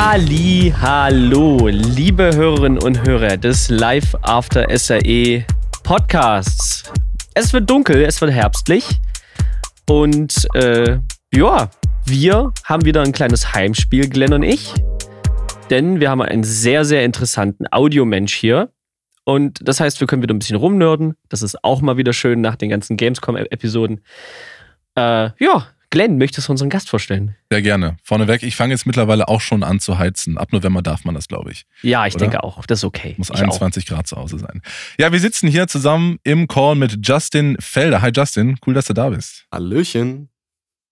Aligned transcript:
Ali, 0.00 0.72
hallo, 0.80 1.66
liebe 1.66 2.30
Hörerinnen 2.32 2.80
und 2.80 3.04
Hörer 3.04 3.36
des 3.36 3.68
Live 3.68 4.14
After 4.22 4.64
SAE 4.78 5.44
Podcasts. 5.82 6.84
Es 7.34 7.52
wird 7.52 7.68
dunkel, 7.68 8.04
es 8.04 8.20
wird 8.20 8.30
herbstlich 8.30 8.86
und 9.90 10.46
äh, 10.54 11.00
ja, 11.34 11.68
wir 12.06 12.52
haben 12.64 12.84
wieder 12.84 13.02
ein 13.02 13.10
kleines 13.10 13.52
Heimspiel, 13.54 14.08
Glenn 14.08 14.32
und 14.32 14.44
ich, 14.44 14.72
denn 15.68 15.98
wir 15.98 16.10
haben 16.10 16.22
einen 16.22 16.44
sehr, 16.44 16.84
sehr 16.84 17.04
interessanten 17.04 17.66
Audiomensch 17.68 18.34
hier. 18.34 18.70
Und 19.24 19.58
das 19.66 19.80
heißt, 19.80 19.98
wir 19.98 20.06
können 20.06 20.22
wieder 20.22 20.32
ein 20.32 20.38
bisschen 20.38 20.58
rumnörden. 20.58 21.16
Das 21.28 21.42
ist 21.42 21.64
auch 21.64 21.80
mal 21.80 21.96
wieder 21.96 22.12
schön 22.12 22.40
nach 22.40 22.54
den 22.54 22.68
ganzen 22.68 22.96
Gamescom-Episoden. 22.96 24.00
Äh, 24.94 25.30
ja, 25.40 25.66
Glenn, 25.90 26.18
möchtest 26.18 26.48
du 26.48 26.52
unseren 26.52 26.68
Gast 26.68 26.90
vorstellen? 26.90 27.34
Sehr 27.50 27.62
gerne. 27.62 27.96
Vorneweg, 28.02 28.42
ich 28.42 28.56
fange 28.56 28.74
jetzt 28.74 28.86
mittlerweile 28.86 29.28
auch 29.28 29.40
schon 29.40 29.62
an 29.62 29.80
zu 29.80 29.98
heizen. 29.98 30.36
Ab 30.36 30.52
November 30.52 30.82
darf 30.82 31.04
man 31.04 31.14
das, 31.14 31.28
glaube 31.28 31.50
ich. 31.50 31.64
Ja, 31.82 32.06
ich 32.06 32.14
Oder? 32.14 32.26
denke 32.26 32.44
auch. 32.44 32.66
Das 32.66 32.80
ist 32.80 32.84
okay. 32.84 33.14
Muss 33.16 33.30
ich 33.30 33.36
21 33.36 33.84
auch. 33.84 33.96
Grad 33.96 34.06
zu 34.06 34.16
Hause 34.16 34.38
sein. 34.38 34.60
Ja, 34.98 35.12
wir 35.12 35.20
sitzen 35.20 35.48
hier 35.48 35.66
zusammen 35.66 36.18
im 36.24 36.46
Call 36.46 36.74
mit 36.74 36.98
Justin 37.06 37.56
Felder. 37.58 38.02
Hi 38.02 38.10
Justin, 38.14 38.58
cool, 38.66 38.74
dass 38.74 38.86
du 38.86 38.92
da 38.92 39.08
bist. 39.08 39.46
Hallöchen. 39.50 40.28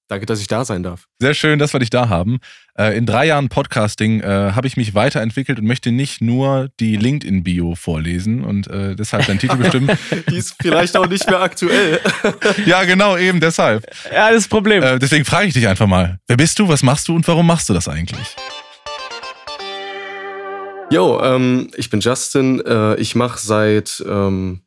Danke, 0.08 0.24
dass 0.24 0.40
ich 0.40 0.46
da 0.46 0.64
sein 0.64 0.84
darf. 0.84 1.08
Sehr 1.20 1.34
schön, 1.34 1.58
dass 1.58 1.72
wir 1.72 1.80
dich 1.80 1.90
da 1.90 2.08
haben. 2.08 2.38
Äh, 2.78 2.96
in 2.96 3.06
drei 3.06 3.26
Jahren 3.26 3.48
Podcasting 3.48 4.20
äh, 4.20 4.52
habe 4.52 4.68
ich 4.68 4.76
mich 4.76 4.94
weiterentwickelt 4.94 5.58
und 5.58 5.66
möchte 5.66 5.90
nicht 5.90 6.20
nur 6.20 6.68
die 6.78 6.96
LinkedIn-Bio 6.96 7.74
vorlesen 7.74 8.44
und 8.44 8.68
äh, 8.68 8.94
deshalb 8.94 9.26
deinen 9.26 9.40
Titel 9.40 9.56
bestimmen. 9.56 9.90
die 10.30 10.36
ist 10.36 10.54
vielleicht 10.62 10.96
auch 10.96 11.08
nicht 11.08 11.28
mehr 11.28 11.40
aktuell. 11.40 12.00
ja, 12.66 12.84
genau, 12.84 13.16
eben 13.16 13.40
deshalb. 13.40 13.84
Ja, 14.12 14.30
das 14.30 14.46
Problem. 14.46 14.82
Äh, 14.82 15.00
deswegen 15.00 15.24
frage 15.24 15.48
ich 15.48 15.54
dich 15.54 15.66
einfach 15.66 15.88
mal: 15.88 16.20
Wer 16.28 16.36
bist 16.36 16.58
du, 16.60 16.68
was 16.68 16.84
machst 16.84 17.08
du 17.08 17.16
und 17.16 17.26
warum 17.26 17.46
machst 17.46 17.68
du 17.68 17.74
das 17.74 17.88
eigentlich? 17.88 18.36
Jo, 20.90 21.20
ähm, 21.20 21.70
ich 21.76 21.90
bin 21.90 21.98
Justin. 21.98 22.60
Äh, 22.64 22.94
ich 22.96 23.16
mache 23.16 23.40
seit. 23.40 24.04
Ähm 24.06 24.60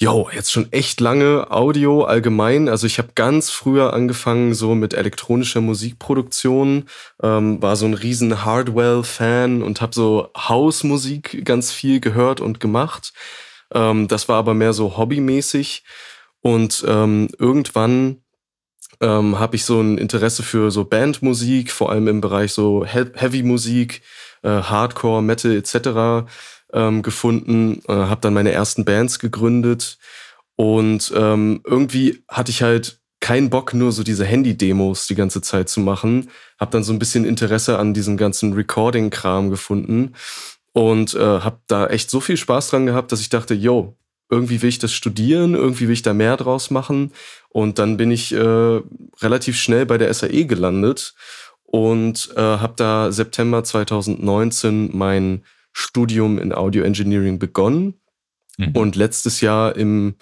Jo, 0.00 0.28
jetzt 0.32 0.52
schon 0.52 0.70
echt 0.72 1.00
lange 1.00 1.50
Audio 1.50 2.04
allgemein. 2.04 2.68
Also 2.68 2.86
ich 2.86 2.98
habe 2.98 3.08
ganz 3.16 3.50
früher 3.50 3.94
angefangen 3.94 4.54
so 4.54 4.76
mit 4.76 4.94
elektronischer 4.94 5.60
Musikproduktion, 5.60 6.84
ähm, 7.20 7.60
war 7.60 7.74
so 7.74 7.86
ein 7.86 7.94
riesen 7.94 8.44
Hardwell-Fan 8.44 9.60
und 9.60 9.80
habe 9.80 9.92
so 9.92 10.30
Hausmusik 10.36 11.44
ganz 11.44 11.72
viel 11.72 11.98
gehört 11.98 12.40
und 12.40 12.60
gemacht. 12.60 13.12
Ähm, 13.74 14.06
das 14.06 14.28
war 14.28 14.36
aber 14.36 14.54
mehr 14.54 14.72
so 14.72 14.96
hobbymäßig. 14.96 15.82
Und 16.42 16.84
ähm, 16.86 17.26
irgendwann 17.36 18.22
ähm, 19.00 19.40
habe 19.40 19.56
ich 19.56 19.64
so 19.64 19.80
ein 19.80 19.98
Interesse 19.98 20.44
für 20.44 20.70
so 20.70 20.84
Bandmusik, 20.84 21.72
vor 21.72 21.90
allem 21.90 22.06
im 22.06 22.20
Bereich 22.20 22.52
so 22.52 22.84
He 22.84 23.06
Heavy-Musik, 23.14 24.02
äh, 24.44 24.48
Hardcore, 24.62 25.22
Metal 25.22 25.56
etc 25.56 26.28
ähm, 26.72 27.02
gefunden, 27.02 27.80
äh, 27.88 27.92
habe 27.92 28.20
dann 28.20 28.34
meine 28.34 28.52
ersten 28.52 28.84
Bands 28.84 29.18
gegründet 29.18 29.98
und 30.56 31.12
ähm, 31.14 31.60
irgendwie 31.64 32.22
hatte 32.28 32.50
ich 32.50 32.62
halt 32.62 33.00
keinen 33.20 33.50
Bock, 33.50 33.74
nur 33.74 33.92
so 33.92 34.02
diese 34.02 34.24
Handy-Demos 34.24 35.06
die 35.06 35.14
ganze 35.14 35.40
Zeit 35.40 35.68
zu 35.68 35.80
machen. 35.80 36.30
Habe 36.58 36.70
dann 36.70 36.84
so 36.84 36.92
ein 36.92 36.98
bisschen 36.98 37.24
Interesse 37.24 37.78
an 37.78 37.94
diesem 37.94 38.16
ganzen 38.16 38.52
Recording-Kram 38.52 39.50
gefunden 39.50 40.14
und 40.72 41.14
äh, 41.14 41.40
habe 41.40 41.60
da 41.66 41.86
echt 41.88 42.10
so 42.10 42.20
viel 42.20 42.36
Spaß 42.36 42.70
dran 42.70 42.86
gehabt, 42.86 43.10
dass 43.12 43.20
ich 43.20 43.28
dachte, 43.28 43.54
yo, 43.54 43.96
irgendwie 44.30 44.62
will 44.62 44.68
ich 44.68 44.78
das 44.78 44.92
studieren, 44.92 45.54
irgendwie 45.54 45.86
will 45.86 45.94
ich 45.94 46.02
da 46.02 46.12
mehr 46.12 46.36
draus 46.36 46.70
machen. 46.70 47.12
Und 47.48 47.78
dann 47.78 47.96
bin 47.96 48.10
ich 48.10 48.32
äh, 48.32 48.80
relativ 49.20 49.56
schnell 49.56 49.86
bei 49.86 49.98
der 49.98 50.12
SAE 50.12 50.44
gelandet 50.44 51.14
und 51.62 52.30
äh, 52.36 52.40
habe 52.40 52.74
da 52.76 53.10
September 53.10 53.64
2019 53.64 54.90
mein 54.96 55.44
Studium 55.78 56.38
in 56.38 56.52
Audio 56.52 56.82
Engineering 56.82 57.38
begonnen 57.38 57.94
mhm. 58.56 58.72
und 58.72 58.96
letztes 58.96 59.40
Jahr 59.40 59.76
im 59.76 60.16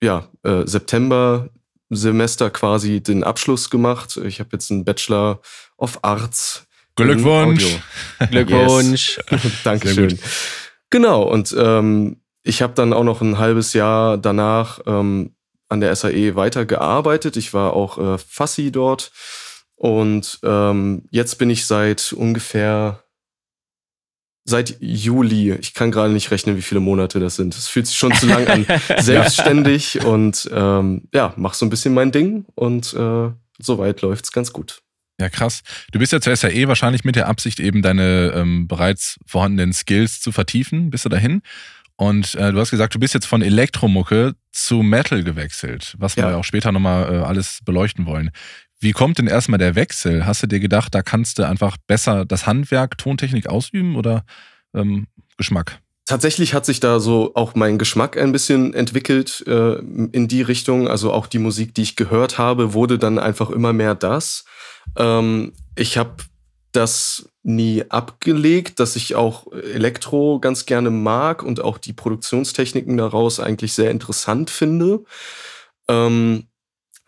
ja, 0.00 0.28
äh, 0.44 0.62
September 0.66 1.50
Semester 1.90 2.50
quasi 2.50 3.00
den 3.00 3.24
Abschluss 3.24 3.70
gemacht. 3.70 4.16
Ich 4.24 4.38
habe 4.38 4.50
jetzt 4.52 4.70
einen 4.70 4.84
Bachelor 4.84 5.40
of 5.76 5.98
Arts. 6.02 6.66
Glückwunsch. 6.94 7.80
Glückwunsch. 8.30 9.18
Dankeschön. 9.64 10.16
Genau, 10.90 11.24
und 11.24 11.54
ähm, 11.58 12.20
ich 12.44 12.62
habe 12.62 12.74
dann 12.74 12.92
auch 12.92 13.02
noch 13.02 13.20
ein 13.20 13.38
halbes 13.38 13.72
Jahr 13.72 14.16
danach 14.16 14.78
ähm, 14.86 15.34
an 15.68 15.80
der 15.80 15.94
SAE 15.96 16.36
weitergearbeitet. 16.36 17.36
Ich 17.36 17.52
war 17.52 17.72
auch 17.72 17.98
äh, 17.98 18.18
Fassi 18.18 18.70
dort. 18.70 19.10
Und 19.74 20.38
ähm, 20.44 21.02
jetzt 21.10 21.36
bin 21.38 21.50
ich 21.50 21.66
seit 21.66 22.12
ungefähr 22.12 23.03
seit 24.44 24.76
Juli, 24.80 25.52
ich 25.52 25.74
kann 25.74 25.90
gerade 25.90 26.12
nicht 26.12 26.30
rechnen, 26.30 26.56
wie 26.56 26.62
viele 26.62 26.80
Monate 26.80 27.18
das 27.18 27.36
sind. 27.36 27.54
Es 27.54 27.68
fühlt 27.68 27.86
sich 27.86 27.96
schon 27.96 28.14
zu 28.14 28.26
lang 28.26 28.46
an. 28.46 28.66
Selbstständig 28.98 29.94
ja. 29.94 30.04
und 30.04 30.48
ähm, 30.52 31.08
ja, 31.12 31.32
mach 31.36 31.54
so 31.54 31.66
ein 31.66 31.70
bisschen 31.70 31.94
mein 31.94 32.12
Ding 32.12 32.44
und 32.54 32.92
äh, 32.94 33.30
soweit 33.58 34.02
läuft's 34.02 34.32
ganz 34.32 34.52
gut. 34.52 34.82
Ja, 35.20 35.28
krass. 35.28 35.62
Du 35.92 35.98
bist 35.98 36.12
ja 36.12 36.20
zur 36.20 36.34
SAE 36.34 36.66
wahrscheinlich 36.66 37.04
mit 37.04 37.16
der 37.16 37.28
Absicht, 37.28 37.60
eben 37.60 37.82
deine 37.82 38.32
ähm, 38.34 38.66
bereits 38.66 39.16
vorhandenen 39.26 39.72
Skills 39.72 40.20
zu 40.20 40.32
vertiefen. 40.32 40.90
Bist 40.90 41.04
du 41.04 41.08
dahin? 41.08 41.42
Und 41.96 42.34
äh, 42.34 42.50
du 42.50 42.58
hast 42.58 42.72
gesagt, 42.72 42.94
du 42.96 42.98
bist 42.98 43.14
jetzt 43.14 43.26
von 43.26 43.40
Elektromucke 43.40 44.34
zu 44.50 44.82
Metal 44.82 45.22
gewechselt, 45.22 45.94
was 45.98 46.16
wir 46.16 46.24
ja. 46.24 46.36
auch 46.36 46.42
später 46.42 46.72
nochmal 46.72 47.12
äh, 47.12 47.18
alles 47.18 47.60
beleuchten 47.64 48.06
wollen. 48.06 48.30
Wie 48.84 48.92
kommt 48.92 49.16
denn 49.16 49.26
erstmal 49.26 49.56
der 49.56 49.76
Wechsel? 49.76 50.26
Hast 50.26 50.42
du 50.42 50.46
dir 50.46 50.60
gedacht, 50.60 50.94
da 50.94 51.00
kannst 51.00 51.38
du 51.38 51.48
einfach 51.48 51.78
besser 51.86 52.26
das 52.26 52.46
Handwerk, 52.46 52.98
Tontechnik 52.98 53.46
ausüben 53.46 53.96
oder 53.96 54.26
ähm, 54.74 55.06
Geschmack? 55.38 55.80
Tatsächlich 56.04 56.52
hat 56.52 56.66
sich 56.66 56.80
da 56.80 57.00
so 57.00 57.32
auch 57.34 57.54
mein 57.54 57.78
Geschmack 57.78 58.18
ein 58.18 58.30
bisschen 58.30 58.74
entwickelt 58.74 59.42
äh, 59.46 59.76
in 59.78 60.28
die 60.28 60.42
Richtung. 60.42 60.86
Also 60.86 61.14
auch 61.14 61.26
die 61.26 61.38
Musik, 61.38 61.74
die 61.74 61.80
ich 61.80 61.96
gehört 61.96 62.36
habe, 62.36 62.74
wurde 62.74 62.98
dann 62.98 63.18
einfach 63.18 63.48
immer 63.48 63.72
mehr 63.72 63.94
das. 63.94 64.44
Ähm, 64.98 65.54
ich 65.76 65.96
habe 65.96 66.16
das 66.72 67.30
nie 67.42 67.84
abgelegt, 67.88 68.80
dass 68.80 68.96
ich 68.96 69.14
auch 69.14 69.50
Elektro 69.50 70.40
ganz 70.40 70.66
gerne 70.66 70.90
mag 70.90 71.42
und 71.42 71.62
auch 71.62 71.78
die 71.78 71.94
Produktionstechniken 71.94 72.98
daraus 72.98 73.40
eigentlich 73.40 73.72
sehr 73.72 73.90
interessant 73.90 74.50
finde. 74.50 75.04
Ähm, 75.88 76.48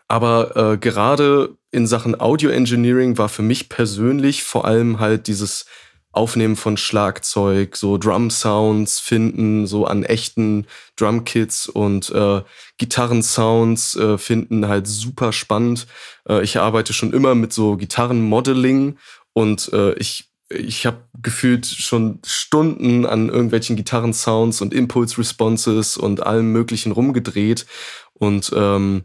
aber 0.07 0.55
äh, 0.55 0.77
gerade 0.77 1.57
in 1.77 1.87
Sachen 1.87 2.19
Audio 2.19 2.49
Engineering 2.49 3.17
war 3.17 3.29
für 3.29 3.43
mich 3.43 3.69
persönlich 3.69 4.43
vor 4.43 4.65
allem 4.65 4.99
halt 4.99 5.27
dieses 5.27 5.65
Aufnehmen 6.11 6.55
von 6.55 6.75
Schlagzeug, 6.75 7.75
so 7.75 7.99
Drum 7.99 8.31
Sounds 8.31 8.99
finden, 8.99 9.67
so 9.67 9.85
an 9.85 10.03
echten 10.03 10.65
Drumkits 10.95 11.67
und 11.69 12.09
äh, 12.09 12.41
Gitarrensounds 12.79 13.95
äh, 13.95 14.17
finden 14.17 14.67
halt 14.67 14.87
super 14.87 15.31
spannend. 15.31 15.85
Äh, 16.27 16.43
ich 16.43 16.57
arbeite 16.59 16.93
schon 16.93 17.13
immer 17.13 17.35
mit 17.35 17.53
so 17.53 17.77
Gitarrenmodeling 17.77 18.97
und 19.33 19.71
äh, 19.71 19.93
ich 19.93 20.31
ich 20.49 20.85
habe 20.85 21.03
gefühlt 21.21 21.65
schon 21.65 22.19
Stunden 22.25 23.05
an 23.05 23.27
irgendwelchen 23.27 23.75
Gitarrensounds 23.75 24.61
und 24.61 24.73
Impulse 24.73 25.17
Responses 25.17 25.97
und 25.97 26.25
allem 26.25 26.53
Möglichen 26.53 26.93
rumgedreht 26.93 27.65
und 28.13 28.51
ähm, 28.55 29.03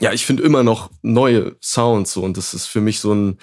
ja, 0.00 0.12
ich 0.12 0.26
finde 0.26 0.42
immer 0.42 0.62
noch 0.62 0.90
neue 1.02 1.56
Sounds 1.62 2.12
so 2.12 2.22
und 2.22 2.36
das 2.36 2.54
ist 2.54 2.66
für 2.66 2.80
mich 2.80 3.00
so 3.00 3.12
ein 3.14 3.38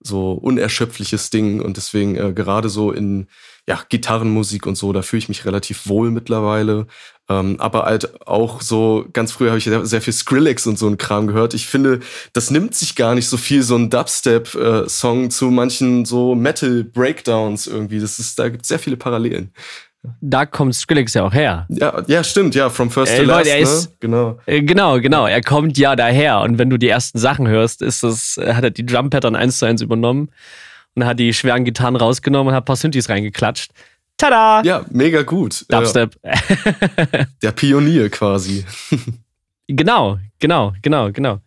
so 0.00 0.32
unerschöpfliches 0.32 1.30
Ding 1.30 1.60
und 1.60 1.76
deswegen 1.76 2.16
äh, 2.16 2.32
gerade 2.32 2.68
so 2.68 2.92
in 2.92 3.26
ja, 3.66 3.80
Gitarrenmusik 3.88 4.66
und 4.66 4.76
so, 4.76 4.92
da 4.92 5.00
fühle 5.00 5.18
ich 5.18 5.28
mich 5.30 5.46
relativ 5.46 5.86
wohl 5.88 6.10
mittlerweile. 6.10 6.86
Ähm, 7.30 7.56
aber 7.58 7.84
halt 7.84 8.26
auch 8.26 8.60
so, 8.60 9.06
ganz 9.14 9.32
früher 9.32 9.48
habe 9.48 9.58
ich 9.58 9.70
sehr, 9.88 10.02
viel 10.02 10.12
Skrillex 10.12 10.66
und 10.66 10.78
so 10.78 10.86
ein 10.86 10.98
Kram 10.98 11.26
gehört. 11.26 11.54
Ich 11.54 11.66
finde, 11.66 12.00
das 12.34 12.50
nimmt 12.50 12.74
sich 12.74 12.96
gar 12.96 13.14
nicht 13.14 13.26
so 13.26 13.38
viel, 13.38 13.62
so 13.62 13.76
ein 13.76 13.88
Dubstep-Song 13.88 15.24
äh, 15.24 15.28
zu 15.30 15.46
manchen 15.46 16.04
so 16.04 16.34
Metal-Breakdowns 16.34 17.66
irgendwie. 17.66 18.00
Das 18.00 18.18
ist, 18.18 18.38
da 18.38 18.50
gibt 18.50 18.64
es 18.64 18.68
sehr 18.68 18.78
viele 18.78 18.98
Parallelen 18.98 19.52
da 20.20 20.46
kommt 20.46 20.74
Skrillex 20.74 21.14
ja 21.14 21.24
auch 21.24 21.32
her. 21.32 21.66
Ja, 21.68 22.02
ja, 22.06 22.24
stimmt, 22.24 22.54
ja, 22.54 22.70
from 22.70 22.90
first 22.90 23.16
to 23.16 23.22
äh, 23.22 23.24
last, 23.24 23.46
er 23.46 23.58
ist, 23.58 23.90
ne? 23.90 23.96
genau. 24.00 24.38
Äh, 24.46 24.62
genau, 24.62 25.00
genau, 25.00 25.26
er 25.26 25.40
kommt 25.40 25.78
ja 25.78 25.96
daher 25.96 26.40
und 26.40 26.58
wenn 26.58 26.70
du 26.70 26.78
die 26.78 26.88
ersten 26.88 27.18
Sachen 27.18 27.48
hörst, 27.48 27.82
ist 27.82 28.02
das, 28.02 28.38
hat 28.42 28.64
er 28.64 28.70
die 28.70 28.86
Drum 28.86 29.10
Pattern 29.10 29.36
eins 29.36 29.58
zu 29.58 29.66
eins 29.66 29.82
übernommen 29.82 30.30
und 30.94 31.04
hat 31.04 31.18
die 31.18 31.32
schweren 31.32 31.64
Gitarren 31.64 31.96
rausgenommen 31.96 32.48
und 32.48 32.54
hat 32.54 32.62
ein 32.62 32.66
paar 32.66 32.76
Synthes 32.76 33.08
reingeklatscht. 33.08 33.72
Tada! 34.16 34.62
Ja, 34.64 34.84
mega 34.90 35.22
gut. 35.22 35.64
Dubstep. 35.68 36.16
Ja. 36.22 36.32
Der 37.42 37.52
Pionier 37.52 38.08
quasi. 38.10 38.64
genau, 39.66 40.18
genau, 40.38 40.72
genau, 40.82 41.10
genau. 41.10 41.40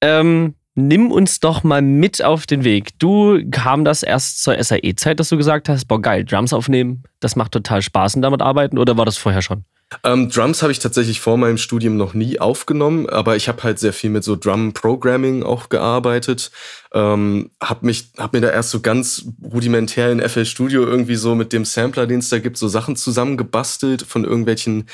Ähm, 0.00 0.54
nimm 0.78 1.10
uns 1.10 1.40
doch 1.40 1.64
mal 1.64 1.82
mit 1.82 2.22
auf 2.22 2.46
den 2.46 2.64
Weg. 2.64 2.98
Du 2.98 3.40
kam 3.50 3.84
das 3.84 4.02
erst 4.02 4.42
zur 4.42 4.62
SAE-Zeit, 4.62 5.18
dass 5.18 5.28
du 5.28 5.36
gesagt 5.36 5.68
hast, 5.68 5.86
boah 5.86 6.00
geil, 6.00 6.24
Drums 6.24 6.52
aufnehmen, 6.52 7.02
das 7.20 7.36
macht 7.36 7.52
total 7.52 7.82
Spaß 7.82 8.14
und 8.16 8.22
damit 8.22 8.40
arbeiten 8.40 8.78
oder 8.78 8.96
war 8.96 9.04
das 9.04 9.16
vorher 9.16 9.42
schon? 9.42 9.64
Ähm, 10.04 10.28
Drums 10.28 10.62
habe 10.62 10.70
ich 10.70 10.80
tatsächlich 10.80 11.20
vor 11.20 11.38
meinem 11.38 11.56
Studium 11.56 11.96
noch 11.96 12.12
nie 12.12 12.38
aufgenommen, 12.38 13.08
aber 13.08 13.36
ich 13.36 13.48
habe 13.48 13.62
halt 13.62 13.78
sehr 13.78 13.94
viel 13.94 14.10
mit 14.10 14.22
so 14.22 14.36
Drum-Programming 14.36 15.42
auch 15.42 15.70
gearbeitet. 15.70 16.50
Ähm, 16.92 17.50
hab 17.60 17.82
mich, 17.82 18.10
hab 18.18 18.34
mir 18.34 18.42
da 18.42 18.50
erst 18.50 18.70
so 18.70 18.80
ganz 18.80 19.24
rudimentär 19.42 20.12
in 20.12 20.20
FL 20.20 20.44
Studio 20.44 20.84
irgendwie 20.84 21.16
so 21.16 21.34
mit 21.34 21.54
dem 21.54 21.64
Sampler, 21.64 22.06
den 22.06 22.18
es 22.18 22.28
da 22.28 22.38
gibt, 22.38 22.58
so 22.58 22.68
Sachen 22.68 22.96
zusammengebastelt 22.96 24.02
von 24.02 24.24
irgendwelchen 24.24 24.84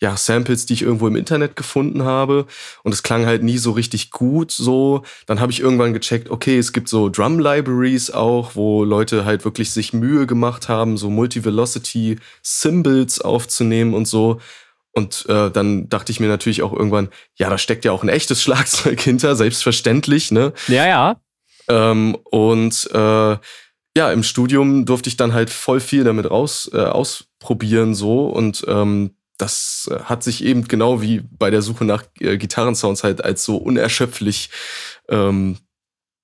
ja, 0.00 0.16
Samples, 0.16 0.64
die 0.64 0.72
ich 0.72 0.82
irgendwo 0.82 1.06
im 1.06 1.16
Internet 1.16 1.56
gefunden 1.56 2.04
habe. 2.04 2.46
Und 2.82 2.92
es 2.92 3.02
klang 3.02 3.26
halt 3.26 3.42
nie 3.42 3.58
so 3.58 3.72
richtig 3.72 4.10
gut 4.10 4.50
so. 4.50 5.02
Dann 5.26 5.40
habe 5.40 5.52
ich 5.52 5.60
irgendwann 5.60 5.92
gecheckt, 5.92 6.30
okay, 6.30 6.56
es 6.58 6.72
gibt 6.72 6.88
so 6.88 7.10
Drum-Libraries 7.10 8.10
auch, 8.10 8.56
wo 8.56 8.84
Leute 8.84 9.26
halt 9.26 9.44
wirklich 9.44 9.72
sich 9.72 9.92
Mühe 9.92 10.26
gemacht 10.26 10.70
haben, 10.70 10.96
so 10.96 11.10
Multi-Velocity-Symbols 11.10 13.20
aufzunehmen 13.20 13.92
und 13.92 14.08
so. 14.08 14.40
Und 14.92 15.26
äh, 15.28 15.50
dann 15.50 15.90
dachte 15.90 16.12
ich 16.12 16.18
mir 16.18 16.28
natürlich 16.28 16.62
auch 16.62 16.72
irgendwann, 16.72 17.10
ja, 17.36 17.50
da 17.50 17.58
steckt 17.58 17.84
ja 17.84 17.92
auch 17.92 18.02
ein 18.02 18.08
echtes 18.08 18.42
Schlagzeug 18.42 18.98
hinter, 19.00 19.36
selbstverständlich, 19.36 20.30
ne? 20.30 20.54
Ja, 20.68 20.86
ja. 20.86 21.20
Ähm, 21.68 22.16
und 22.24 22.88
äh, 22.92 23.36
ja, 23.96 24.12
im 24.12 24.22
Studium 24.22 24.86
durfte 24.86 25.08
ich 25.08 25.16
dann 25.16 25.34
halt 25.34 25.50
voll 25.50 25.80
viel 25.80 26.04
damit 26.04 26.30
raus 26.30 26.70
äh, 26.72 26.78
ausprobieren 26.78 27.94
so 27.94 28.26
und 28.26 28.64
ähm, 28.66 29.14
das 29.40 29.90
äh, 29.90 30.00
hat 30.04 30.22
sich 30.22 30.44
eben 30.44 30.68
genau 30.68 31.02
wie 31.02 31.22
bei 31.30 31.50
der 31.50 31.62
Suche 31.62 31.84
nach 31.84 32.04
äh, 32.20 32.36
Gitarrensounds 32.36 33.04
halt 33.04 33.24
als 33.24 33.44
so 33.44 33.56
unerschöpflich 33.56 34.50
ähm, 35.08 35.58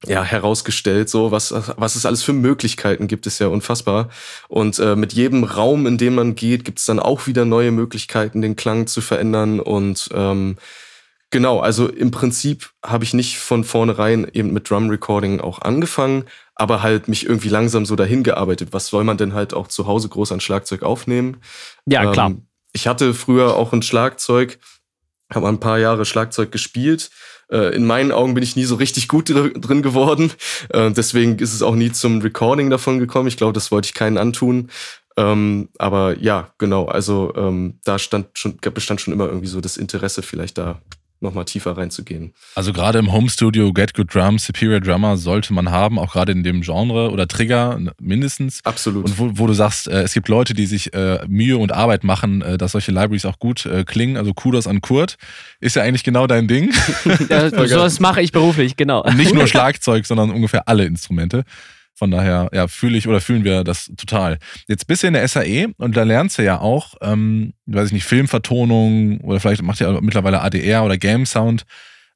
ja, 0.04 0.22
herausgestellt, 0.22 1.08
so 1.08 1.30
was, 1.30 1.54
was 1.76 1.96
es 1.96 2.04
alles 2.04 2.22
für 2.22 2.34
Möglichkeiten 2.34 3.08
gibt, 3.08 3.26
ist 3.26 3.38
ja 3.38 3.48
unfassbar. 3.48 4.10
Und 4.48 4.78
äh, 4.78 4.94
mit 4.94 5.14
jedem 5.14 5.44
Raum, 5.44 5.86
in 5.86 5.96
dem 5.96 6.14
man 6.16 6.34
geht, 6.34 6.64
gibt 6.64 6.78
es 6.78 6.84
dann 6.84 7.00
auch 7.00 7.26
wieder 7.26 7.44
neue 7.44 7.70
Möglichkeiten, 7.70 8.42
den 8.42 8.56
Klang 8.56 8.86
zu 8.86 9.00
verändern. 9.00 9.58
Und 9.58 10.10
ähm, 10.12 10.56
genau, 11.30 11.60
also 11.60 11.88
im 11.88 12.10
Prinzip 12.10 12.70
habe 12.84 13.04
ich 13.04 13.14
nicht 13.14 13.38
von 13.38 13.64
vornherein 13.64 14.28
eben 14.32 14.52
mit 14.52 14.68
Drum 14.68 14.90
Recording 14.90 15.40
auch 15.40 15.62
angefangen, 15.62 16.24
aber 16.54 16.82
halt 16.82 17.08
mich 17.08 17.26
irgendwie 17.26 17.48
langsam 17.48 17.86
so 17.86 17.96
dahin 17.96 18.22
gearbeitet. 18.22 18.68
Was 18.72 18.88
soll 18.88 19.02
man 19.02 19.16
denn 19.16 19.32
halt 19.32 19.54
auch 19.54 19.66
zu 19.66 19.86
Hause 19.86 20.08
groß 20.10 20.30
an 20.30 20.40
Schlagzeug 20.40 20.82
aufnehmen? 20.82 21.38
Ja, 21.86 22.12
klar. 22.12 22.30
Ähm, 22.30 22.46
ich 22.76 22.86
hatte 22.86 23.14
früher 23.14 23.56
auch 23.56 23.72
ein 23.72 23.80
Schlagzeug, 23.80 24.58
habe 25.32 25.48
ein 25.48 25.60
paar 25.60 25.78
Jahre 25.78 26.04
Schlagzeug 26.04 26.52
gespielt. 26.52 27.10
Äh, 27.50 27.74
in 27.74 27.86
meinen 27.86 28.12
Augen 28.12 28.34
bin 28.34 28.42
ich 28.42 28.54
nie 28.54 28.64
so 28.64 28.74
richtig 28.74 29.08
gut 29.08 29.30
drin 29.30 29.82
geworden. 29.82 30.30
Äh, 30.68 30.90
deswegen 30.90 31.38
ist 31.38 31.54
es 31.54 31.62
auch 31.62 31.74
nie 31.74 31.90
zum 31.90 32.20
Recording 32.20 32.68
davon 32.68 32.98
gekommen. 32.98 33.28
Ich 33.28 33.38
glaube, 33.38 33.54
das 33.54 33.72
wollte 33.72 33.86
ich 33.86 33.94
keinen 33.94 34.18
antun. 34.18 34.70
Ähm, 35.16 35.70
aber 35.78 36.18
ja, 36.18 36.52
genau. 36.58 36.84
Also 36.84 37.32
ähm, 37.34 37.80
da 37.82 37.98
stand 37.98 38.38
schon, 38.38 38.58
bestand 38.58 39.00
schon 39.00 39.14
immer 39.14 39.26
irgendwie 39.26 39.48
so 39.48 39.62
das 39.62 39.78
Interesse, 39.78 40.20
vielleicht 40.20 40.58
da 40.58 40.82
nochmal 41.20 41.44
tiefer 41.44 41.76
reinzugehen. 41.76 42.32
Also 42.54 42.72
gerade 42.72 42.98
im 42.98 43.12
Home 43.12 43.28
Studio 43.30 43.72
Get 43.72 43.94
Good 43.94 44.14
Drums, 44.14 44.46
Superior 44.46 44.80
Drummer 44.80 45.16
sollte 45.16 45.52
man 45.52 45.70
haben, 45.70 45.98
auch 45.98 46.12
gerade 46.12 46.32
in 46.32 46.42
dem 46.42 46.60
Genre 46.60 47.10
oder 47.10 47.26
Trigger 47.26 47.78
mindestens. 48.00 48.64
Absolut. 48.64 49.06
Und 49.06 49.18
wo, 49.18 49.30
wo 49.34 49.46
du 49.46 49.52
sagst, 49.52 49.88
äh, 49.88 50.02
es 50.02 50.14
gibt 50.14 50.28
Leute, 50.28 50.54
die 50.54 50.66
sich 50.66 50.92
äh, 50.94 51.24
Mühe 51.26 51.56
und 51.56 51.72
Arbeit 51.72 52.04
machen, 52.04 52.42
äh, 52.42 52.58
dass 52.58 52.72
solche 52.72 52.92
Libraries 52.92 53.24
auch 53.24 53.38
gut 53.38 53.66
äh, 53.66 53.84
klingen. 53.84 54.16
Also 54.16 54.34
Kudos 54.34 54.66
an 54.66 54.80
Kurt. 54.80 55.16
Ist 55.60 55.76
ja 55.76 55.82
eigentlich 55.82 56.04
genau 56.04 56.26
dein 56.26 56.48
Ding. 56.48 56.72
ja, 57.28 57.50
sowas 57.50 58.00
mache 58.00 58.20
ich 58.20 58.32
beruflich, 58.32 58.76
genau. 58.76 59.04
Nicht 59.16 59.34
nur 59.34 59.46
Schlagzeug, 59.46 60.06
sondern 60.06 60.30
ungefähr 60.30 60.68
alle 60.68 60.84
Instrumente. 60.84 61.44
Von 61.98 62.10
daher, 62.10 62.50
ja, 62.52 62.68
fühle 62.68 62.98
ich 62.98 63.08
oder 63.08 63.22
fühlen 63.22 63.42
wir 63.42 63.64
das 63.64 63.90
total. 63.96 64.38
Jetzt 64.68 64.86
bist 64.86 65.02
du 65.02 65.06
in 65.06 65.14
der 65.14 65.26
SAE 65.26 65.68
und 65.78 65.96
da 65.96 66.02
lernst 66.02 66.36
du 66.36 66.44
ja 66.44 66.60
auch, 66.60 66.94
ähm, 67.00 67.54
weiß 67.64 67.86
ich 67.86 67.92
nicht, 67.92 68.04
Filmvertonung 68.04 69.22
oder 69.22 69.40
vielleicht 69.40 69.62
macht 69.62 69.80
ihr 69.80 69.98
mittlerweile 70.02 70.42
ADR 70.42 70.84
oder 70.84 70.98
Game 70.98 71.24
Sound. 71.24 71.64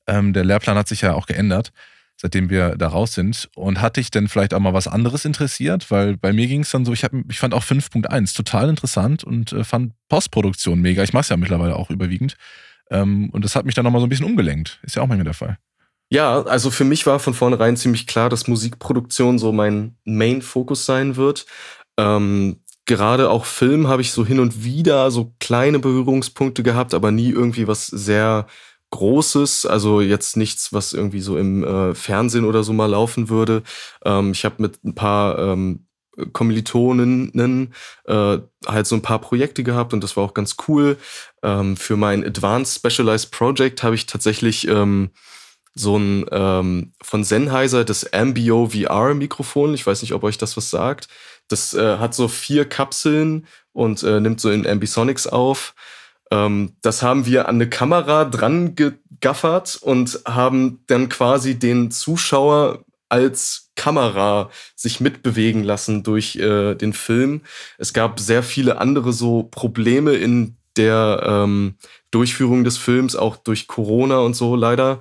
Ähm, 0.06 0.34
der 0.34 0.44
Lehrplan 0.44 0.76
hat 0.76 0.86
sich 0.86 1.00
ja 1.00 1.14
auch 1.14 1.24
geändert, 1.24 1.72
seitdem 2.16 2.50
wir 2.50 2.76
da 2.76 2.88
raus 2.88 3.14
sind. 3.14 3.48
Und 3.54 3.80
hat 3.80 3.96
dich 3.96 4.10
denn 4.10 4.28
vielleicht 4.28 4.52
auch 4.52 4.60
mal 4.60 4.74
was 4.74 4.86
anderes 4.86 5.24
interessiert? 5.24 5.90
Weil 5.90 6.18
bei 6.18 6.34
mir 6.34 6.46
ging 6.46 6.60
es 6.60 6.70
dann 6.70 6.84
so, 6.84 6.92
ich, 6.92 7.02
hab, 7.02 7.12
ich 7.30 7.38
fand 7.38 7.54
auch 7.54 7.64
5.1 7.64 8.36
total 8.36 8.68
interessant 8.68 9.24
und 9.24 9.52
äh, 9.52 9.64
fand 9.64 9.94
Postproduktion 10.10 10.82
mega. 10.82 11.02
Ich 11.02 11.14
mache 11.14 11.22
es 11.22 11.28
ja 11.30 11.38
mittlerweile 11.38 11.74
auch 11.74 11.88
überwiegend. 11.88 12.36
Ähm, 12.90 13.30
und 13.30 13.46
das 13.46 13.56
hat 13.56 13.64
mich 13.64 13.74
dann 13.74 13.84
nochmal 13.84 14.00
so 14.00 14.06
ein 14.06 14.10
bisschen 14.10 14.26
umgelenkt. 14.26 14.78
Ist 14.82 14.96
ja 14.96 15.02
auch 15.02 15.06
manchmal 15.06 15.24
der 15.24 15.32
Fall. 15.32 15.56
Ja, 16.12 16.42
also 16.42 16.70
für 16.70 16.84
mich 16.84 17.06
war 17.06 17.20
von 17.20 17.34
vornherein 17.34 17.76
ziemlich 17.76 18.06
klar, 18.06 18.28
dass 18.28 18.48
Musikproduktion 18.48 19.38
so 19.38 19.52
mein 19.52 19.96
Main-Fokus 20.04 20.84
sein 20.84 21.14
wird. 21.16 21.46
Ähm, 21.96 22.62
gerade 22.84 23.30
auch 23.30 23.44
Film 23.44 23.86
habe 23.86 24.02
ich 24.02 24.10
so 24.12 24.26
hin 24.26 24.40
und 24.40 24.64
wieder 24.64 25.10
so 25.12 25.32
kleine 25.38 25.78
Berührungspunkte 25.78 26.62
gehabt, 26.64 26.94
aber 26.94 27.12
nie 27.12 27.30
irgendwie 27.30 27.68
was 27.68 27.86
sehr 27.86 28.46
Großes, 28.90 29.66
also 29.66 30.00
jetzt 30.00 30.36
nichts, 30.36 30.72
was 30.72 30.92
irgendwie 30.92 31.20
so 31.20 31.38
im 31.38 31.62
äh, 31.62 31.94
Fernsehen 31.94 32.44
oder 32.44 32.64
so 32.64 32.72
mal 32.72 32.86
laufen 32.90 33.28
würde. 33.28 33.62
Ähm, 34.04 34.32
ich 34.32 34.44
habe 34.44 34.56
mit 34.58 34.82
ein 34.84 34.96
paar 34.96 35.38
ähm, 35.38 35.86
Kommilitoninnen 36.32 37.72
äh, 38.06 38.38
halt 38.66 38.86
so 38.88 38.96
ein 38.96 39.02
paar 39.02 39.20
Projekte 39.20 39.62
gehabt 39.62 39.92
und 39.92 40.02
das 40.02 40.16
war 40.16 40.24
auch 40.24 40.34
ganz 40.34 40.56
cool. 40.66 40.96
Ähm, 41.44 41.76
für 41.76 41.96
mein 41.96 42.24
Advanced 42.24 42.74
Specialized 42.76 43.30
Project 43.30 43.84
habe 43.84 43.94
ich 43.94 44.06
tatsächlich 44.06 44.66
ähm, 44.66 45.10
so 45.75 45.96
ein 45.96 46.26
ähm, 46.31 46.93
von 47.02 47.25
Sennheiser, 47.25 47.84
das 47.84 48.12
Ambio 48.12 48.70
VR 48.70 49.14
Mikrofon. 49.14 49.75
Ich 49.75 49.87
weiß 49.87 50.02
nicht, 50.02 50.12
ob 50.12 50.25
euch 50.25 50.38
das 50.38 50.56
was 50.56 50.70
sagt. 50.70 51.08
Das 51.49 51.75
äh, 51.75 51.99
hat 51.99 52.14
so 52.14 52.28
vier 52.28 52.64
Kapseln 52.64 53.46
und 53.72 54.02
äh, 54.02 54.20
nimmt 54.20 54.40
so 54.40 54.50
in 54.50 54.67
Ambisonics 54.67 55.26
auf. 55.26 55.75
Ähm, 56.31 56.76
das 56.82 57.02
haben 57.02 57.26
wir 57.26 57.49
an 57.49 57.56
eine 57.56 57.69
Kamera 57.69 58.25
dran 58.25 58.75
gegaffert 58.75 59.78
und 59.81 60.20
haben 60.26 60.81
dann 60.87 61.08
quasi 61.08 61.58
den 61.58 61.90
Zuschauer 61.90 62.84
als 63.08 63.70
Kamera 63.75 64.50
sich 64.76 65.00
mitbewegen 65.00 65.64
lassen 65.64 66.02
durch 66.02 66.37
äh, 66.37 66.75
den 66.75 66.93
Film. 66.93 67.43
Es 67.78 67.93
gab 67.93 68.20
sehr 68.20 68.43
viele 68.43 68.78
andere 68.78 69.12
so 69.12 69.44
Probleme 69.44 70.14
in 70.14 70.56
der 70.76 71.23
ähm, 71.26 71.75
Durchführung 72.11 72.62
des 72.62 72.78
Films, 72.78 73.16
auch 73.16 73.37
durch 73.37 73.66
Corona 73.66 74.19
und 74.19 74.34
so 74.34 74.55
leider. 74.55 75.00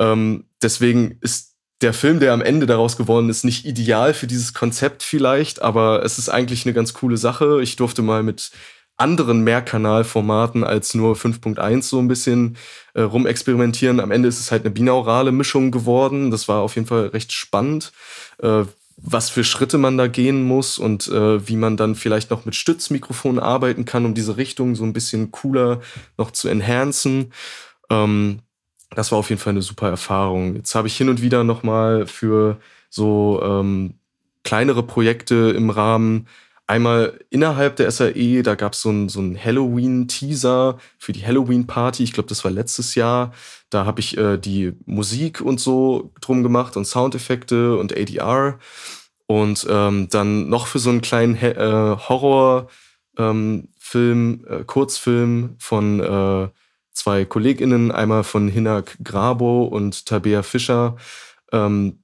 Ähm, 0.00 0.46
deswegen 0.60 1.18
ist 1.20 1.54
der 1.82 1.92
Film, 1.94 2.20
der 2.20 2.32
am 2.32 2.42
Ende 2.42 2.66
daraus 2.66 2.96
geworden 2.96 3.28
ist, 3.28 3.44
nicht 3.44 3.64
ideal 3.64 4.12
für 4.12 4.26
dieses 4.26 4.52
Konzept 4.52 5.02
vielleicht, 5.02 5.62
aber 5.62 6.04
es 6.04 6.18
ist 6.18 6.28
eigentlich 6.28 6.66
eine 6.66 6.74
ganz 6.74 6.92
coole 6.92 7.16
Sache. 7.16 7.60
Ich 7.62 7.76
durfte 7.76 8.02
mal 8.02 8.22
mit 8.22 8.50
anderen 8.96 9.42
Mehrkanalformaten 9.44 10.62
als 10.62 10.94
nur 10.94 11.16
5.1 11.16 11.82
so 11.82 11.98
ein 11.98 12.08
bisschen 12.08 12.58
äh, 12.92 13.00
rumexperimentieren. 13.00 13.98
Am 13.98 14.10
Ende 14.10 14.28
ist 14.28 14.40
es 14.40 14.50
halt 14.50 14.62
eine 14.62 14.72
binaurale 14.72 15.32
Mischung 15.32 15.70
geworden. 15.70 16.30
Das 16.30 16.48
war 16.48 16.60
auf 16.60 16.74
jeden 16.74 16.86
Fall 16.86 17.06
recht 17.06 17.32
spannend, 17.32 17.92
äh, 18.42 18.64
was 18.98 19.30
für 19.30 19.42
Schritte 19.42 19.78
man 19.78 19.96
da 19.96 20.06
gehen 20.06 20.42
muss 20.42 20.76
und 20.76 21.08
äh, 21.08 21.48
wie 21.48 21.56
man 21.56 21.78
dann 21.78 21.94
vielleicht 21.94 22.30
noch 22.30 22.44
mit 22.44 22.54
Stützmikrofonen 22.54 23.40
arbeiten 23.40 23.86
kann, 23.86 24.04
um 24.04 24.12
diese 24.12 24.36
Richtung 24.36 24.76
so 24.76 24.84
ein 24.84 24.92
bisschen 24.92 25.30
cooler 25.30 25.80
noch 26.18 26.30
zu 26.30 26.48
enhancen. 26.48 27.32
Ähm, 27.88 28.40
das 28.94 29.12
war 29.12 29.18
auf 29.18 29.30
jeden 29.30 29.40
Fall 29.40 29.52
eine 29.52 29.62
super 29.62 29.88
Erfahrung. 29.88 30.56
Jetzt 30.56 30.74
habe 30.74 30.88
ich 30.88 30.96
hin 30.96 31.08
und 31.08 31.22
wieder 31.22 31.44
nochmal 31.44 32.06
für 32.06 32.58
so 32.88 33.40
ähm, 33.42 33.94
kleinere 34.42 34.82
Projekte 34.82 35.52
im 35.56 35.70
Rahmen 35.70 36.26
einmal 36.70 37.18
innerhalb 37.30 37.76
der 37.76 37.90
SAE, 37.90 38.42
da 38.42 38.54
gab 38.54 38.76
so 38.76 38.92
es 38.92 39.12
so 39.12 39.20
einen 39.20 39.44
Halloween-Teaser 39.44 40.78
für 40.98 41.12
die 41.12 41.26
Halloween-Party. 41.26 42.04
Ich 42.04 42.12
glaube, 42.12 42.28
das 42.28 42.44
war 42.44 42.52
letztes 42.52 42.94
Jahr. 42.94 43.32
Da 43.70 43.84
habe 43.86 44.00
ich 44.00 44.16
äh, 44.16 44.38
die 44.38 44.72
Musik 44.86 45.40
und 45.40 45.58
so 45.58 46.12
drum 46.20 46.44
gemacht 46.44 46.76
und 46.76 46.84
Soundeffekte 46.84 47.76
und 47.76 47.96
ADR. 47.96 48.60
Und 49.26 49.66
ähm, 49.68 50.08
dann 50.10 50.48
noch 50.48 50.68
für 50.68 50.78
so 50.78 50.90
einen 50.90 51.02
kleinen 51.02 51.34
äh, 51.36 51.96
Horror- 52.08 52.68
ähm, 53.18 53.68
äh, 53.92 54.64
Kurzfilm 54.64 55.56
von 55.58 56.00
äh, 56.00 56.48
zwei 57.00 57.24
KollegInnen, 57.24 57.90
einmal 57.90 58.24
von 58.24 58.48
Hinak 58.48 58.98
Grabo 59.02 59.64
und 59.64 60.04
Tabea 60.04 60.42
Fischer. 60.42 60.96
Ähm, 61.50 62.02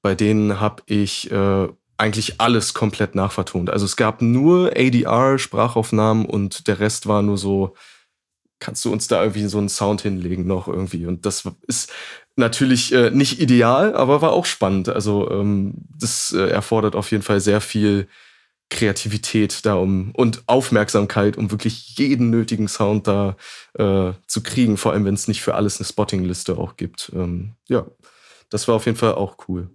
bei 0.00 0.14
denen 0.14 0.58
habe 0.58 0.82
ich 0.86 1.30
äh, 1.30 1.68
eigentlich 1.98 2.40
alles 2.40 2.72
komplett 2.72 3.14
nachvertont. 3.14 3.68
Also 3.68 3.84
es 3.84 3.96
gab 3.96 4.22
nur 4.22 4.72
ADR-Sprachaufnahmen 4.74 6.24
und 6.24 6.66
der 6.66 6.80
Rest 6.80 7.06
war 7.06 7.20
nur 7.22 7.36
so, 7.36 7.74
kannst 8.58 8.84
du 8.86 8.92
uns 8.92 9.06
da 9.06 9.20
irgendwie 9.22 9.46
so 9.46 9.58
einen 9.58 9.68
Sound 9.68 10.00
hinlegen 10.00 10.46
noch 10.46 10.66
irgendwie? 10.66 11.04
Und 11.06 11.26
das 11.26 11.46
ist 11.66 11.92
natürlich 12.34 12.92
äh, 12.92 13.10
nicht 13.10 13.38
ideal, 13.38 13.94
aber 13.94 14.22
war 14.22 14.32
auch 14.32 14.46
spannend. 14.46 14.88
Also 14.88 15.30
ähm, 15.30 15.74
das 15.98 16.32
äh, 16.32 16.48
erfordert 16.48 16.96
auf 16.96 17.10
jeden 17.10 17.22
Fall 17.22 17.40
sehr 17.40 17.60
viel 17.60 18.08
Kreativität 18.72 19.64
da 19.66 19.74
um 19.74 20.10
und 20.12 20.42
Aufmerksamkeit, 20.46 21.36
um 21.36 21.50
wirklich 21.50 21.96
jeden 21.98 22.30
nötigen 22.30 22.68
Sound 22.68 23.06
da 23.06 23.36
äh, 23.74 24.12
zu 24.26 24.42
kriegen, 24.42 24.76
vor 24.76 24.92
allem 24.92 25.04
wenn 25.04 25.14
es 25.14 25.28
nicht 25.28 25.42
für 25.42 25.54
alles 25.54 25.78
eine 25.78 25.86
Spotting-Liste 25.86 26.56
auch 26.56 26.76
gibt. 26.76 27.12
Ähm, 27.14 27.52
ja, 27.68 27.86
das 28.48 28.66
war 28.68 28.74
auf 28.74 28.86
jeden 28.86 28.98
Fall 28.98 29.14
auch 29.14 29.36
cool. 29.46 29.70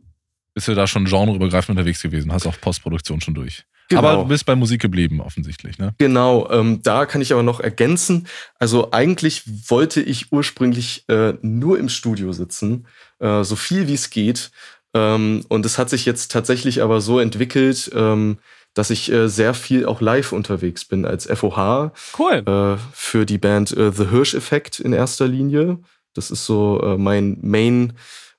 Bist 0.54 0.68
du 0.68 0.74
da 0.74 0.88
schon 0.88 1.06
genreübergreifend 1.06 1.78
unterwegs 1.78 2.02
gewesen? 2.02 2.34
Hast 2.34 2.48
auch 2.48 2.60
Postproduktion 2.60 3.22
schon 3.22 3.36
durch? 3.36 3.66
Genau. 3.90 4.02
Aber 4.02 4.24
du 4.24 4.28
bist 4.28 4.46
bei 4.46 4.56
Musik 4.56 4.82
geblieben, 4.82 5.22
offensichtlich, 5.22 5.78
ne? 5.78 5.94
Genau, 5.98 6.50
ähm, 6.50 6.82
da 6.84 7.06
kann 7.06 7.22
ich 7.22 7.32
aber 7.32 7.44
noch 7.44 7.60
ergänzen. 7.60 8.28
Also 8.60 8.92
eigentlich 8.92 9.44
wollte 9.70 10.02
ich 10.02 10.32
ursprünglich 10.32 11.06
äh, 11.08 11.36
nur 11.42 11.80
im 11.80 11.88
Studio 11.88 12.34
sitzen, 12.34 12.88
äh, 13.20 13.44
so 13.44 13.56
viel 13.56 13.88
wie 13.88 13.94
es 13.94 14.10
geht. 14.10 14.52
Ähm, 14.94 15.46
und 15.48 15.66
es 15.66 15.78
hat 15.78 15.90
sich 15.90 16.06
jetzt 16.06 16.32
tatsächlich 16.32 16.82
aber 16.82 17.00
so 17.00 17.20
entwickelt, 17.20 17.92
ähm, 17.94 18.40
dass 18.78 18.90
ich 18.92 19.12
äh, 19.12 19.28
sehr 19.28 19.54
viel 19.54 19.86
auch 19.86 20.02
live 20.02 20.32
unterwegs 20.32 20.86
bin 20.86 21.06
als 21.06 21.26
FOH. 21.26 21.92
Cool. 22.18 22.44
Äh, 22.46 22.78
für 22.94 23.26
die 23.26 23.38
Band 23.38 23.76
äh, 23.76 23.92
The 23.92 24.10
Hirsch 24.10 24.36
Effect 24.36 24.80
in 24.80 24.94
erster 24.94 25.28
Linie. 25.28 25.80
Das 26.14 26.32
ist 26.32 26.46
so 26.46 26.82
äh, 26.82 26.98
mein 26.98 27.38
Main, 27.42 27.94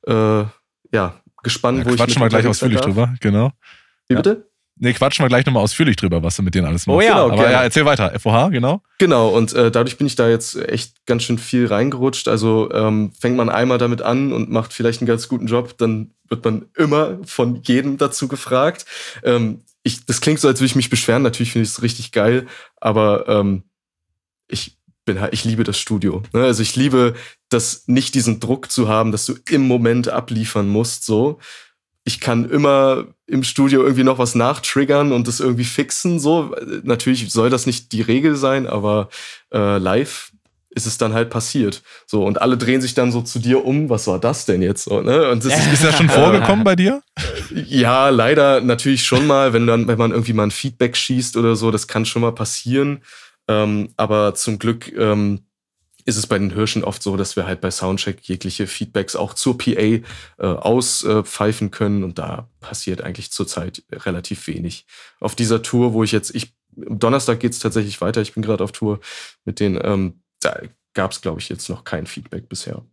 äh, 0.07 0.45
ja, 0.93 1.21
Gespann, 1.43 1.79
ja, 1.79 1.85
wo 1.85 1.91
ich. 1.91 1.97
Quatschen 1.97 2.23
wir 2.23 2.29
gleich 2.29 2.47
ausführlich 2.47 2.81
drüber, 2.81 3.15
genau. 3.21 3.53
Wie 4.09 4.15
bitte? 4.15 4.49
Nee, 4.81 4.93
quatschen 4.93 5.25
wir 5.25 5.29
gleich 5.29 5.45
nochmal 5.45 5.65
ausführlich 5.65 5.97
drüber, 5.97 6.23
was 6.23 6.37
du 6.37 6.43
mit 6.43 6.55
denen 6.55 6.67
alles 6.67 6.87
machst. 6.87 6.97
Oh 6.97 7.01
ja, 7.01 7.25
genau, 7.25 7.33
aber 7.33 7.51
ja, 7.51 7.63
erzähl 7.65 7.85
weiter. 7.85 8.13
FOH, 8.19 8.51
genau. 8.51 8.81
Genau, 8.99 9.29
und 9.31 9.53
äh, 9.53 9.73
dadurch 9.73 9.99
bin 9.99 10.07
ich 10.07 10.15
da 10.15 10.29
jetzt 10.29 10.55
echt 10.57 11.05
ganz 11.05 11.25
schön 11.25 11.39
viel 11.39 11.67
reingerutscht. 11.67 12.29
Also 12.29 12.71
ähm, 12.73 13.11
fängt 13.19 13.37
man 13.37 13.49
einmal 13.49 13.79
damit 13.79 14.03
an 14.03 14.33
und 14.33 14.51
macht 14.51 14.73
vielleicht 14.73 15.01
einen 15.01 15.09
ganz 15.09 15.29
guten 15.29 15.49
Job, 15.49 15.77
dann 15.79 16.13
wird 16.29 16.45
man 16.45 16.67
immer 16.77 17.19
von 17.25 17.61
jedem 17.63 17.99
dazu 17.99 18.29
gefragt. 18.29 18.87
Ähm, 19.25 19.63
ich, 19.89 20.07
das 20.07 20.21
klingt 20.21 20.39
so, 20.39 20.49
als 20.49 20.61
würde 20.61 20.67
ich 20.67 20.77
mich 20.77 20.91
beschweren. 20.91 21.23
Natürlich 21.23 21.53
finde 21.53 21.65
ich 21.65 21.71
es 21.71 21.83
richtig 21.83 22.13
geil, 22.13 22.47
aber 22.77 23.29
ähm, 23.29 23.65
ich 24.47 24.79
bin 25.05 25.19
ich 25.31 25.45
liebe 25.45 25.65
das 25.65 25.79
Studio. 25.79 26.23
Ne? 26.35 26.45
Also 26.45 26.63
ich 26.63 26.77
liebe 26.77 27.15
das, 27.49 27.85
nicht 27.87 28.15
diesen 28.15 28.41
Druck 28.41 28.71
zu 28.71 28.89
haben, 28.89 29.11
dass 29.11 29.25
du 29.25 29.35
im 29.49 29.67
Moment 29.67 30.09
abliefern 30.09 30.69
musst, 30.69 31.05
so 31.05 31.39
ich 32.09 32.21
kann 32.21 32.49
immer 32.49 33.05
im 33.27 33.45
Studio 33.45 33.83
irgendwie 33.83 34.03
noch 34.03 34.17
was 34.17 34.35
nachtriggern 34.35 35.13
und 35.13 35.29
das 35.29 35.41
irgendwie 35.41 35.65
fixen. 35.65 36.19
So, 36.19 36.57
natürlich 36.83 37.31
soll 37.31 37.51
das 37.51 37.67
nicht 37.67 37.93
die 37.93 38.01
Regel 38.01 38.35
sein, 38.35 38.67
aber 38.67 39.11
äh, 39.53 39.77
live 39.77 40.33
ist 40.79 40.87
es 40.87 40.97
dann 40.97 41.13
halt 41.13 41.29
passiert. 41.29 41.83
So, 42.07 42.25
und 42.25 42.41
alle 42.41 42.57
drehen 42.57 42.81
sich 42.81 42.95
dann 42.95 43.13
so 43.13 43.21
zu 43.21 43.39
dir 43.39 43.67
um, 43.67 43.91
was 43.91 44.07
war 44.07 44.19
das 44.19 44.47
denn 44.47 44.63
jetzt? 44.63 44.85
So, 44.85 45.03
ne? 45.03 45.29
und 45.31 45.45
das 45.45 45.67
ist 45.73 45.85
das 45.85 45.97
schon 45.97 46.09
vorgekommen 46.09 46.65
bei 46.65 46.77
dir? 46.77 47.03
Ja, 47.53 48.09
leider 48.09 48.61
natürlich 48.61 49.05
schon 49.05 49.27
mal, 49.27 49.53
wenn 49.53 49.67
dann, 49.67 49.89
wenn 49.89 49.99
man 49.99 50.13
irgendwie 50.13 50.33
mal 50.33 50.45
ein 50.45 50.51
Feedback 50.51 50.97
schießt 50.97 51.37
oder 51.37 51.57
so, 51.57 51.71
das 51.71 51.89
kann 51.89 52.07
schon 52.07 52.23
mal 52.23 52.33
passieren. 52.33 53.03
Ähm, 53.49 53.89
aber 53.97 54.35
zum 54.35 54.59
Glück 54.59 54.93
ähm, 54.97 55.41
ist 56.05 56.17
es 56.17 56.27
bei 56.27 56.39
den 56.39 56.53
Hirschen 56.53 56.85
oft 56.85 57.03
so, 57.03 57.17
dass 57.17 57.37
wir 57.37 57.47
halt 57.47 57.61
bei 57.61 57.71
Soundcheck 57.71 58.21
jegliche 58.23 58.67
Feedbacks 58.67 59.17
auch 59.17 59.35
zur 59.35 59.59
PA 59.59 59.71
äh, 59.73 60.03
auspfeifen 60.39 61.67
äh, 61.67 61.71
können 61.71 62.05
und 62.05 62.19
da 62.19 62.49
passiert 62.61 63.03
eigentlich 63.03 63.31
zurzeit 63.31 63.83
relativ 63.93 64.47
wenig. 64.47 64.87
Auf 65.21 65.35
dieser 65.35 65.63
Tour, 65.63 65.93
wo 65.93 66.03
ich 66.05 66.13
jetzt, 66.13 66.35
ich, 66.35 66.55
am 66.87 66.99
Donnerstag 66.99 67.41
geht 67.41 67.53
es 67.53 67.59
tatsächlich 67.59 68.01
weiter, 68.01 68.23
ich 68.23 68.33
bin 68.33 68.43
gerade 68.43 68.65
auf 68.65 68.73
Tour 68.73 69.01
mit 69.45 69.61
denen, 69.61 69.79
ähm, 69.83 70.23
da 70.41 70.61
gab 70.95 71.13
es, 71.13 71.21
glaube 71.21 71.41
ich, 71.41 71.49
jetzt 71.49 71.69
noch 71.69 71.85
kein 71.85 72.07
Feedback 72.07 72.49
bisher 72.49 72.85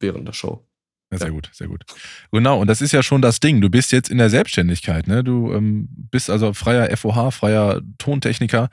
während 0.00 0.26
der 0.26 0.32
Show. 0.32 0.66
Ja, 1.12 1.18
sehr 1.18 1.30
gut, 1.30 1.50
sehr 1.52 1.68
gut. 1.68 1.84
Genau, 2.32 2.60
und 2.60 2.66
das 2.68 2.80
ist 2.80 2.92
ja 2.92 3.02
schon 3.02 3.20
das 3.20 3.38
Ding. 3.38 3.60
Du 3.60 3.68
bist 3.68 3.92
jetzt 3.92 4.10
in 4.10 4.18
der 4.18 4.30
Selbstständigkeit, 4.30 5.06
ne? 5.06 5.22
Du 5.22 5.52
ähm, 5.52 5.88
bist 5.90 6.30
also 6.30 6.54
freier 6.54 6.96
FOH, 6.96 7.30
freier 7.32 7.82
Tontechniker. 7.98 8.70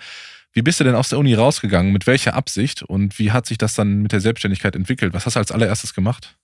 Wie 0.54 0.62
bist 0.62 0.80
du 0.80 0.84
denn 0.86 0.96
aus 0.96 1.10
der 1.10 1.20
Uni 1.20 1.34
rausgegangen? 1.34 1.92
Mit 1.92 2.08
welcher 2.08 2.34
Absicht? 2.34 2.82
Und 2.82 3.20
wie 3.20 3.32
hat 3.32 3.46
sich 3.46 3.58
das 3.58 3.76
dann 3.76 4.02
mit 4.02 4.14
der 4.14 4.22
Selbstständigkeit 4.22 4.76
entwickelt? 4.76 5.14
Was 5.14 5.26
hast 5.26 5.36
du 5.36 5.40
als 5.40 5.52
allererstes 5.52 5.94
gemacht? 5.94 6.38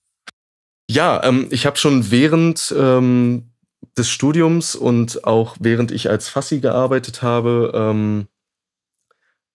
Ja, 0.88 1.24
ähm, 1.24 1.48
ich 1.50 1.66
habe 1.66 1.78
schon 1.78 2.10
während 2.10 2.74
ähm, 2.78 3.50
des 3.96 4.10
Studiums 4.10 4.76
und 4.76 5.24
auch 5.24 5.56
während 5.58 5.90
ich 5.90 6.10
als 6.10 6.28
Fassi 6.28 6.60
gearbeitet 6.60 7.22
habe, 7.22 7.72
ähm, 7.74 8.28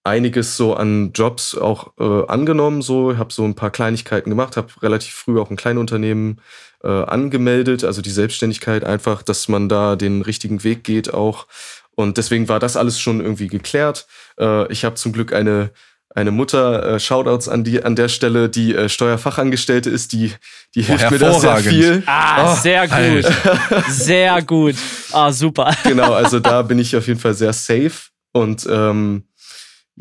einiges 0.03 0.57
so 0.57 0.73
an 0.73 1.11
Jobs 1.13 1.55
auch 1.57 1.93
äh, 1.99 2.27
angenommen. 2.27 2.81
So, 2.81 3.17
habe 3.17 3.33
so 3.33 3.43
ein 3.43 3.55
paar 3.55 3.71
Kleinigkeiten 3.71 4.29
gemacht, 4.29 4.57
habe 4.57 4.69
relativ 4.81 5.13
früh 5.13 5.39
auch 5.39 5.49
ein 5.49 5.57
Kleinunternehmen 5.57 6.41
äh, 6.83 6.87
angemeldet, 6.87 7.83
also 7.83 8.01
die 8.01 8.09
Selbstständigkeit 8.09 8.83
einfach, 8.83 9.21
dass 9.21 9.47
man 9.47 9.69
da 9.69 9.95
den 9.95 10.21
richtigen 10.21 10.63
Weg 10.63 10.83
geht 10.83 11.13
auch. 11.13 11.47
Und 11.91 12.17
deswegen 12.17 12.49
war 12.49 12.59
das 12.59 12.77
alles 12.77 12.99
schon 12.99 13.21
irgendwie 13.21 13.47
geklärt. 13.47 14.07
Äh, 14.39 14.71
ich 14.71 14.85
habe 14.85 14.95
zum 14.95 15.11
Glück 15.13 15.33
eine 15.33 15.71
eine 16.13 16.31
Mutter, 16.31 16.95
äh, 16.95 16.99
Shoutouts 16.99 17.47
an 17.47 17.63
die 17.63 17.83
an 17.83 17.95
der 17.95 18.09
Stelle, 18.09 18.49
die 18.49 18.75
äh, 18.75 18.89
Steuerfachangestellte 18.89 19.89
ist, 19.89 20.11
die 20.11 20.33
die 20.75 20.81
hilft 20.81 21.09
mir 21.09 21.19
da 21.19 21.39
sehr 21.39 21.57
viel. 21.57 22.03
Ah, 22.05 22.51
oh, 22.51 22.55
sehr 22.57 22.87
gut, 22.87 23.31
sehr 23.89 24.41
gut. 24.41 24.75
Ah, 25.13 25.31
super. 25.31 25.73
Genau, 25.83 26.13
also 26.13 26.39
da 26.39 26.63
bin 26.63 26.79
ich 26.79 26.95
auf 26.97 27.07
jeden 27.07 27.19
Fall 27.19 27.33
sehr 27.33 27.53
safe 27.53 28.09
und 28.33 28.67
ähm, 28.69 29.23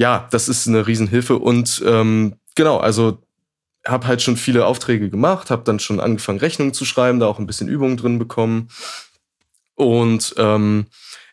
ja, 0.00 0.28
das 0.30 0.48
ist 0.48 0.66
eine 0.66 0.86
Riesenhilfe 0.86 1.38
und 1.38 1.82
ähm, 1.86 2.36
genau, 2.54 2.78
also 2.78 3.18
habe 3.86 4.06
halt 4.06 4.22
schon 4.22 4.38
viele 4.38 4.64
Aufträge 4.64 5.10
gemacht, 5.10 5.50
habe 5.50 5.62
dann 5.64 5.78
schon 5.78 6.00
angefangen 6.00 6.38
Rechnungen 6.38 6.72
zu 6.72 6.86
schreiben, 6.86 7.20
da 7.20 7.26
auch 7.26 7.38
ein 7.38 7.46
bisschen 7.46 7.68
Übungen 7.68 7.98
drin 7.98 8.18
bekommen 8.18 8.68
und 9.74 10.34
ähm, 10.38 10.86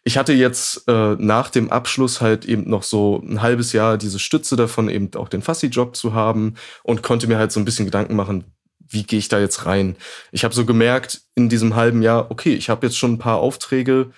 ich 0.03 0.17
hatte 0.17 0.33
jetzt 0.33 0.83
äh, 0.89 1.15
nach 1.17 1.49
dem 1.49 1.71
Abschluss 1.71 2.19
halt 2.19 2.43
eben 2.43 2.69
noch 2.69 2.83
so 2.83 3.23
ein 3.25 3.41
halbes 3.41 3.71
Jahr 3.71 3.97
diese 3.97 4.19
Stütze 4.19 4.57
davon, 4.57 4.89
eben 4.89 5.11
auch 5.15 5.29
den 5.29 5.41
Fassi-Job 5.41 5.95
zu 5.95 6.13
haben 6.13 6.55
und 6.83 7.03
konnte 7.03 7.27
mir 7.27 7.37
halt 7.37 7.53
so 7.53 7.61
ein 7.61 7.65
bisschen 7.65 7.85
Gedanken 7.85 8.17
machen, 8.17 8.43
wie 8.89 9.03
gehe 9.03 9.19
ich 9.19 9.29
da 9.29 9.39
jetzt 9.39 9.65
rein? 9.65 9.95
Ich 10.33 10.43
habe 10.43 10.53
so 10.53 10.65
gemerkt 10.65 11.21
in 11.35 11.47
diesem 11.47 11.75
halben 11.75 12.01
Jahr, 12.01 12.31
okay, 12.31 12.53
ich 12.53 12.69
habe 12.69 12.85
jetzt 12.85 12.97
schon 12.97 13.13
ein 13.13 13.17
paar 13.17 13.37
Aufträge, 13.37 14.11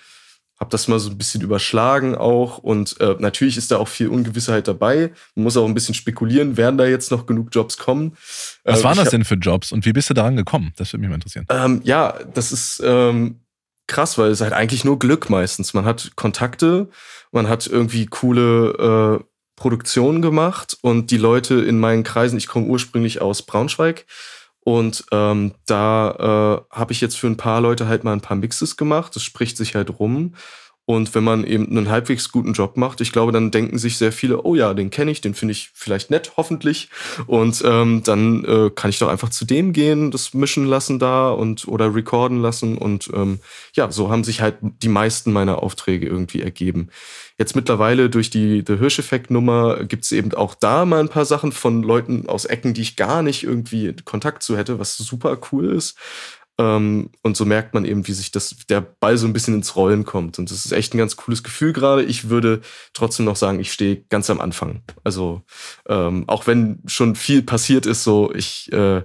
habe 0.60 0.70
das 0.70 0.88
mal 0.88 0.98
so 0.98 1.08
ein 1.08 1.16
bisschen 1.16 1.40
überschlagen 1.40 2.14
auch 2.14 2.58
und 2.58 3.00
äh, 3.00 3.16
natürlich 3.18 3.56
ist 3.56 3.70
da 3.70 3.78
auch 3.78 3.88
viel 3.88 4.08
Ungewissheit 4.08 4.68
dabei. 4.68 5.10
Man 5.34 5.44
muss 5.44 5.56
auch 5.56 5.66
ein 5.66 5.72
bisschen 5.72 5.94
spekulieren, 5.94 6.58
werden 6.58 6.76
da 6.76 6.84
jetzt 6.84 7.10
noch 7.10 7.24
genug 7.24 7.48
Jobs 7.50 7.78
kommen? 7.78 8.16
Was 8.64 8.80
äh, 8.80 8.84
waren 8.84 8.96
das 8.96 9.06
hab, 9.06 9.12
denn 9.12 9.24
für 9.24 9.36
Jobs 9.36 9.72
und 9.72 9.86
wie 9.86 9.94
bist 9.94 10.10
du 10.10 10.14
daran 10.14 10.36
gekommen? 10.36 10.72
Das 10.76 10.92
würde 10.92 11.00
mich 11.00 11.08
mal 11.08 11.14
interessieren. 11.14 11.46
Ähm, 11.48 11.80
ja, 11.84 12.14
das 12.34 12.52
ist 12.52 12.82
ähm, 12.84 13.40
krass, 13.86 14.18
weil 14.18 14.30
es 14.30 14.42
halt 14.42 14.52
eigentlich 14.52 14.84
nur 14.84 14.98
Glück 14.98 15.30
meistens. 15.30 15.72
Man 15.72 15.86
hat 15.86 16.12
Kontakte, 16.14 16.90
man 17.32 17.48
hat 17.48 17.66
irgendwie 17.66 18.04
coole 18.04 19.18
äh, 19.18 19.24
Produktionen 19.56 20.20
gemacht 20.20 20.76
und 20.82 21.10
die 21.10 21.16
Leute 21.16 21.54
in 21.54 21.80
meinen 21.80 22.04
Kreisen, 22.04 22.36
ich 22.36 22.48
komme 22.48 22.66
ursprünglich 22.66 23.22
aus 23.22 23.42
Braunschweig 23.42 24.04
und 24.62 25.04
ähm, 25.10 25.54
da 25.66 26.64
äh, 26.70 26.76
habe 26.76 26.92
ich 26.92 27.00
jetzt 27.00 27.16
für 27.16 27.26
ein 27.26 27.36
paar 27.36 27.60
Leute 27.60 27.88
halt 27.88 28.04
mal 28.04 28.12
ein 28.12 28.20
paar 28.20 28.36
Mixes 28.36 28.76
gemacht. 28.76 29.16
Das 29.16 29.22
spricht 29.22 29.56
sich 29.56 29.74
halt 29.74 29.98
rum. 29.98 30.34
Und 30.86 31.14
wenn 31.14 31.22
man 31.22 31.44
eben 31.44 31.68
einen 31.68 31.88
halbwegs 31.88 32.32
guten 32.32 32.52
Job 32.52 32.76
macht, 32.76 33.00
ich 33.00 33.12
glaube, 33.12 33.30
dann 33.30 33.52
denken 33.52 33.78
sich 33.78 33.96
sehr 33.96 34.10
viele, 34.10 34.42
oh 34.42 34.56
ja, 34.56 34.74
den 34.74 34.90
kenne 34.90 35.12
ich, 35.12 35.20
den 35.20 35.34
finde 35.34 35.52
ich 35.52 35.70
vielleicht 35.72 36.10
nett, 36.10 36.32
hoffentlich. 36.36 36.88
Und 37.26 37.62
ähm, 37.64 38.02
dann 38.04 38.44
äh, 38.44 38.70
kann 38.74 38.90
ich 38.90 38.98
doch 38.98 39.08
einfach 39.08 39.28
zu 39.28 39.44
dem 39.44 39.72
gehen, 39.72 40.10
das 40.10 40.34
mischen 40.34 40.66
lassen 40.66 40.98
da 40.98 41.30
und 41.30 41.68
oder 41.68 41.94
recorden 41.94 42.42
lassen. 42.42 42.76
Und 42.76 43.08
ähm, 43.14 43.38
ja, 43.74 43.92
so 43.92 44.10
haben 44.10 44.24
sich 44.24 44.40
halt 44.40 44.56
die 44.60 44.88
meisten 44.88 45.32
meiner 45.32 45.62
Aufträge 45.62 46.06
irgendwie 46.06 46.42
ergeben. 46.42 46.88
Jetzt 47.38 47.56
mittlerweile 47.56 48.10
durch 48.10 48.28
die 48.28 48.64
The 48.66 48.76
Hirsch-Effekt-Nummer 48.76 49.84
gibt 49.84 50.04
es 50.04 50.12
eben 50.12 50.34
auch 50.34 50.54
da 50.54 50.84
mal 50.84 51.00
ein 51.00 51.08
paar 51.08 51.24
Sachen 51.24 51.52
von 51.52 51.82
Leuten 51.82 52.28
aus 52.28 52.44
Ecken, 52.44 52.74
die 52.74 52.82
ich 52.82 52.96
gar 52.96 53.22
nicht 53.22 53.44
irgendwie 53.44 53.94
Kontakt 54.04 54.42
zu 54.42 54.58
hätte, 54.58 54.78
was 54.78 54.96
super 54.96 55.38
cool 55.50 55.72
ist. 55.72 55.96
Ähm, 56.60 57.08
und 57.22 57.38
so 57.38 57.46
merkt 57.46 57.72
man 57.72 57.86
eben, 57.86 58.06
wie 58.06 58.12
sich 58.12 58.30
das, 58.32 58.54
der 58.68 58.82
Ball 58.82 59.16
so 59.16 59.26
ein 59.26 59.32
bisschen 59.32 59.54
ins 59.54 59.76
Rollen 59.76 60.04
kommt. 60.04 60.38
Und 60.38 60.50
das 60.50 60.66
ist 60.66 60.72
echt 60.72 60.92
ein 60.92 60.98
ganz 60.98 61.16
cooles 61.16 61.42
Gefühl 61.42 61.72
gerade. 61.72 62.04
Ich 62.04 62.28
würde 62.28 62.60
trotzdem 62.92 63.24
noch 63.24 63.36
sagen, 63.36 63.60
ich 63.60 63.72
stehe 63.72 64.04
ganz 64.10 64.28
am 64.28 64.42
Anfang. 64.42 64.82
Also 65.02 65.40
ähm, 65.88 66.24
auch 66.28 66.46
wenn 66.46 66.82
schon 66.86 67.16
viel 67.16 67.40
passiert 67.40 67.86
ist, 67.86 68.04
so 68.04 68.30
ich, 68.34 68.70
äh, 68.72 69.02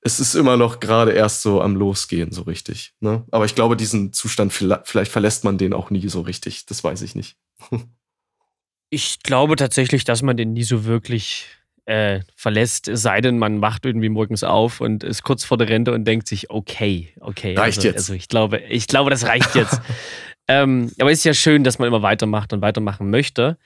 es 0.00 0.18
ist 0.18 0.34
immer 0.34 0.56
noch 0.56 0.80
gerade 0.80 1.12
erst 1.12 1.42
so 1.42 1.62
am 1.62 1.76
Losgehen, 1.76 2.32
so 2.32 2.42
richtig. 2.42 2.94
Ne? 2.98 3.24
Aber 3.30 3.44
ich 3.44 3.54
glaube, 3.54 3.76
diesen 3.76 4.12
Zustand, 4.12 4.52
vielleicht 4.52 5.12
verlässt 5.12 5.44
man 5.44 5.56
den 5.56 5.74
auch 5.74 5.90
nie 5.90 6.08
so 6.08 6.22
richtig. 6.22 6.66
Das 6.66 6.82
weiß 6.82 7.02
ich 7.02 7.14
nicht. 7.14 7.36
ich 8.90 9.20
glaube 9.22 9.54
tatsächlich, 9.54 10.02
dass 10.02 10.22
man 10.22 10.36
den 10.36 10.52
nie 10.52 10.64
so 10.64 10.84
wirklich 10.84 11.46
äh, 11.88 12.20
verlässt, 12.36 12.86
es 12.86 13.00
sei 13.00 13.22
denn, 13.22 13.38
man 13.38 13.62
wacht 13.62 13.86
irgendwie 13.86 14.10
morgens 14.10 14.44
auf 14.44 14.82
und 14.82 15.02
ist 15.02 15.22
kurz 15.22 15.44
vor 15.44 15.56
der 15.56 15.70
Rente 15.70 15.92
und 15.92 16.04
denkt 16.04 16.28
sich, 16.28 16.50
okay, 16.50 17.14
okay. 17.18 17.54
Reicht 17.54 17.78
also, 17.78 17.88
jetzt. 17.88 17.96
Also 17.96 18.12
ich 18.12 18.28
glaube, 18.28 18.58
ich 18.58 18.86
glaube, 18.88 19.08
das 19.08 19.24
reicht 19.24 19.54
jetzt. 19.54 19.80
ähm, 20.48 20.92
aber 21.00 21.10
es 21.10 21.20
ist 21.20 21.24
ja 21.24 21.32
schön, 21.32 21.64
dass 21.64 21.78
man 21.78 21.88
immer 21.88 22.02
weitermacht 22.02 22.52
und 22.52 22.60
weitermachen 22.60 23.08
möchte. 23.08 23.56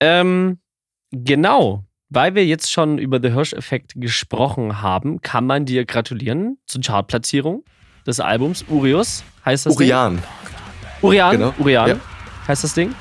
Ähm, 0.00 0.58
genau. 1.10 1.84
Weil 2.08 2.34
wir 2.34 2.46
jetzt 2.46 2.72
schon 2.72 2.96
über 2.96 3.20
The 3.20 3.32
Hirsch-Effekt 3.32 3.92
gesprochen 3.96 4.80
haben, 4.80 5.20
kann 5.20 5.46
man 5.46 5.66
dir 5.66 5.84
gratulieren 5.84 6.56
zur 6.66 6.80
Chartplatzierung 6.80 7.62
des 8.06 8.20
Albums. 8.20 8.64
Urius 8.68 9.22
heißt 9.44 9.66
das 9.66 9.76
Urian. 9.76 10.16
Ding. 10.16 10.24
Urian. 11.02 11.32
Genau. 11.32 11.54
Urian 11.58 11.88
ja. 11.88 11.96
heißt 12.48 12.64
das 12.64 12.72
Ding. 12.72 12.94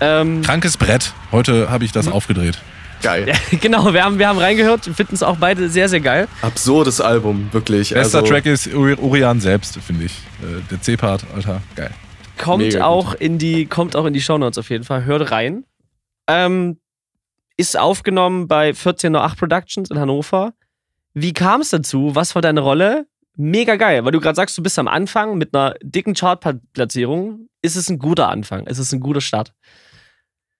Ähm, 0.00 0.42
Krankes 0.42 0.76
Brett. 0.76 1.12
Heute 1.32 1.68
habe 1.68 1.84
ich 1.84 1.90
das 1.90 2.06
mhm. 2.06 2.12
aufgedreht. 2.12 2.60
Geil. 3.02 3.28
Ja, 3.28 3.34
genau, 3.60 3.92
wir 3.92 4.04
haben, 4.04 4.18
wir 4.18 4.28
haben 4.28 4.38
reingehört, 4.38 4.84
finden 4.84 5.14
es 5.14 5.22
auch 5.22 5.36
beide 5.36 5.68
sehr, 5.68 5.88
sehr 5.88 6.00
geil. 6.00 6.28
Absurdes 6.42 7.00
Album, 7.00 7.48
wirklich. 7.52 7.90
Bester 7.90 8.18
also, 8.18 8.30
Track 8.30 8.46
ist 8.46 8.72
Urian 8.72 9.40
selbst, 9.40 9.78
finde 9.78 10.04
ich. 10.04 10.12
Äh, 10.42 10.62
der 10.70 10.80
C-Part, 10.80 11.24
Alter, 11.34 11.62
geil. 11.74 11.90
Kommt 12.38 12.64
Mega 12.64 12.84
auch 12.84 13.14
in 13.14 13.38
die, 13.38 13.66
kommt 13.66 13.96
auch 13.96 14.04
in 14.04 14.12
die 14.12 14.20
Shownotes 14.20 14.58
auf 14.58 14.70
jeden 14.70 14.84
Fall. 14.84 15.04
Hört 15.04 15.30
rein. 15.30 15.64
Ähm, 16.26 16.78
ist 17.56 17.78
aufgenommen 17.78 18.48
bei 18.48 18.68
1408 18.68 19.38
Productions 19.38 19.90
in 19.90 19.98
Hannover. 19.98 20.52
Wie 21.14 21.32
kam 21.32 21.62
es 21.62 21.70
dazu? 21.70 22.14
Was 22.14 22.34
war 22.34 22.42
deine 22.42 22.60
Rolle? 22.60 23.06
Mega 23.36 23.76
geil, 23.76 24.04
weil 24.04 24.12
du 24.12 24.20
gerade 24.20 24.36
sagst, 24.36 24.56
du 24.56 24.62
bist 24.62 24.78
am 24.78 24.88
Anfang 24.88 25.36
mit 25.38 25.54
einer 25.54 25.74
dicken 25.82 26.14
Chartplatzierung. 26.14 27.48
Ist 27.62 27.76
es 27.76 27.88
ein 27.88 27.98
guter 27.98 28.28
Anfang? 28.28 28.66
Ist 28.66 28.78
es 28.78 28.92
ein 28.92 29.00
guter 29.00 29.20
Start? 29.20 29.52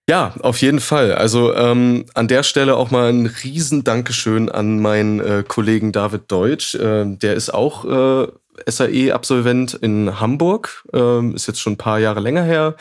Ja, 0.09 0.33
auf 0.39 0.61
jeden 0.61 0.79
Fall. 0.79 1.13
Also 1.13 1.53
ähm, 1.53 2.05
an 2.13 2.29
der 2.29 2.43
Stelle 2.43 2.77
auch 2.77 2.91
mal 2.91 3.09
ein 3.09 3.25
riesen 3.25 3.83
Dankeschön 3.83 4.49
an 4.49 4.79
meinen 4.79 5.19
äh, 5.19 5.43
Kollegen 5.45 5.91
David 5.91 6.31
Deutsch. 6.31 6.75
Äh, 6.75 7.17
der 7.17 7.33
ist 7.33 7.53
auch 7.53 7.83
äh, 7.83 8.27
SAE-Absolvent 8.65 9.73
in 9.73 10.19
Hamburg, 10.21 10.85
ähm, 10.93 11.35
ist 11.35 11.47
jetzt 11.47 11.59
schon 11.59 11.73
ein 11.73 11.77
paar 11.77 11.99
Jahre 11.99 12.21
länger 12.21 12.43
her. 12.43 12.75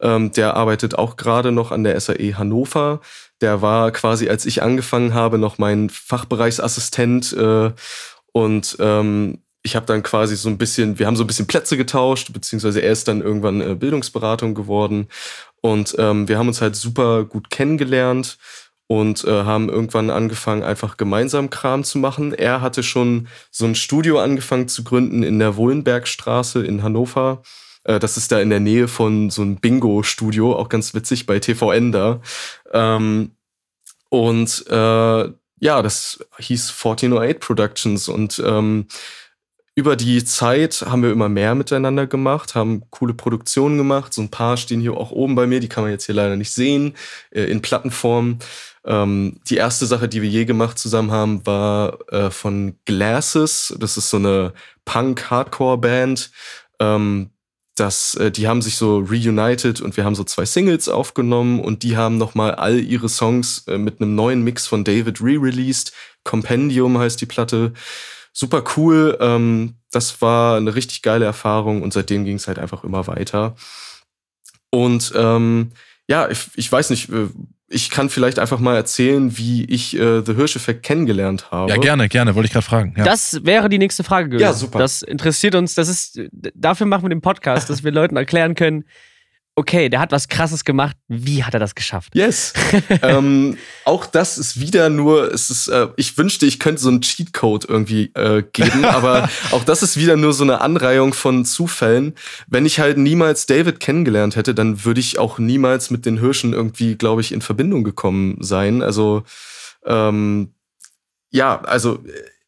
Ähm, 0.00 0.32
der 0.32 0.56
arbeitet 0.56 0.98
auch 0.98 1.14
gerade 1.16 1.52
noch 1.52 1.70
an 1.70 1.84
der 1.84 1.98
SAE 2.00 2.34
Hannover. 2.36 3.00
Der 3.40 3.62
war 3.62 3.92
quasi, 3.92 4.28
als 4.28 4.44
ich 4.44 4.60
angefangen 4.62 5.14
habe, 5.14 5.38
noch 5.38 5.58
mein 5.58 5.88
Fachbereichsassistent 5.88 7.32
äh, 7.32 7.70
und 8.32 8.76
ähm, 8.80 9.38
ich 9.64 9.76
habe 9.76 9.86
dann 9.86 10.02
quasi 10.02 10.34
so 10.34 10.48
ein 10.48 10.58
bisschen, 10.58 10.98
wir 10.98 11.06
haben 11.06 11.14
so 11.14 11.22
ein 11.22 11.28
bisschen 11.28 11.46
Plätze 11.46 11.76
getauscht, 11.76 12.32
beziehungsweise 12.32 12.80
er 12.80 12.90
ist 12.90 13.06
dann 13.06 13.22
irgendwann 13.22 13.60
äh, 13.60 13.76
Bildungsberatung 13.76 14.54
geworden 14.54 15.06
und 15.62 15.94
ähm, 15.98 16.28
wir 16.28 16.36
haben 16.36 16.48
uns 16.48 16.60
halt 16.60 16.76
super 16.76 17.24
gut 17.24 17.48
kennengelernt 17.48 18.36
und 18.88 19.24
äh, 19.24 19.44
haben 19.44 19.70
irgendwann 19.70 20.10
angefangen, 20.10 20.62
einfach 20.62 20.98
gemeinsam 20.98 21.48
Kram 21.48 21.84
zu 21.84 21.98
machen. 21.98 22.34
Er 22.34 22.60
hatte 22.60 22.82
schon 22.82 23.28
so 23.50 23.64
ein 23.64 23.74
Studio 23.74 24.20
angefangen 24.20 24.68
zu 24.68 24.84
gründen 24.84 25.22
in 25.22 25.38
der 25.38 25.56
Wohlenbergstraße 25.56 26.62
in 26.62 26.82
Hannover. 26.82 27.42
Äh, 27.84 28.00
das 28.00 28.16
ist 28.16 28.32
da 28.32 28.40
in 28.40 28.50
der 28.50 28.60
Nähe 28.60 28.88
von 28.88 29.30
so 29.30 29.42
einem 29.42 29.56
Bingo-Studio, 29.56 30.54
auch 30.54 30.68
ganz 30.68 30.94
witzig 30.94 31.26
bei 31.26 31.38
TVN 31.38 31.92
da. 31.92 32.20
Ähm, 32.72 33.30
und 34.10 34.66
äh, 34.68 35.32
ja, 35.60 35.80
das 35.80 36.26
hieß 36.38 36.70
1408 36.70 37.38
Productions 37.40 38.08
und 38.08 38.42
ähm, 38.44 38.88
über 39.74 39.96
die 39.96 40.22
Zeit 40.24 40.84
haben 40.86 41.02
wir 41.02 41.10
immer 41.10 41.30
mehr 41.30 41.54
miteinander 41.54 42.06
gemacht, 42.06 42.54
haben 42.54 42.82
coole 42.90 43.14
Produktionen 43.14 43.78
gemacht. 43.78 44.12
So 44.12 44.20
ein 44.20 44.30
paar 44.30 44.58
stehen 44.58 44.80
hier 44.80 44.94
auch 44.94 45.10
oben 45.10 45.34
bei 45.34 45.46
mir, 45.46 45.60
die 45.60 45.68
kann 45.68 45.84
man 45.84 45.92
jetzt 45.92 46.04
hier 46.04 46.14
leider 46.14 46.36
nicht 46.36 46.52
sehen, 46.52 46.94
äh, 47.30 47.44
in 47.44 47.62
Plattenform. 47.62 48.38
Ähm, 48.84 49.40
die 49.48 49.56
erste 49.56 49.86
Sache, 49.86 50.08
die 50.08 50.20
wir 50.20 50.28
je 50.28 50.44
gemacht 50.44 50.78
zusammen 50.78 51.10
haben, 51.10 51.46
war 51.46 51.98
äh, 52.12 52.30
von 52.30 52.76
Glasses. 52.84 53.74
Das 53.78 53.96
ist 53.96 54.10
so 54.10 54.18
eine 54.18 54.52
Punk-Hardcore-Band. 54.84 56.30
Ähm, 56.78 57.30
das, 57.74 58.14
äh, 58.16 58.30
die 58.30 58.48
haben 58.48 58.60
sich 58.60 58.76
so 58.76 58.98
reunited 58.98 59.80
und 59.80 59.96
wir 59.96 60.04
haben 60.04 60.14
so 60.14 60.24
zwei 60.24 60.44
Singles 60.44 60.90
aufgenommen 60.90 61.60
und 61.60 61.82
die 61.82 61.96
haben 61.96 62.18
nochmal 62.18 62.56
all 62.56 62.78
ihre 62.78 63.08
Songs 63.08 63.64
mit 63.66 64.02
einem 64.02 64.14
neuen 64.14 64.42
Mix 64.44 64.66
von 64.66 64.84
David 64.84 65.22
re-released. 65.22 65.94
Compendium 66.24 66.98
heißt 66.98 67.18
die 67.22 67.26
Platte 67.26 67.72
super 68.32 68.64
cool. 68.76 69.16
Ähm, 69.20 69.74
das 69.90 70.22
war 70.22 70.56
eine 70.56 70.74
richtig 70.74 71.02
geile 71.02 71.24
Erfahrung 71.24 71.82
und 71.82 71.92
seitdem 71.92 72.24
ging 72.24 72.36
es 72.36 72.48
halt 72.48 72.58
einfach 72.58 72.84
immer 72.84 73.06
weiter. 73.06 73.54
Und 74.70 75.12
ähm, 75.14 75.72
ja, 76.08 76.28
ich, 76.30 76.48
ich 76.56 76.72
weiß 76.72 76.90
nicht, 76.90 77.10
äh, 77.10 77.28
ich 77.68 77.90
kann 77.90 78.10
vielleicht 78.10 78.38
einfach 78.38 78.58
mal 78.58 78.76
erzählen, 78.76 79.36
wie 79.38 79.64
ich 79.64 79.98
äh, 79.98 80.22
The 80.24 80.34
Hirsch-Effekt 80.34 80.82
kennengelernt 80.82 81.50
habe. 81.50 81.70
Ja, 81.70 81.78
gerne, 81.78 82.08
gerne, 82.08 82.34
wollte 82.34 82.46
ich 82.46 82.52
gerade 82.52 82.66
fragen. 82.66 82.94
Ja. 82.96 83.04
Das 83.04 83.44
wäre 83.44 83.68
die 83.68 83.78
nächste 83.78 84.04
Frage 84.04 84.28
gewesen. 84.28 84.42
Ja, 84.42 84.52
super. 84.52 84.78
Das 84.78 85.02
interessiert 85.02 85.54
uns. 85.54 85.74
Das 85.74 85.88
ist, 85.88 86.20
dafür 86.54 86.86
machen 86.86 87.04
wir 87.04 87.08
den 87.08 87.22
Podcast, 87.22 87.70
dass 87.70 87.82
wir 87.82 87.90
Leuten 87.90 88.16
erklären 88.16 88.54
können, 88.54 88.84
okay, 89.54 89.88
der 89.88 90.00
hat 90.00 90.12
was 90.12 90.28
Krasses 90.28 90.64
gemacht. 90.64 90.96
Wie 91.08 91.44
hat 91.44 91.54
er 91.54 91.60
das 91.60 91.74
geschafft? 91.74 92.14
Yes. 92.14 92.52
ähm, 93.02 93.58
auch 93.84 94.06
das 94.06 94.38
ist 94.38 94.60
wieder 94.60 94.88
nur, 94.88 95.32
es 95.32 95.50
ist, 95.50 95.68
äh, 95.68 95.88
ich 95.96 96.16
wünschte, 96.16 96.46
ich 96.46 96.58
könnte 96.58 96.80
so 96.80 96.88
einen 96.88 97.02
Cheatcode 97.02 97.66
irgendwie 97.68 98.10
äh, 98.14 98.42
geben, 98.52 98.84
aber 98.84 99.28
auch 99.50 99.64
das 99.64 99.82
ist 99.82 99.96
wieder 99.96 100.16
nur 100.16 100.32
so 100.32 100.44
eine 100.44 100.60
Anreihung 100.60 101.12
von 101.12 101.44
Zufällen. 101.44 102.14
Wenn 102.46 102.66
ich 102.66 102.80
halt 102.80 102.96
niemals 102.96 103.46
David 103.46 103.80
kennengelernt 103.80 104.36
hätte, 104.36 104.54
dann 104.54 104.84
würde 104.84 105.00
ich 105.00 105.18
auch 105.18 105.38
niemals 105.38 105.90
mit 105.90 106.06
den 106.06 106.18
Hirschen 106.18 106.52
irgendwie, 106.52 106.96
glaube 106.96 107.20
ich, 107.20 107.32
in 107.32 107.42
Verbindung 107.42 107.84
gekommen 107.84 108.38
sein. 108.40 108.82
Also 108.82 109.24
ähm, 109.84 110.54
ja, 111.30 111.60
also 111.62 112.02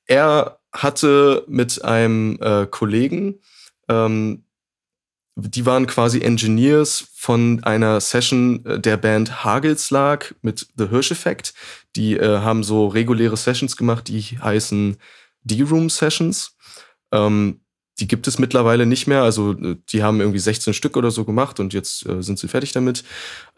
er 0.06 0.58
hatte 0.72 1.44
mit 1.48 1.84
einem 1.84 2.38
äh, 2.40 2.66
Kollegen 2.66 3.40
ähm, 3.88 4.43
die 5.36 5.66
waren 5.66 5.86
quasi 5.86 6.20
Engineers 6.20 7.08
von 7.14 7.62
einer 7.64 8.00
Session 8.00 8.64
äh, 8.64 8.80
der 8.80 8.96
Band 8.96 9.44
Hagelslag 9.44 10.34
mit 10.42 10.68
The 10.76 10.88
Hirsch 10.88 11.10
Effect. 11.10 11.54
Die 11.96 12.16
äh, 12.16 12.38
haben 12.38 12.62
so 12.62 12.86
reguläre 12.86 13.36
Sessions 13.36 13.76
gemacht, 13.76 14.08
die 14.08 14.20
heißen 14.22 14.96
D-Room 15.42 15.90
Sessions. 15.90 16.56
Ähm, 17.12 17.60
die 18.00 18.08
gibt 18.08 18.26
es 18.26 18.38
mittlerweile 18.38 18.86
nicht 18.86 19.06
mehr. 19.06 19.22
Also 19.22 19.52
äh, 19.52 19.76
die 19.90 20.02
haben 20.02 20.20
irgendwie 20.20 20.38
16 20.38 20.74
Stück 20.74 20.96
oder 20.96 21.10
so 21.10 21.24
gemacht 21.24 21.60
und 21.60 21.72
jetzt 21.72 22.06
äh, 22.06 22.22
sind 22.22 22.38
sie 22.38 22.48
fertig 22.48 22.72
damit. 22.72 23.04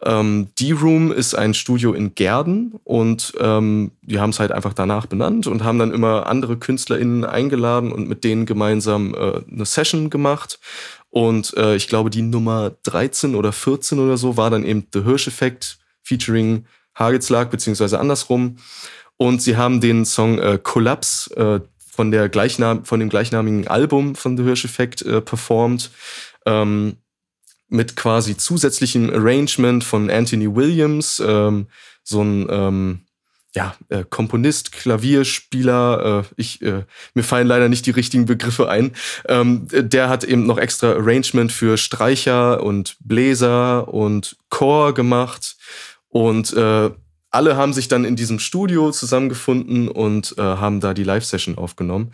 Ähm, 0.03 0.49
D-Room 0.59 1.11
ist 1.11 1.33
ein 1.33 1.53
Studio 1.53 1.93
in 1.93 2.13
Gerden 2.13 2.75
und 2.83 3.33
ähm, 3.39 3.91
die 4.01 4.19
haben 4.19 4.29
es 4.29 4.39
halt 4.39 4.51
einfach 4.51 4.73
danach 4.73 5.07
benannt 5.07 5.47
und 5.47 5.63
haben 5.63 5.79
dann 5.79 5.91
immer 5.91 6.27
andere 6.27 6.57
KünstlerInnen 6.57 7.25
eingeladen 7.25 7.91
und 7.91 8.07
mit 8.07 8.23
denen 8.23 8.45
gemeinsam 8.45 9.15
äh, 9.15 9.41
eine 9.51 9.65
Session 9.65 10.09
gemacht. 10.09 10.59
Und 11.09 11.55
äh, 11.57 11.75
ich 11.75 11.87
glaube, 11.87 12.09
die 12.09 12.21
Nummer 12.21 12.71
13 12.83 13.35
oder 13.35 13.51
14 13.51 13.99
oder 13.99 14.17
so 14.17 14.37
war 14.37 14.49
dann 14.49 14.65
eben 14.65 14.87
The 14.93 15.03
Hirsch-Effekt 15.03 15.79
featuring 16.03 16.65
Hagelslag, 16.95 17.49
beziehungsweise 17.49 17.99
andersrum. 17.99 18.57
Und 19.17 19.41
sie 19.41 19.57
haben 19.57 19.81
den 19.81 20.05
Song 20.05 20.39
äh, 20.39 20.59
Collapse 20.61 21.35
äh, 21.35 21.59
von, 21.91 22.11
der 22.11 22.29
Gleichnam 22.29 22.85
von 22.85 22.99
dem 22.99 23.09
gleichnamigen 23.09 23.67
Album 23.67 24.15
von 24.15 24.37
The 24.37 24.43
Hirsch-Effekt 24.43 25.01
äh, 25.03 25.21
performt. 25.21 25.91
Ähm, 26.45 26.97
mit 27.69 27.95
quasi 27.95 28.37
zusätzlichem 28.37 29.09
Arrangement 29.09 29.83
von 29.83 30.09
Anthony 30.09 30.55
Williams, 30.55 31.21
ähm, 31.25 31.67
so 32.03 32.21
ein 32.21 32.47
ähm, 32.49 33.06
ja, 33.55 33.75
äh, 33.89 34.03
Komponist, 34.07 34.71
Klavierspieler, 34.71 36.25
äh, 36.25 36.33
ich, 36.35 36.61
äh, 36.61 36.83
mir 37.13 37.23
fallen 37.23 37.47
leider 37.47 37.69
nicht 37.69 37.85
die 37.85 37.91
richtigen 37.91 38.25
Begriffe 38.25 38.69
ein. 38.69 38.91
Ähm, 39.27 39.67
der 39.71 40.09
hat 40.09 40.23
eben 40.23 40.45
noch 40.45 40.57
extra 40.57 40.91
Arrangement 40.91 41.51
für 41.51 41.77
Streicher 41.77 42.63
und 42.63 42.97
Bläser 42.99 43.91
und 43.91 44.37
Chor 44.49 44.93
gemacht. 44.93 45.55
Und 46.09 46.53
äh, 46.53 46.91
alle 47.31 47.57
haben 47.57 47.73
sich 47.73 47.87
dann 47.87 48.05
in 48.05 48.15
diesem 48.15 48.39
Studio 48.39 48.91
zusammengefunden 48.91 49.89
und 49.89 50.35
äh, 50.37 50.41
haben 50.41 50.79
da 50.79 50.93
die 50.93 51.03
Live-Session 51.03 51.57
aufgenommen. 51.57 52.11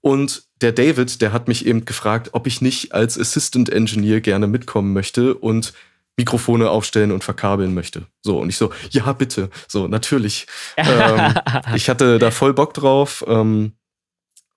Und 0.00 0.44
der 0.60 0.72
David, 0.72 1.20
der 1.20 1.32
hat 1.32 1.48
mich 1.48 1.66
eben 1.66 1.84
gefragt, 1.84 2.30
ob 2.32 2.46
ich 2.46 2.60
nicht 2.60 2.94
als 2.94 3.18
Assistant 3.18 3.68
Engineer 3.70 4.20
gerne 4.20 4.46
mitkommen 4.46 4.92
möchte 4.92 5.34
und 5.34 5.72
Mikrofone 6.16 6.70
aufstellen 6.70 7.12
und 7.12 7.24
verkabeln 7.24 7.74
möchte. 7.74 8.06
So, 8.22 8.38
und 8.38 8.48
ich 8.48 8.56
so, 8.56 8.72
ja, 8.90 9.12
bitte. 9.12 9.50
So, 9.68 9.86
natürlich. 9.86 10.46
ähm, 10.76 11.34
ich 11.74 11.88
hatte 11.88 12.18
da 12.18 12.30
voll 12.30 12.54
Bock 12.54 12.72
drauf. 12.74 13.24
Ähm, 13.28 13.72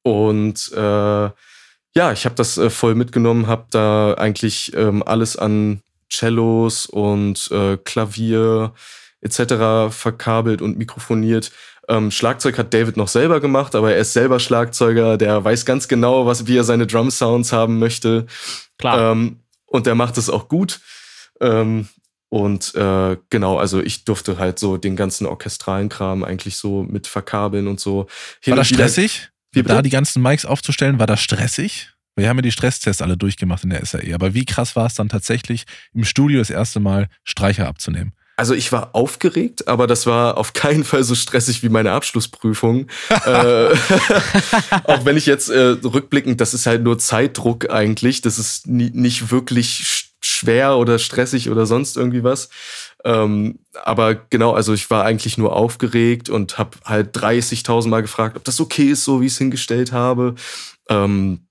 und 0.04 0.72
äh, 0.74 1.30
ja, 1.95 2.12
ich 2.13 2.26
habe 2.26 2.36
das 2.36 2.58
äh, 2.58 2.69
voll 2.69 2.95
mitgenommen, 2.95 3.48
habe 3.48 3.65
da 3.72 4.13
eigentlich 4.13 4.74
ähm, 4.76 5.04
alles 5.04 5.36
an 5.36 5.82
Cellos 6.12 6.86
und 6.86 7.50
äh, 7.52 7.78
Klavier 7.78 8.74
etc. 9.22 9.93
verkabelt 9.93 10.62
und 10.62 10.78
mikrofoniert. 10.78 11.52
Ähm, 11.89 12.12
Schlagzeug 12.12 12.58
hat 12.58 12.74
David 12.74 12.98
noch 12.98 13.08
selber 13.08 13.41
gemacht, 13.41 13.76
aber 13.76 13.91
er 13.91 14.00
ist 14.00 14.13
selber 14.13 14.39
Schlagzeuger, 14.39 15.17
der 15.17 15.43
weiß 15.43 15.65
ganz 15.65 15.88
genau, 15.88 16.26
was, 16.26 16.48
wie 16.48 16.58
er 16.58 16.63
seine 16.63 16.88
Drum 16.88 17.12
Sounds 17.12 17.52
haben 17.52 17.80
möchte. 17.80 18.28
Klar. 18.78 19.12
Ähm, 19.12 19.39
und 19.65 19.86
der 19.88 19.95
macht 19.95 20.17
es 20.17 20.30
auch 20.30 20.48
gut. 20.48 20.80
Ähm, 21.41 21.88
und 22.30 22.75
äh, 22.75 23.17
genau, 23.30 23.58
also 23.58 23.82
ich 23.82 24.06
durfte 24.06 24.38
halt 24.38 24.60
so 24.60 24.78
den 24.78 24.95
ganzen 24.95 25.25
orchestralen 25.25 25.89
Kram 25.89 26.23
eigentlich 26.23 26.58
so 26.58 26.84
mit 26.84 27.08
verkabeln 27.08 27.67
und 27.67 27.80
so. 27.80 28.08
Hin 28.41 28.52
war 28.52 28.58
das 28.58 28.67
stressig? 28.67 29.30
Wie 29.52 29.63
da 29.63 29.82
die 29.82 29.89
ganzen 29.89 30.21
Mics 30.21 30.45
aufzustellen, 30.45 30.99
war 30.99 31.08
das 31.08 31.21
stressig? 31.21 31.89
Wir 32.15 32.30
haben 32.30 32.38
ja 32.38 32.43
die 32.43 32.52
Stresstests 32.52 33.02
alle 33.02 33.17
durchgemacht 33.17 33.63
in 33.63 33.71
der 33.71 33.84
SAE, 33.84 34.13
aber 34.13 34.34
wie 34.34 34.45
krass 34.45 34.75
war 34.75 34.86
es 34.86 34.93
dann 34.93 35.10
tatsächlich, 35.10 35.65
im 35.93 36.04
Studio 36.04 36.39
das 36.39 36.49
erste 36.49 36.80
Mal 36.80 37.08
Streicher 37.23 37.67
abzunehmen? 37.67 38.13
Also 38.36 38.54
ich 38.54 38.71
war 38.71 38.95
aufgeregt, 38.95 39.67
aber 39.67 39.86
das 39.86 40.06
war 40.06 40.38
auf 40.38 40.54
keinen 40.54 40.84
Fall 40.86 41.04
so 41.04 41.13
stressig 41.15 41.62
wie 41.63 41.69
meine 41.69 41.91
Abschlussprüfung. 41.91 42.88
äh, 43.25 43.75
auch 44.86 45.04
wenn 45.04 45.17
ich 45.17 45.25
jetzt 45.25 45.49
äh, 45.49 45.75
rückblickend, 45.84 46.39
das 46.39 46.54
ist 46.54 46.65
halt 46.65 46.84
nur 46.84 46.99
Zeitdruck 46.99 47.69
eigentlich. 47.69 48.21
Das 48.21 48.39
ist 48.39 48.67
nie, 48.67 48.91
nicht 48.91 49.32
wirklich 49.32 50.09
schwer 50.21 50.77
oder 50.77 50.99
stressig 50.99 51.49
oder 51.49 51.65
sonst 51.65 51.97
irgendwie 51.97 52.23
was. 52.23 52.49
Ähm, 53.05 53.60
aber 53.84 54.15
genau, 54.15 54.53
also 54.53 54.73
ich 54.73 54.89
war 54.89 55.05
eigentlich 55.05 55.38
nur 55.38 55.55
aufgeregt 55.55 56.29
und 56.29 56.58
habe 56.58 56.77
halt 56.86 57.15
30.000 57.15 57.88
Mal 57.88 58.01
gefragt, 58.01 58.36
ob 58.36 58.43
das 58.43 58.60
okay 58.60 58.89
ist, 58.91 59.05
so 59.05 59.21
wie 59.21 59.27
ich 59.27 59.34
es 59.34 59.38
hingestellt 59.38 59.91
habe. 59.91 60.36
Ähm, 60.89 61.47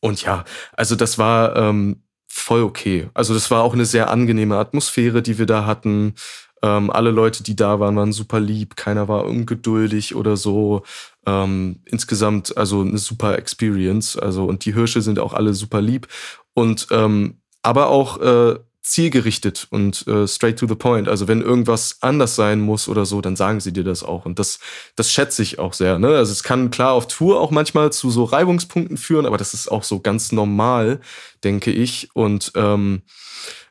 und 0.00 0.22
ja, 0.22 0.44
also 0.72 0.96
das 0.96 1.18
war 1.18 1.56
ähm, 1.56 2.02
voll 2.28 2.62
okay. 2.62 3.08
Also 3.14 3.34
das 3.34 3.50
war 3.50 3.62
auch 3.62 3.74
eine 3.74 3.84
sehr 3.86 4.10
angenehme 4.10 4.56
Atmosphäre, 4.56 5.22
die 5.22 5.38
wir 5.38 5.46
da 5.46 5.66
hatten. 5.66 6.14
Ähm, 6.62 6.90
alle 6.90 7.10
Leute, 7.10 7.42
die 7.42 7.56
da 7.56 7.78
waren, 7.78 7.96
waren 7.96 8.12
super 8.12 8.40
lieb. 8.40 8.74
Keiner 8.76 9.06
war 9.08 9.26
ungeduldig 9.26 10.14
oder 10.14 10.36
so. 10.36 10.82
Ähm, 11.26 11.80
insgesamt 11.84 12.56
also 12.56 12.80
eine 12.80 12.98
super 12.98 13.38
Experience. 13.38 14.16
Also 14.16 14.44
und 14.44 14.64
die 14.64 14.74
Hirsche 14.74 15.02
sind 15.02 15.18
auch 15.18 15.34
alle 15.34 15.54
super 15.54 15.80
lieb 15.80 16.08
und 16.54 16.88
ähm, 16.90 17.41
aber 17.62 17.88
auch 17.88 18.20
äh, 18.20 18.58
zielgerichtet 18.82 19.68
und 19.70 20.06
äh, 20.08 20.26
straight 20.26 20.58
to 20.58 20.66
the 20.66 20.74
point. 20.74 21.08
Also 21.08 21.28
wenn 21.28 21.40
irgendwas 21.40 21.98
anders 22.00 22.34
sein 22.34 22.60
muss 22.60 22.88
oder 22.88 23.06
so, 23.06 23.20
dann 23.20 23.36
sagen 23.36 23.60
sie 23.60 23.72
dir 23.72 23.84
das 23.84 24.02
auch. 24.02 24.26
Und 24.26 24.40
das, 24.40 24.58
das 24.96 25.12
schätze 25.12 25.42
ich 25.42 25.60
auch 25.60 25.72
sehr. 25.72 26.00
Ne? 26.00 26.08
Also 26.08 26.32
es 26.32 26.42
kann 26.42 26.70
klar 26.70 26.92
auf 26.92 27.06
Tour 27.06 27.40
auch 27.40 27.52
manchmal 27.52 27.92
zu 27.92 28.10
so 28.10 28.24
Reibungspunkten 28.24 28.96
führen, 28.96 29.24
aber 29.24 29.38
das 29.38 29.54
ist 29.54 29.70
auch 29.70 29.84
so 29.84 30.00
ganz 30.00 30.32
normal, 30.32 31.00
denke 31.44 31.70
ich. 31.70 32.10
Und 32.14 32.52
ähm, 32.56 33.02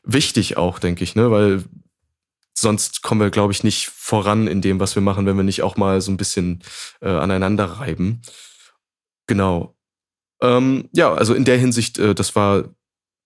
wichtig 0.02 0.56
auch, 0.56 0.78
denke 0.78 1.04
ich, 1.04 1.14
ne? 1.14 1.30
Weil 1.30 1.64
sonst 2.54 3.02
kommen 3.02 3.20
wir, 3.20 3.30
glaube 3.30 3.52
ich, 3.52 3.64
nicht 3.64 3.88
voran 3.88 4.46
in 4.46 4.62
dem, 4.62 4.80
was 4.80 4.94
wir 4.94 5.02
machen, 5.02 5.26
wenn 5.26 5.36
wir 5.36 5.44
nicht 5.44 5.62
auch 5.62 5.76
mal 5.76 6.00
so 6.00 6.10
ein 6.10 6.16
bisschen 6.16 6.62
äh, 7.00 7.08
aneinander 7.08 7.64
reiben. 7.64 8.22
Genau. 9.26 9.74
Ähm, 10.40 10.88
ja, 10.92 11.12
also 11.12 11.34
in 11.34 11.44
der 11.44 11.58
Hinsicht, 11.58 11.98
äh, 11.98 12.14
das 12.14 12.34
war 12.34 12.64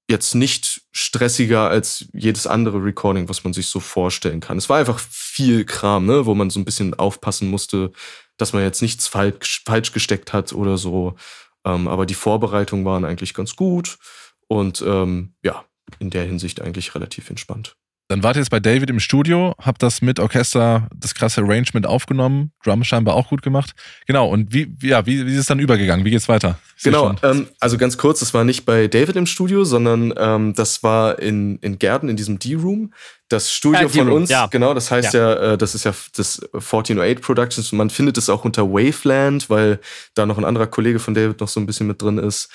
jetzt 0.08 0.34
nicht 0.34 0.82
stressiger 0.92 1.68
als 1.68 2.06
jedes 2.12 2.46
andere 2.46 2.82
Recording, 2.82 3.28
was 3.28 3.44
man 3.44 3.52
sich 3.52 3.66
so 3.66 3.80
vorstellen 3.80 4.40
kann. 4.40 4.58
Es 4.58 4.68
war 4.68 4.78
einfach 4.78 4.98
viel 4.98 5.64
Kram, 5.64 6.06
ne, 6.06 6.26
wo 6.26 6.34
man 6.34 6.50
so 6.50 6.60
ein 6.60 6.64
bisschen 6.64 6.94
aufpassen 6.94 7.50
musste, 7.50 7.92
dass 8.36 8.52
man 8.52 8.62
jetzt 8.62 8.82
nichts 8.82 9.08
falsch, 9.08 9.62
falsch 9.64 9.92
gesteckt 9.92 10.32
hat 10.32 10.52
oder 10.52 10.78
so. 10.78 11.16
Ähm, 11.64 11.88
aber 11.88 12.06
die 12.06 12.14
Vorbereitungen 12.14 12.84
waren 12.84 13.04
eigentlich 13.04 13.34
ganz 13.34 13.56
gut 13.56 13.98
und 14.46 14.82
ähm, 14.86 15.34
ja, 15.42 15.64
in 15.98 16.10
der 16.10 16.24
Hinsicht 16.24 16.60
eigentlich 16.60 16.94
relativ 16.94 17.28
entspannt. 17.30 17.76
Dann 18.08 18.22
wart 18.22 18.36
ihr 18.36 18.40
jetzt 18.40 18.50
bei 18.50 18.60
David 18.60 18.88
im 18.88 19.00
Studio, 19.00 19.54
habt 19.60 19.82
das 19.82 20.00
mit 20.00 20.20
Orchester, 20.20 20.88
das 20.94 21.14
krasse 21.14 21.40
Arrangement 21.40 21.86
aufgenommen, 21.86 22.52
Drum 22.62 22.84
scheinbar 22.84 23.14
auch 23.14 23.30
gut 23.30 23.42
gemacht. 23.42 23.72
Genau, 24.06 24.28
und 24.28 24.52
wie, 24.52 24.76
ja, 24.80 25.06
wie, 25.06 25.26
wie 25.26 25.32
ist 25.32 25.40
es 25.40 25.46
dann 25.46 25.58
übergegangen? 25.58 26.04
Wie 26.04 26.10
geht's 26.10 26.28
weiter? 26.28 26.58
genau, 26.84 27.16
ähm, 27.24 27.48
also 27.58 27.78
ganz 27.78 27.98
kurz, 27.98 28.20
das 28.20 28.32
war 28.32 28.44
nicht 28.44 28.64
bei 28.64 28.86
David 28.86 29.16
im 29.16 29.26
Studio, 29.26 29.64
sondern 29.64 30.14
ähm, 30.16 30.54
das 30.54 30.84
war 30.84 31.18
in, 31.18 31.58
in 31.58 31.80
Gärten, 31.80 32.08
in 32.08 32.16
diesem 32.16 32.38
D-Room. 32.38 32.92
Das 33.28 33.52
Studio 33.52 33.82
ja, 33.82 33.88
von 33.88 34.12
uns, 34.12 34.30
ja. 34.30 34.46
genau, 34.46 34.72
das 34.72 34.92
heißt 34.92 35.12
ja, 35.12 35.32
ja 35.32 35.52
äh, 35.52 35.58
das 35.58 35.74
ist 35.74 35.84
ja 35.84 35.92
das 36.14 36.40
1408 36.52 37.20
Productions. 37.20 37.72
Man 37.72 37.90
findet 37.90 38.18
es 38.18 38.28
auch 38.28 38.44
unter 38.44 38.70
Waveland, 38.70 39.50
weil 39.50 39.80
da 40.14 40.26
noch 40.26 40.38
ein 40.38 40.44
anderer 40.44 40.68
Kollege 40.68 41.00
von 41.00 41.12
David 41.12 41.40
noch 41.40 41.48
so 41.48 41.58
ein 41.58 41.66
bisschen 41.66 41.88
mit 41.88 42.00
drin 42.00 42.18
ist. 42.18 42.48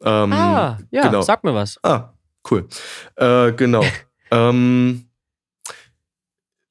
Ähm, 0.00 0.32
ah, 0.32 0.78
ja, 0.92 1.02
genau. 1.02 1.22
sag 1.22 1.42
mir 1.42 1.54
was. 1.54 1.76
Ah, 1.82 2.12
cool. 2.48 2.68
Äh, 3.16 3.50
genau. 3.52 3.84
Ähm, 4.32 5.04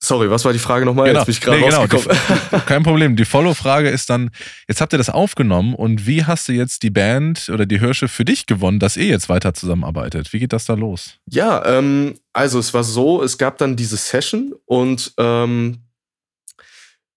sorry, 0.03 0.29
was 0.29 0.43
war 0.43 0.51
die 0.51 0.59
Frage 0.59 0.85
nochmal? 0.85 1.07
Genau. 1.07 1.19
Jetzt 1.19 1.25
bin 1.27 1.33
ich 1.33 1.41
gerade 1.41 1.59
nee, 1.59 1.69
genau. 1.69 1.87
Die, 1.87 2.59
kein 2.65 2.83
Problem. 2.83 3.15
Die 3.15 3.25
Follow-Frage 3.25 3.89
ist 3.89 4.09
dann, 4.09 4.31
jetzt 4.67 4.81
habt 4.81 4.93
ihr 4.93 4.97
das 4.97 5.09
aufgenommen 5.09 5.75
und 5.75 6.07
wie 6.07 6.25
hast 6.25 6.49
du 6.49 6.53
jetzt 6.53 6.83
die 6.83 6.89
Band 6.89 7.49
oder 7.49 7.65
die 7.65 7.79
Hirsche 7.79 8.07
für 8.07 8.25
dich 8.25 8.47
gewonnen, 8.47 8.79
dass 8.79 8.97
ihr 8.97 9.05
jetzt 9.05 9.29
weiter 9.29 9.53
zusammenarbeitet? 9.53 10.33
Wie 10.33 10.39
geht 10.39 10.53
das 10.53 10.65
da 10.65 10.73
los? 10.73 11.19
Ja, 11.29 11.65
ähm, 11.65 12.15
also 12.33 12.59
es 12.59 12.73
war 12.73 12.83
so, 12.83 13.23
es 13.23 13.37
gab 13.37 13.57
dann 13.59 13.75
diese 13.75 13.97
Session 13.97 14.53
und 14.65 15.13
ähm, 15.17 15.77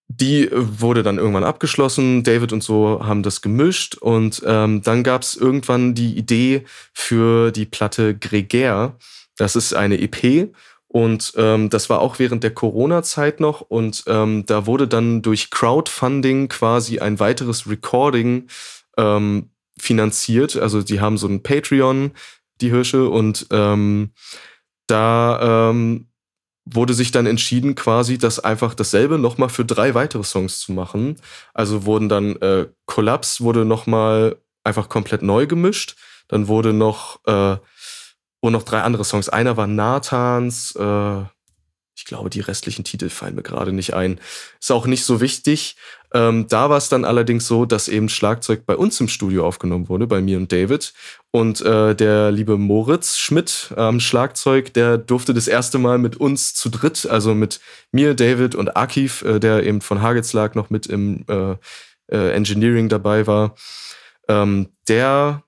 die 0.07 0.49
wurde 0.53 1.01
dann 1.03 1.17
irgendwann 1.17 1.43
abgeschlossen. 1.43 2.23
David 2.23 2.53
und 2.53 2.63
so 2.63 3.01
haben 3.03 3.23
das 3.23 3.41
gemischt 3.41 3.95
und 3.95 4.41
ähm, 4.45 4.81
dann 4.81 5.03
gab 5.03 5.23
es 5.23 5.35
irgendwann 5.35 5.95
die 5.95 6.15
Idee 6.15 6.63
für 6.93 7.51
die 7.51 7.65
Platte 7.65 8.15
Gregär. 8.15 8.95
Das 9.37 9.55
ist 9.55 9.73
eine 9.73 9.99
EP 9.99 10.49
und 10.95 11.33
ähm, 11.35 11.69
das 11.69 11.89
war 11.89 11.99
auch 11.99 12.19
während 12.19 12.43
der 12.43 12.53
Corona-Zeit 12.53 13.41
noch. 13.41 13.59
Und 13.59 14.05
ähm, 14.07 14.45
da 14.45 14.65
wurde 14.65 14.87
dann 14.87 15.21
durch 15.21 15.49
Crowdfunding 15.49 16.47
quasi 16.47 16.99
ein 16.99 17.19
weiteres 17.19 17.67
Recording 17.69 18.47
ähm, 18.95 19.49
finanziert. 19.77 20.55
Also 20.55 20.81
die 20.81 21.01
haben 21.01 21.17
so 21.17 21.27
ein 21.27 21.43
Patreon, 21.43 22.11
die 22.61 22.69
Hirsche, 22.69 23.09
und 23.09 23.47
ähm, 23.51 24.11
da 24.87 25.69
ähm, 25.69 26.07
wurde 26.63 26.93
sich 26.93 27.11
dann 27.11 27.25
entschieden, 27.25 27.75
quasi 27.75 28.17
das 28.17 28.39
einfach 28.39 28.73
dasselbe 28.73 29.19
nochmal 29.19 29.49
für 29.49 29.65
drei 29.65 29.95
weitere 29.95 30.23
Songs 30.23 30.59
zu 30.59 30.71
machen. 30.71 31.17
Also 31.53 31.85
wurden 31.85 32.07
dann 32.07 32.37
äh, 32.37 32.67
Collapse 32.85 33.43
wurde 33.43 33.65
nochmal 33.65 34.37
einfach 34.63 34.87
komplett 34.87 35.23
neu 35.23 35.45
gemischt. 35.45 35.97
Dann 36.29 36.47
wurde 36.47 36.71
noch 36.71 37.19
äh, 37.25 37.57
und 38.45 38.53
noch 38.53 38.63
drei 38.63 38.81
andere 38.81 39.03
Songs. 39.05 39.29
Einer 39.29 39.57
war 39.57 39.67
Nathans, 39.67 40.75
äh, 40.75 41.23
ich 41.97 42.03
glaube, 42.03 42.29
die 42.29 42.41
restlichen 42.41 42.83
Titel 42.83 43.09
fallen 43.09 43.35
mir 43.35 43.41
gerade 43.41 43.71
nicht 43.71 43.93
ein. 43.93 44.19
Ist 44.59 44.71
auch 44.71 44.85
nicht 44.85 45.05
so 45.05 45.21
wichtig. 45.21 45.77
Ähm, 46.13 46.45
da 46.49 46.69
war 46.69 46.77
es 46.77 46.89
dann 46.89 47.05
allerdings 47.05 47.47
so, 47.47 47.65
dass 47.65 47.87
eben 47.87 48.09
Schlagzeug 48.09 48.65
bei 48.65 48.75
uns 48.75 48.99
im 48.99 49.07
Studio 49.07 49.47
aufgenommen 49.47 49.87
wurde, 49.87 50.05
bei 50.05 50.19
mir 50.19 50.37
und 50.37 50.51
David. 50.51 50.93
Und 51.31 51.61
äh, 51.61 51.95
der 51.95 52.31
liebe 52.31 52.57
Moritz 52.57 53.17
Schmidt 53.17 53.73
am 53.77 53.95
ähm, 53.95 53.99
Schlagzeug, 54.01 54.73
der 54.73 54.97
durfte 54.97 55.33
das 55.33 55.47
erste 55.47 55.77
Mal 55.77 55.97
mit 55.97 56.17
uns 56.17 56.53
zu 56.53 56.69
dritt, 56.69 57.05
also 57.05 57.33
mit 57.33 57.61
mir, 57.91 58.13
David 58.13 58.55
und 58.55 58.75
Akif, 58.75 59.21
äh, 59.21 59.39
der 59.39 59.63
eben 59.63 59.79
von 59.79 60.01
Hagelslag 60.01 60.55
noch 60.55 60.69
mit 60.69 60.87
im 60.87 61.25
äh, 61.29 61.55
äh, 62.07 62.31
Engineering 62.33 62.89
dabei 62.89 63.25
war. 63.25 63.55
Ähm, 64.27 64.69
der 64.89 65.44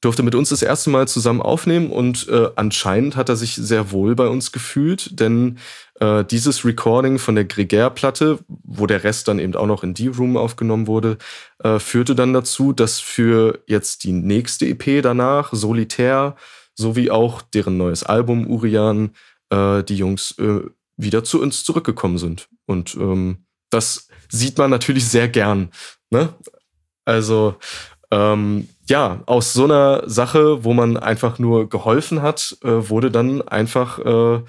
durfte 0.00 0.22
mit 0.22 0.34
uns 0.34 0.50
das 0.50 0.62
erste 0.62 0.90
Mal 0.90 1.08
zusammen 1.08 1.40
aufnehmen 1.40 1.90
und 1.90 2.28
äh, 2.28 2.50
anscheinend 2.56 3.16
hat 3.16 3.28
er 3.28 3.36
sich 3.36 3.54
sehr 3.54 3.90
wohl 3.92 4.14
bei 4.14 4.28
uns 4.28 4.52
gefühlt, 4.52 5.18
denn 5.18 5.58
äh, 6.00 6.24
dieses 6.24 6.64
Recording 6.64 7.18
von 7.18 7.34
der 7.34 7.44
Gregär-Platte, 7.44 8.38
wo 8.46 8.86
der 8.86 9.04
Rest 9.04 9.28
dann 9.28 9.38
eben 9.38 9.54
auch 9.54 9.66
noch 9.66 9.82
in 9.82 9.94
D-Room 9.94 10.36
aufgenommen 10.36 10.86
wurde, 10.86 11.16
äh, 11.62 11.78
führte 11.78 12.14
dann 12.14 12.34
dazu, 12.34 12.72
dass 12.72 13.00
für 13.00 13.60
jetzt 13.66 14.04
die 14.04 14.12
nächste 14.12 14.66
EP 14.66 15.02
danach, 15.02 15.52
Solitär, 15.52 16.36
sowie 16.74 17.10
auch 17.10 17.40
deren 17.40 17.78
neues 17.78 18.02
Album 18.02 18.46
Urian, 18.46 19.12
äh, 19.50 19.82
die 19.82 19.96
Jungs 19.96 20.32
äh, 20.38 20.60
wieder 20.96 21.24
zu 21.24 21.40
uns 21.40 21.64
zurückgekommen 21.64 22.18
sind. 22.18 22.48
Und 22.66 22.94
ähm, 22.96 23.46
das 23.70 24.08
sieht 24.28 24.58
man 24.58 24.70
natürlich 24.70 25.06
sehr 25.08 25.28
gern. 25.28 25.70
Ne? 26.10 26.34
Also 27.04 27.56
ähm, 28.10 28.68
ja, 28.88 29.22
aus 29.26 29.52
so 29.52 29.64
einer 29.64 30.08
Sache, 30.08 30.64
wo 30.64 30.72
man 30.72 30.96
einfach 30.96 31.38
nur 31.38 31.68
geholfen 31.68 32.22
hat, 32.22 32.56
äh, 32.62 32.68
wurde 32.68 33.10
dann 33.10 33.42
einfach 33.42 33.98
äh, 33.98 34.42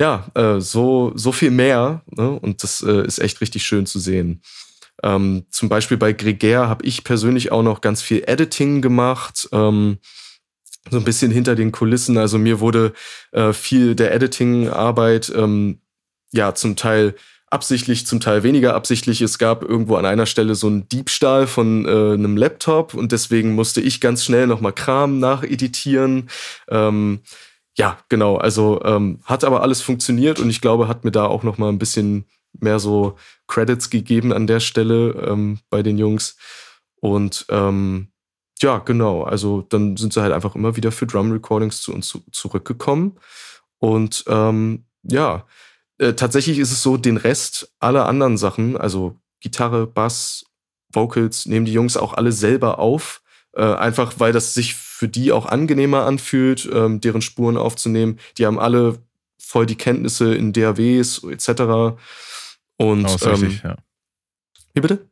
ja 0.00 0.26
äh, 0.34 0.60
so 0.60 1.12
so 1.14 1.32
viel 1.32 1.50
mehr. 1.50 2.02
Ne? 2.06 2.30
Und 2.30 2.62
das 2.62 2.82
äh, 2.82 3.06
ist 3.06 3.18
echt 3.18 3.40
richtig 3.40 3.64
schön 3.64 3.86
zu 3.86 3.98
sehen. 3.98 4.42
Ähm, 5.02 5.44
zum 5.50 5.68
Beispiel 5.68 5.98
bei 5.98 6.12
Gregär 6.12 6.68
habe 6.68 6.84
ich 6.86 7.04
persönlich 7.04 7.52
auch 7.52 7.62
noch 7.62 7.80
ganz 7.82 8.00
viel 8.00 8.24
Editing 8.26 8.80
gemacht. 8.80 9.48
Ähm, 9.52 9.98
so 10.90 10.98
ein 10.98 11.04
bisschen 11.04 11.30
hinter 11.30 11.54
den 11.54 11.72
Kulissen. 11.72 12.16
Also 12.16 12.38
mir 12.38 12.60
wurde 12.60 12.92
äh, 13.32 13.52
viel 13.52 13.94
der 13.94 14.14
Editing-Arbeit 14.14 15.32
ähm, 15.34 15.80
ja 16.32 16.54
zum 16.54 16.76
Teil 16.76 17.14
absichtlich, 17.56 18.06
zum 18.06 18.20
Teil 18.20 18.42
weniger 18.42 18.74
absichtlich. 18.74 19.22
Es 19.22 19.38
gab 19.38 19.62
irgendwo 19.62 19.96
an 19.96 20.04
einer 20.04 20.26
Stelle 20.26 20.54
so 20.54 20.66
einen 20.66 20.90
Diebstahl 20.90 21.46
von 21.46 21.86
äh, 21.86 22.12
einem 22.12 22.36
Laptop 22.36 22.92
und 22.92 23.12
deswegen 23.12 23.54
musste 23.54 23.80
ich 23.80 24.02
ganz 24.02 24.26
schnell 24.26 24.46
nochmal 24.46 24.74
Kram 24.74 25.20
nacheditieren. 25.20 26.28
Ähm, 26.68 27.20
ja, 27.78 27.96
genau. 28.10 28.36
Also 28.36 28.82
ähm, 28.84 29.20
hat 29.24 29.42
aber 29.42 29.62
alles 29.62 29.80
funktioniert 29.80 30.38
und 30.38 30.50
ich 30.50 30.60
glaube, 30.60 30.86
hat 30.86 31.04
mir 31.04 31.12
da 31.12 31.24
auch 31.24 31.44
nochmal 31.44 31.70
ein 31.70 31.78
bisschen 31.78 32.26
mehr 32.52 32.78
so 32.78 33.16
Credits 33.46 33.88
gegeben 33.88 34.34
an 34.34 34.46
der 34.46 34.60
Stelle 34.60 35.12
ähm, 35.26 35.58
bei 35.70 35.82
den 35.82 35.96
Jungs. 35.96 36.36
Und 37.00 37.46
ähm, 37.48 38.08
ja, 38.60 38.80
genau. 38.80 39.22
Also 39.22 39.62
dann 39.62 39.96
sind 39.96 40.12
sie 40.12 40.20
halt 40.20 40.34
einfach 40.34 40.56
immer 40.56 40.76
wieder 40.76 40.92
für 40.92 41.06
Drum 41.06 41.32
Recordings 41.32 41.80
zu 41.80 41.94
uns 41.94 42.08
zu 42.08 42.22
zurückgekommen. 42.32 43.18
Und 43.78 44.24
ähm, 44.28 44.84
ja, 45.04 45.46
äh, 45.98 46.14
tatsächlich 46.14 46.58
ist 46.58 46.72
es 46.72 46.82
so, 46.82 46.96
den 46.96 47.16
Rest 47.16 47.72
aller 47.78 48.06
anderen 48.06 48.36
Sachen, 48.36 48.76
also 48.76 49.16
Gitarre, 49.40 49.86
Bass, 49.86 50.44
Vocals, 50.92 51.46
nehmen 51.46 51.66
die 51.66 51.72
Jungs 51.72 51.96
auch 51.96 52.14
alle 52.14 52.32
selber 52.32 52.78
auf. 52.78 53.22
Äh, 53.52 53.62
einfach 53.62 54.14
weil 54.18 54.32
das 54.32 54.54
sich 54.54 54.74
für 54.74 55.08
die 55.08 55.32
auch 55.32 55.46
angenehmer 55.46 56.04
anfühlt, 56.04 56.68
ähm, 56.72 57.00
deren 57.00 57.22
Spuren 57.22 57.56
aufzunehmen. 57.56 58.18
Die 58.36 58.46
haben 58.46 58.58
alle 58.58 58.98
voll 59.38 59.66
die 59.66 59.76
Kenntnisse 59.76 60.34
in 60.34 60.52
DAWs 60.52 61.22
etc. 61.24 61.96
Und 62.76 63.06
oh, 63.06 63.16
ähm, 63.22 63.30
richtig, 63.30 63.62
ja. 63.62 63.76
Wie 64.74 64.80
bitte? 64.80 65.08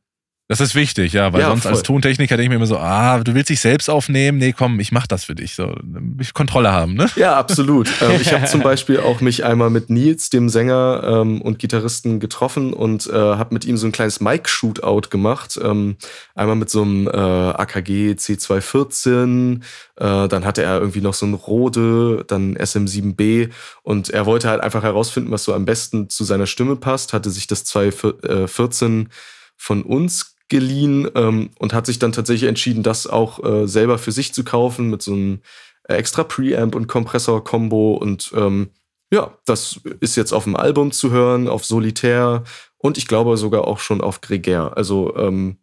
Das 0.55 0.69
ist 0.69 0.77
wichtig, 0.77 1.13
ja, 1.15 1.33
weil 1.33 1.41
Ja, 1.41 1.49
sonst 1.49 1.65
voll. 1.65 1.73
als 1.73 1.83
Tontechniker 1.83 2.37
denke 2.37 2.45
ich 2.45 2.49
mir 2.49 2.55
immer 2.55 2.67
so, 2.67 2.79
ah, 2.79 3.19
du 3.19 3.35
willst 3.35 3.51
dich 3.51 3.59
selbst 3.59 3.91
aufnehmen? 3.91 4.39
Nee, 4.39 4.55
komm, 4.57 4.79
ich 4.79 4.93
mach 4.93 5.09
das 5.09 5.25
für 5.25 5.35
dich. 5.35 5.57
So, 5.57 5.75
ich 6.21 6.33
Kontrolle 6.33 6.71
haben, 6.71 6.95
ne? 6.95 7.11
Ja, 7.17 7.35
absolut. 7.35 7.89
ähm, 8.01 8.21
ich 8.21 8.33
habe 8.33 8.45
zum 8.45 8.63
Beispiel 8.63 9.01
auch 9.01 9.21
mich 9.21 9.45
einmal 9.45 9.71
mit 9.71 9.91
Nils, 9.91 10.31
dem 10.31 10.49
Sänger 10.49 11.03
ähm, 11.05 11.43
und 11.43 11.59
Gitarristen, 11.59 12.21
getroffen 12.21 12.73
und 12.73 13.09
äh, 13.09 13.13
habe 13.15 13.53
mit 13.53 13.65
ihm 13.65 13.77
so 13.77 13.87
ein 13.87 13.91
kleines 13.91 14.21
Mic-Shootout 14.21 15.09
gemacht. 15.11 15.59
Ähm, 15.61 15.97
einmal 16.37 16.55
mit 16.55 16.71
so 16.71 16.83
einem 16.83 17.09
äh, 17.09 17.11
AKG 17.11 18.13
C214, 18.13 19.61
äh, 19.97 20.29
dann 20.29 20.45
hatte 20.45 20.63
er 20.63 20.79
irgendwie 20.79 21.01
noch 21.01 21.15
so 21.15 21.27
ein 21.27 21.35
Rode, 21.35 22.23
dann 22.29 22.57
SM7B 22.57 23.51
und 23.83 24.11
er 24.11 24.25
wollte 24.25 24.49
halt 24.49 24.61
einfach 24.61 24.85
herausfinden, 24.85 25.33
was 25.33 25.43
so 25.43 25.53
am 25.53 25.65
besten 25.65 26.09
zu 26.11 26.23
seiner 26.23 26.47
Stimme 26.47 26.77
passt, 26.77 27.13
hatte 27.13 27.31
sich 27.31 27.49
das 27.49 27.65
214 27.65 29.09
von 29.57 29.83
uns 29.83 30.34
geliehen 30.49 31.09
ähm, 31.15 31.51
und 31.59 31.73
hat 31.73 31.87
sich 31.87 31.99
dann 31.99 32.13
tatsächlich 32.13 32.49
entschieden, 32.49 32.83
das 32.83 33.07
auch 33.07 33.43
äh, 33.45 33.67
selber 33.67 33.99
für 33.99 34.13
sich 34.13 34.35
zu 34.35 34.45
kaufen 34.45 34.91
mit 34.91 35.03
so 35.03 35.13
einem 35.13 35.41
extra 35.85 36.25
Preamp 36.25 36.75
und 36.75 36.87
Kompressor-Kombo. 36.87 37.95
Und 37.95 38.33
ähm, 38.37 38.71
ja, 39.11 39.37
das 39.47 39.81
ist 40.01 40.17
jetzt 40.17 40.33
auf 40.33 40.45
dem 40.45 40.57
Album 40.57 40.93
zu 40.93 41.11
hören, 41.11 41.49
auf 41.49 41.65
Solitär 41.65 42.45
und 42.79 42.99
ich 42.99 43.07
glaube 43.07 43.37
sogar 43.37 43.67
auch 43.67 43.79
schon 43.79 44.01
auf 44.01 44.21
Gregär. 44.21 44.77
Also 44.77 45.17
ähm, 45.17 45.59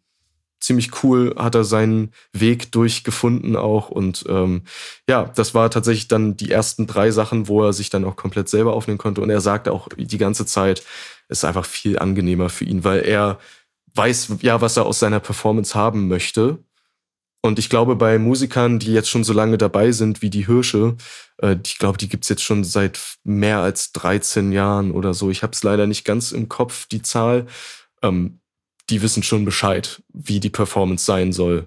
ziemlich 0.62 1.02
cool 1.02 1.34
hat 1.36 1.54
er 1.54 1.64
seinen 1.64 2.12
Weg 2.32 2.72
durchgefunden 2.72 3.56
auch. 3.56 3.90
Und 3.90 4.24
ähm, 4.28 4.62
ja, 5.08 5.30
das 5.34 5.54
war 5.54 5.70
tatsächlich 5.70 6.08
dann 6.08 6.36
die 6.36 6.50
ersten 6.50 6.86
drei 6.86 7.10
Sachen, 7.10 7.48
wo 7.48 7.62
er 7.62 7.72
sich 7.72 7.90
dann 7.90 8.04
auch 8.04 8.16
komplett 8.16 8.48
selber 8.48 8.72
aufnehmen 8.72 8.98
konnte. 8.98 9.20
Und 9.20 9.30
er 9.30 9.40
sagte 9.40 9.72
auch 9.72 9.88
die 9.96 10.18
ganze 10.18 10.46
Zeit, 10.46 10.80
es 11.28 11.38
ist 11.38 11.44
einfach 11.44 11.64
viel 11.64 11.98
angenehmer 11.98 12.48
für 12.48 12.64
ihn, 12.64 12.84
weil 12.84 13.00
er 13.00 13.38
weiß 13.94 14.36
ja, 14.40 14.60
was 14.60 14.76
er 14.76 14.86
aus 14.86 14.98
seiner 14.98 15.20
Performance 15.20 15.74
haben 15.74 16.08
möchte 16.08 16.58
und 17.44 17.58
ich 17.58 17.68
glaube, 17.68 17.96
bei 17.96 18.18
Musikern, 18.18 18.78
die 18.78 18.92
jetzt 18.92 19.10
schon 19.10 19.24
so 19.24 19.32
lange 19.32 19.58
dabei 19.58 19.90
sind 19.90 20.22
wie 20.22 20.30
die 20.30 20.46
Hirsche, 20.46 20.96
äh, 21.38 21.56
ich 21.64 21.76
glaube, 21.78 21.98
die 21.98 22.08
gibt's 22.08 22.28
jetzt 22.28 22.44
schon 22.44 22.62
seit 22.62 23.00
mehr 23.24 23.58
als 23.58 23.90
13 23.92 24.52
Jahren 24.52 24.92
oder 24.92 25.12
so. 25.12 25.28
Ich 25.28 25.42
habe 25.42 25.52
es 25.52 25.62
leider 25.64 25.88
nicht 25.88 26.04
ganz 26.04 26.30
im 26.30 26.48
Kopf, 26.48 26.86
die 26.86 27.02
Zahl. 27.02 27.46
Ähm, 28.00 28.38
die 28.90 29.02
wissen 29.02 29.24
schon 29.24 29.44
Bescheid, 29.44 30.02
wie 30.12 30.38
die 30.38 30.50
Performance 30.50 31.04
sein 31.04 31.32
soll. 31.32 31.66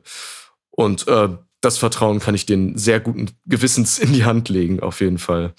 Und 0.70 1.08
äh, 1.10 1.30
das 1.60 1.78
Vertrauen 1.78 2.20
kann 2.20 2.36
ich 2.36 2.46
denen 2.46 2.78
sehr 2.78 3.02
guten 3.02 3.32
Gewissens 3.46 4.00
in 4.00 4.14
die 4.14 4.24
Hand 4.24 4.48
legen, 4.48 4.80
auf 4.80 5.02
jeden 5.02 5.18
Fall. 5.18 5.54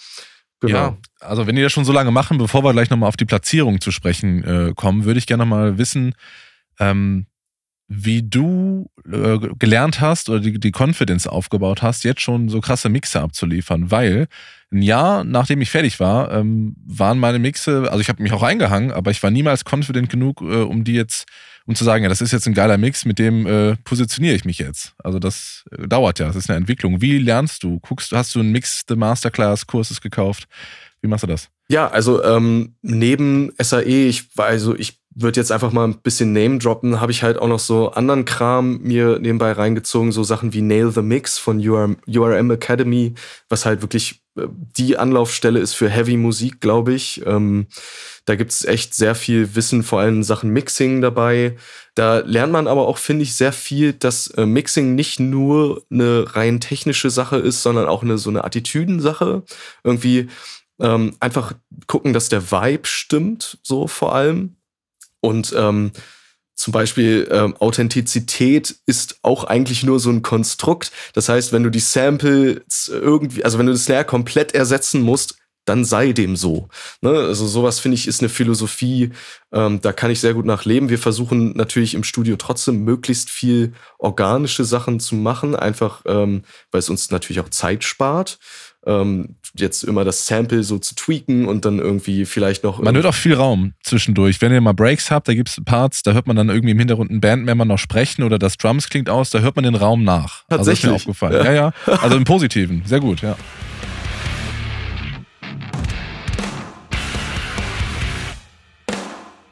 Genau. 0.61 0.79
Ja, 0.79 0.97
also 1.21 1.47
wenn 1.47 1.57
die 1.57 1.63
das 1.63 1.73
schon 1.73 1.85
so 1.85 1.93
lange 1.93 2.11
machen, 2.11 2.39
bevor 2.39 2.65
wir 2.65 2.73
gleich 2.73 2.89
nochmal 2.89 3.11
auf 3.11 3.17
die 3.19 3.27
Platzierung 3.27 3.83
zu 3.83 3.91
sprechen 3.91 4.45
äh, 4.45 4.73
kommen, 4.75 5.05
würde 5.05 5.19
ich 5.19 5.27
gerne 5.27 5.45
mal 5.45 5.77
wissen, 5.77 6.15
ähm, 6.79 7.27
wie 7.89 8.23
du 8.23 8.91
äh, 9.11 9.39
gelernt 9.59 10.01
hast 10.01 10.29
oder 10.29 10.41
die, 10.41 10.59
die 10.59 10.73
Confidence 10.73 11.27
aufgebaut 11.27 11.83
hast, 11.83 12.03
jetzt 12.05 12.21
schon 12.21 12.49
so 12.49 12.61
krasse 12.61 12.89
Mixe 12.89 13.21
abzuliefern, 13.21 13.91
weil 13.91 14.27
ein 14.73 14.83
Jahr 14.83 15.23
nachdem 15.23 15.61
ich 15.61 15.71
fertig 15.71 16.01
war, 16.01 16.33
ähm, 16.33 16.75
waren 16.85 17.21
meine 17.21 17.39
Mixe, 17.39 17.89
also 17.89 18.01
ich 18.01 18.09
habe 18.09 18.23
mich 18.23 18.33
auch 18.33 18.43
eingehangen, 18.43 18.91
aber 18.91 19.13
ich 19.13 19.23
war 19.23 19.31
niemals 19.31 19.63
confident 19.65 20.09
genug, 20.09 20.41
äh, 20.41 20.63
um 20.63 20.83
die 20.83 20.95
jetzt, 20.95 21.27
um 21.67 21.77
zu 21.77 21.85
sagen, 21.85 22.03
ja, 22.03 22.09
das 22.09 22.21
ist 22.21 22.33
jetzt 22.33 22.49
ein 22.49 22.55
geiler 22.55 22.77
Mix, 22.77 23.05
mit 23.05 23.21
dem 23.21 23.47
äh, 23.47 23.77
positioniere 23.85 24.35
ich 24.35 24.45
mich 24.45 24.59
jetzt. 24.59 24.95
Also 24.99 25.21
das 25.21 25.65
äh, 25.71 25.87
dauert 25.87 26.19
ja, 26.19 26.27
das 26.27 26.37
ist 26.37 26.51
eine 26.51 26.57
Entwicklung. 26.57 27.01
Wie 27.01 27.19
lernst 27.19 27.63
du? 27.63 27.79
Guckst, 27.79 28.11
hast 28.11 28.35
du 28.35 28.41
einen 28.41 28.51
Mix 28.51 28.83
the 28.89 28.97
Masterclass 28.97 29.69
Kurses 29.69 30.01
gekauft? 30.01 30.49
Wie 31.03 31.09
machst 31.09 31.23
du 31.23 31.29
das? 31.29 31.51
Ja, 31.69 31.89
also 31.89 32.23
ähm, 32.25 32.75
neben 32.83 33.53
SAE, 33.59 34.09
ich 34.09 34.37
war 34.37 34.47
also 34.47 34.77
ich 34.77 34.99
würde 35.19 35.41
jetzt 35.41 35.51
einfach 35.51 35.73
mal 35.73 35.85
ein 35.85 35.99
bisschen 36.03 36.33
Name 36.33 36.59
droppen, 36.59 37.01
habe 37.01 37.11
ich 37.11 37.23
halt 37.23 37.39
auch 37.39 37.49
noch 37.49 37.59
so 37.59 37.91
anderen 37.91 38.27
Kram 38.27 38.81
mir 38.83 39.19
nebenbei 39.19 39.53
reingezogen, 39.53 40.13
so 40.13 40.23
Sachen 40.23 40.53
wie 40.53 40.61
Nail 40.61 40.91
the 40.91 41.01
Mix 41.01 41.39
von 41.39 41.67
URM, 41.67 41.97
URM 42.07 42.51
Academy, 42.51 43.15
was 43.49 43.65
halt 43.65 43.81
wirklich 43.81 44.21
äh, 44.37 44.47
die 44.77 44.99
Anlaufstelle 44.99 45.59
ist 45.59 45.73
für 45.73 45.89
Heavy 45.89 46.19
Musik, 46.19 46.61
glaube 46.61 46.93
ich. 46.93 47.25
Ähm, 47.25 47.67
da 48.27 48.37
gibt's 48.37 48.65
echt 48.67 48.93
sehr 48.95 49.15
viel 49.15 49.55
Wissen, 49.55 49.83
vor 49.83 50.01
allem 50.01 50.23
Sachen 50.23 50.51
Mixing 50.51 51.01
dabei. 51.01 51.57
Da 51.95 52.19
lernt 52.19 52.53
man 52.53 52.67
aber 52.67 52.87
auch, 52.87 52.99
finde 52.99 53.23
ich, 53.23 53.35
sehr 53.35 53.53
viel, 53.53 53.95
dass 53.95 54.27
äh, 54.29 54.45
Mixing 54.45 54.95
nicht 54.95 55.19
nur 55.19 55.83
eine 55.91 56.37
rein 56.37 56.61
technische 56.61 57.09
Sache 57.09 57.39
ist, 57.39 57.63
sondern 57.63 57.87
auch 57.87 58.03
eine 58.03 58.19
so 58.19 58.29
eine 58.29 58.45
Attitüdensache. 58.45 59.45
Irgendwie 59.83 60.29
ähm, 60.79 61.17
einfach 61.21 61.55
gucken, 61.87 62.13
dass 62.13 62.29
der 62.29 62.51
Vibe 62.51 62.87
stimmt, 62.87 63.59
so 63.63 63.87
vor 63.87 64.15
allem. 64.15 64.57
Und 65.27 65.53
ähm, 65.57 65.91
zum 66.55 66.73
Beispiel 66.73 67.29
ähm, 67.31 67.55
Authentizität 67.57 68.77
ist 68.87 69.19
auch 69.23 69.45
eigentlich 69.45 69.83
nur 69.83 70.01
so 70.01 70.11
ein 70.11 70.23
Konstrukt. 70.23 70.91
Das 71.13 71.29
heißt, 71.29 71.53
wenn 71.53 71.63
du 71.63 71.71
die 71.71 71.81
Samples 71.81 72.89
irgendwie, 72.89 73.45
also 73.45 73.59
wenn 73.59 73.67
du 73.67 73.73
das 73.73 73.85
Snare 73.85 74.05
komplett 74.05 74.55
ersetzen 74.55 75.03
musst, 75.03 75.37
dann 75.67 75.85
sei 75.85 76.13
dem 76.13 76.37
so. 76.37 76.69
Ne? 77.03 77.11
Also 77.11 77.47
sowas 77.47 77.81
finde 77.81 77.97
ich 77.97 78.07
ist 78.07 78.21
eine 78.21 78.29
Philosophie, 78.29 79.11
ähm, 79.53 79.81
da 79.83 79.93
kann 79.93 80.11
ich 80.11 80.21
sehr 80.21 80.33
gut 80.33 80.47
nachleben. 80.47 80.89
Wir 80.89 80.99
versuchen 80.99 81.55
natürlich 81.57 81.95
im 81.95 82.05
Studio 82.05 82.37
trotzdem 82.37 82.85
möglichst 82.85 83.31
viel 83.31 83.75
organische 83.99 84.65
Sachen 84.65 85.01
zu 85.01 85.17
machen, 85.17 85.57
einfach 85.57 86.03
ähm, 86.07 86.43
weil 86.71 86.79
es 86.79 86.89
uns 86.89 87.11
natürlich 87.11 87.41
auch 87.41 87.51
Zeit 87.51 87.83
spart. 87.83 88.39
Ähm, 88.87 89.37
jetzt 89.57 89.83
immer 89.83 90.05
das 90.05 90.27
Sample 90.27 90.63
so 90.63 90.79
zu 90.79 90.95
tweaken 90.95 91.47
und 91.47 91.65
dann 91.65 91.81
irgendwie 91.81 92.25
vielleicht 92.25 92.63
noch. 92.63 92.79
Man 92.81 92.95
hört 92.95 93.07
auch 93.07 93.15
viel 93.15 93.35
Raum 93.35 93.75
zwischendurch. 93.83 94.41
Wenn 94.41 94.53
ihr 94.53 94.61
mal 94.61 94.75
Breaks 94.75 95.11
habt, 95.11 95.27
da 95.27 95.35
gibt 95.35 95.49
es 95.49 95.61
Parts, 95.65 96.05
da 96.05 96.13
hört 96.13 96.29
man 96.29 96.37
dann 96.37 96.49
irgendwie 96.51 96.71
im 96.71 96.79
Hintergrund 96.79 97.11
einen 97.11 97.21
Bandmember 97.21 97.65
noch 97.65 97.79
sprechen 97.79 98.23
oder 98.23 98.39
das 98.39 98.57
Drums 98.59 98.89
klingt 98.89 99.11
aus, 99.11 99.31
da 99.31 99.41
hört 99.41 99.57
man 99.57 99.65
den 99.65 99.75
Raum 99.75 100.05
nach. 100.05 100.45
Also 100.49 100.71
ist 100.71 100.85
mir 100.85 100.91
Tatsächlich? 100.91 100.93
aufgefallen. 100.95 101.45
Ja, 101.45 101.53
ja. 101.53 101.73
Also 102.01 102.17
im 102.17 102.25
Positiven. 102.25 102.83
Sehr 102.87 103.01
gut, 103.01 103.23
ja. 103.23 103.37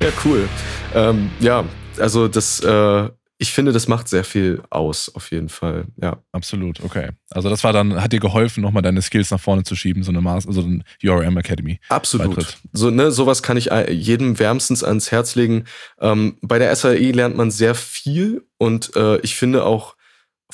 Ja, 0.01 0.11
cool. 0.25 0.49
Ähm, 0.94 1.31
ja, 1.40 1.64
also 1.99 2.29
das, 2.29 2.61
äh, 2.61 3.09
ich 3.38 3.53
finde, 3.53 3.73
das 3.73 3.88
macht 3.88 4.09
sehr 4.09 4.23
viel 4.23 4.62
aus, 4.70 5.12
auf 5.14 5.31
jeden 5.33 5.49
Fall. 5.49 5.87
Ja. 6.01 6.18
Absolut, 6.33 6.81
okay. 6.85 7.11
Also 7.31 7.51
das 7.51 7.64
war 7.64 7.73
dann, 7.73 8.01
hat 8.01 8.12
dir 8.12 8.20
geholfen, 8.20 8.61
nochmal 8.61 8.83
deine 8.83 9.03
Skills 9.03 9.31
nach 9.31 9.40
vorne 9.40 9.64
zu 9.64 9.75
schieben, 9.75 10.05
so 10.05 10.12
eine 10.12 10.20
Maß, 10.20 10.47
also 10.47 10.62
ein 10.62 10.85
URM 11.03 11.37
Academy. 11.37 11.81
Absolut. 11.88 12.37
Beitritt. 12.37 12.59
So, 12.73 12.90
ne, 12.90 13.11
sowas 13.11 13.42
kann 13.42 13.57
ich 13.57 13.73
äh, 13.73 13.92
jedem 13.92 14.38
wärmstens 14.38 14.85
ans 14.85 15.11
Herz 15.11 15.35
legen. 15.35 15.64
Ähm, 16.01 16.38
bei 16.42 16.59
der 16.59 16.75
SAE 16.77 17.11
lernt 17.11 17.37
man 17.37 17.51
sehr 17.51 17.75
viel 17.75 18.47
und 18.57 18.94
äh, 18.94 19.18
ich 19.20 19.35
finde 19.35 19.64
auch, 19.64 19.93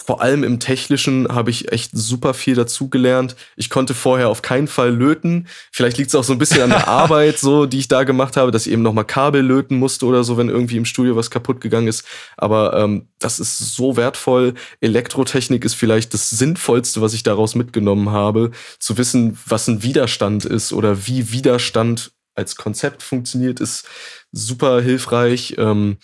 vor 0.06 0.22
allem 0.22 0.42
im 0.44 0.60
Technischen 0.60 1.28
habe 1.28 1.50
ich 1.50 1.72
echt 1.72 1.90
super 1.92 2.32
viel 2.32 2.54
dazugelernt. 2.54 3.36
Ich 3.56 3.68
konnte 3.68 3.94
vorher 3.94 4.28
auf 4.28 4.40
keinen 4.40 4.66
Fall 4.66 4.94
löten. 4.94 5.46
Vielleicht 5.70 5.98
liegt 5.98 6.08
es 6.08 6.14
auch 6.14 6.24
so 6.24 6.32
ein 6.32 6.38
bisschen 6.38 6.62
an 6.62 6.70
der 6.70 6.88
Arbeit, 6.88 7.38
so 7.38 7.66
die 7.66 7.78
ich 7.78 7.88
da 7.88 8.04
gemacht 8.04 8.36
habe, 8.36 8.50
dass 8.50 8.66
ich 8.66 8.72
eben 8.72 8.82
nochmal 8.82 9.04
Kabel 9.04 9.42
löten 9.42 9.76
musste 9.76 10.06
oder 10.06 10.24
so, 10.24 10.36
wenn 10.36 10.48
irgendwie 10.48 10.78
im 10.78 10.84
Studio 10.84 11.16
was 11.16 11.30
kaputt 11.30 11.60
gegangen 11.60 11.86
ist. 11.86 12.04
Aber 12.36 12.76
ähm, 12.76 13.08
das 13.18 13.38
ist 13.38 13.58
so 13.58 13.96
wertvoll. 13.96 14.54
Elektrotechnik 14.80 15.64
ist 15.64 15.74
vielleicht 15.74 16.14
das 16.14 16.30
Sinnvollste, 16.30 17.02
was 17.02 17.12
ich 17.12 17.22
daraus 17.22 17.54
mitgenommen 17.54 18.10
habe, 18.10 18.52
zu 18.78 18.96
wissen, 18.96 19.38
was 19.46 19.68
ein 19.68 19.82
Widerstand 19.82 20.44
ist 20.44 20.72
oder 20.72 21.06
wie 21.06 21.30
Widerstand 21.30 22.12
als 22.34 22.56
Konzept 22.56 23.02
funktioniert, 23.02 23.60
ist 23.60 23.86
super 24.32 24.80
hilfreich. 24.80 25.56
Ähm, 25.58 25.98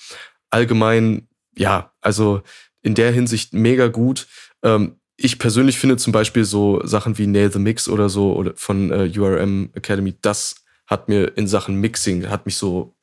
allgemein, 0.51 1.29
ja, 1.57 1.93
also 2.01 2.43
in 2.87 2.95
der 2.95 3.11
Hinsicht 3.11 3.53
mega 3.53 3.89
gut. 3.89 4.29
Ähm, 4.63 5.01
ich 5.17 5.41
persönlich 5.41 5.77
finde 5.77 5.97
zum 5.97 6.13
Beispiel 6.13 6.45
so 6.45 6.81
Sachen 6.85 7.19
wie 7.19 7.27
Nail 7.27 7.51
the 7.51 7.59
Mix 7.59 7.89
oder 7.89 8.09
so 8.09 8.33
oder 8.35 8.53
von 8.55 8.93
äh, 8.93 9.11
URM 9.19 9.71
Academy, 9.75 10.15
das 10.23 10.55
hat 10.87 11.09
mir 11.09 11.37
in 11.37 11.49
Sachen 11.49 11.81
Mixing, 11.81 12.29
hat 12.29 12.47
mich 12.47 12.57
so 12.57 12.95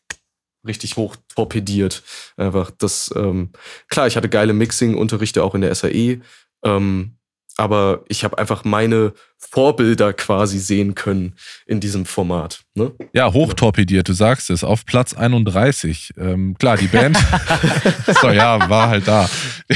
richtig 0.66 0.96
hoch 0.96 1.18
torpediert. 1.36 2.02
Einfach 2.38 2.72
das, 2.72 3.14
ähm, 3.18 3.52
klar, 3.90 4.08
ich 4.08 4.16
hatte 4.16 4.30
geile 4.30 4.54
Mixing-Unterrichte 4.54 5.44
auch 5.44 5.54
in 5.54 5.60
der 5.60 5.76
SAE, 5.76 6.22
ähm, 6.64 7.18
aber 7.58 8.04
ich 8.08 8.24
habe 8.24 8.38
einfach 8.38 8.64
meine 8.64 9.14
Vorbilder 9.38 10.14
quasi 10.14 10.58
sehen 10.58 10.96
können 10.96 11.34
in 11.68 11.80
diesem 11.80 12.06
Format. 12.06 12.62
Ne? 12.74 12.92
Ja, 13.14 13.32
hochtorpediert, 13.32 14.08
du 14.10 14.14
sagst 14.14 14.50
es, 14.50 14.64
auf 14.64 14.86
Platz 14.86 15.14
31. 15.14 16.14
Ähm, 16.18 16.56
klar, 16.58 16.78
die 16.78 16.88
Band, 16.88 17.18
so 18.22 18.30
ja, 18.30 18.70
war 18.70 18.90
halt 18.90 19.08
da. 19.08 19.30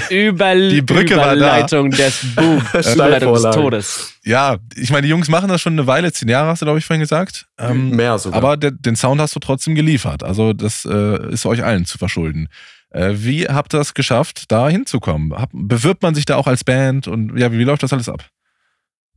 Überl 0.10 0.70
Die 0.70 0.82
Brücke 0.82 1.18
war 1.18 1.36
da. 1.36 1.36
Überleitung 1.36 1.92
des 1.92 2.20
Boom. 2.36 2.62
Überleitung 2.94 3.34
des. 3.34 3.44
Todes. 3.52 4.14
Ja, 4.24 4.58
ich 4.76 4.90
meine, 4.90 5.04
die 5.04 5.10
Jungs 5.10 5.28
machen 5.30 5.50
das 5.50 5.62
schon 5.62 5.74
eine 5.74 5.86
Weile, 5.86 6.12
zehn 6.12 6.30
Jahre 6.30 6.50
hast 6.50 6.62
du, 6.62 6.66
glaube 6.66 6.80
ich, 6.80 6.86
vorhin 6.86 7.02
gesagt. 7.02 7.46
Ähm, 7.60 7.92
Mehr 7.92 8.18
sogar. 8.18 8.38
aber 8.38 8.58
der, 8.58 8.72
den 8.72 8.96
Sound 8.96 9.22
hast 9.22 9.36
du 9.36 9.40
trotzdem 9.40 9.76
geliefert. 9.76 10.24
Also 10.24 10.54
das 10.54 10.86
äh, 10.86 11.32
ist 11.32 11.46
euch 11.46 11.64
allen 11.64 11.86
zu 11.86 11.98
verschulden. 11.98 12.50
Äh, 12.90 13.14
wie 13.16 13.46
habt 13.48 13.74
ihr 13.74 13.80
es 13.80 13.94
geschafft, 13.94 14.52
da 14.52 14.70
hinzukommen? 14.70 15.34
Bewirbt 15.52 16.04
man 16.04 16.16
sich 16.16 16.26
da 16.26 16.36
auch 16.36 16.48
als 16.48 16.64
Band 16.64 17.08
und 17.08 17.38
ja, 17.38 17.52
wie, 17.52 17.60
wie 17.60 17.64
läuft 17.64 17.84
das 17.84 17.94
alles 17.94 18.10
ab? 18.10 18.26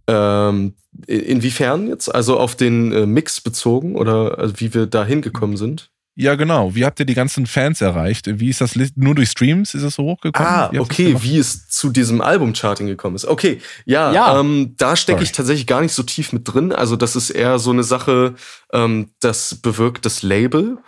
Ähm, 0.06 0.74
inwiefern 1.06 1.88
jetzt? 1.88 2.12
Also 2.12 2.38
auf 2.38 2.56
den 2.56 2.92
äh, 2.92 3.06
Mix 3.06 3.40
bezogen 3.40 3.94
oder 3.94 4.38
also 4.38 4.58
wie 4.58 4.74
wir 4.74 4.86
da 4.86 5.04
hingekommen 5.04 5.56
sind? 5.56 5.90
Ja, 6.16 6.34
genau. 6.34 6.74
Wie 6.74 6.84
habt 6.84 6.98
ihr 7.00 7.06
die 7.06 7.14
ganzen 7.14 7.46
Fans 7.46 7.80
erreicht? 7.80 8.28
Wie 8.40 8.50
ist 8.50 8.60
das 8.60 8.74
nur 8.96 9.14
durch 9.14 9.30
Streams 9.30 9.72
ist 9.74 9.84
es 9.84 9.94
so 9.94 10.02
hochgekommen? 10.02 10.52
Ah, 10.52 10.70
okay, 10.78 11.16
wie 11.20 11.38
es 11.38 11.68
zu 11.68 11.88
diesem 11.88 12.20
Album-Charting 12.20 12.86
gekommen 12.88 13.16
ist. 13.16 13.24
Okay, 13.24 13.60
ja, 13.86 14.12
ja. 14.12 14.38
Ähm, 14.38 14.74
da 14.76 14.96
stecke 14.96 15.22
ich 15.22 15.32
tatsächlich 15.32 15.66
gar 15.66 15.80
nicht 15.80 15.94
so 15.94 16.02
tief 16.02 16.32
mit 16.32 16.52
drin. 16.52 16.72
Also 16.72 16.96
das 16.96 17.16
ist 17.16 17.30
eher 17.30 17.58
so 17.58 17.70
eine 17.70 17.84
Sache, 17.84 18.34
ähm, 18.72 19.10
das 19.20 19.54
bewirkt 19.54 20.04
das 20.04 20.22
Label. 20.22 20.78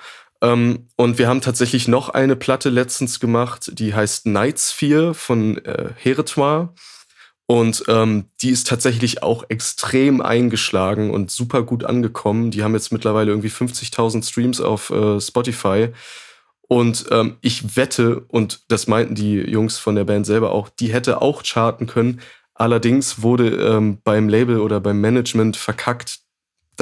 Ähm, 0.43 0.89
und 0.97 1.19
wir 1.19 1.29
haben 1.29 1.41
tatsächlich 1.41 1.89
noch 1.89 2.09
eine 2.09 2.37
Platte 2.37 2.69
letztens 2.69 3.21
gemacht, 3.21 3.71
die 3.79 3.95
heißt 3.95 4.27
Night 4.27 4.59
Sphere 4.59 5.15
von 5.15 5.65
äh, 5.65 5.91
Heretoire. 5.97 6.75
Und 7.47 7.85
ähm, 7.89 8.27
die 8.41 8.51
ist 8.51 8.67
tatsächlich 8.67 9.23
auch 9.23 9.45
extrem 9.49 10.21
eingeschlagen 10.21 11.11
und 11.11 11.31
super 11.31 11.63
gut 11.63 11.85
angekommen. 11.85 12.51
Die 12.51 12.63
haben 12.63 12.75
jetzt 12.75 12.93
mittlerweile 12.93 13.31
irgendwie 13.31 13.49
50.000 13.49 14.27
Streams 14.27 14.61
auf 14.61 14.91
äh, 14.91 15.21
Spotify. 15.21 15.89
Und 16.67 17.07
ähm, 17.11 17.37
ich 17.43 17.77
wette, 17.77 18.21
und 18.29 18.63
das 18.69 18.87
meinten 18.87 19.15
die 19.15 19.37
Jungs 19.37 19.77
von 19.79 19.95
der 19.95 20.05
Band 20.05 20.25
selber 20.25 20.53
auch, 20.53 20.71
die 20.71 20.93
hätte 20.93 21.21
auch 21.21 21.43
charten 21.43 21.87
können. 21.87 22.21
Allerdings 22.55 23.23
wurde 23.23 23.49
ähm, 23.51 23.99
beim 24.03 24.29
Label 24.29 24.59
oder 24.61 24.81
beim 24.81 25.01
Management 25.01 25.57
verkackt, 25.57 26.21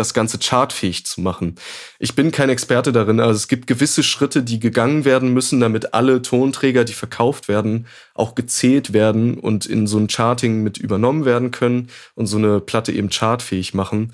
das 0.01 0.15
Ganze 0.15 0.39
chartfähig 0.39 1.07
zu 1.07 1.21
machen. 1.21 1.55
Ich 1.99 2.15
bin 2.15 2.33
kein 2.33 2.49
Experte 2.49 2.93
darin, 2.93 3.21
also 3.21 3.37
es 3.37 3.49
gibt 3.49 3.67
gewisse 3.67 4.03
Schritte, 4.03 4.43
die 4.43 4.59
gegangen 4.59 5.05
werden 5.05 5.33
müssen, 5.33 5.61
damit 5.61 5.95
alle 5.95 6.23
Tonträger, 6.23 6.85
die 6.85 6.93
verkauft 6.93 7.49
werden, 7.49 7.87
auch 8.15 8.35
gezählt 8.35 8.93
werden 8.93 9.39
und 9.39 9.67
in 9.67 9.87
so 9.87 9.99
ein 9.99 10.09
Charting 10.09 10.63
mit 10.63 10.79
übernommen 10.79 11.25
werden 11.25 11.51
können 11.51 11.89
und 12.15 12.27
so 12.27 12.39
eine 12.39 12.61
Platte 12.61 12.93
eben 12.93 13.11
chartfähig 13.11 13.75
machen. 13.75 14.13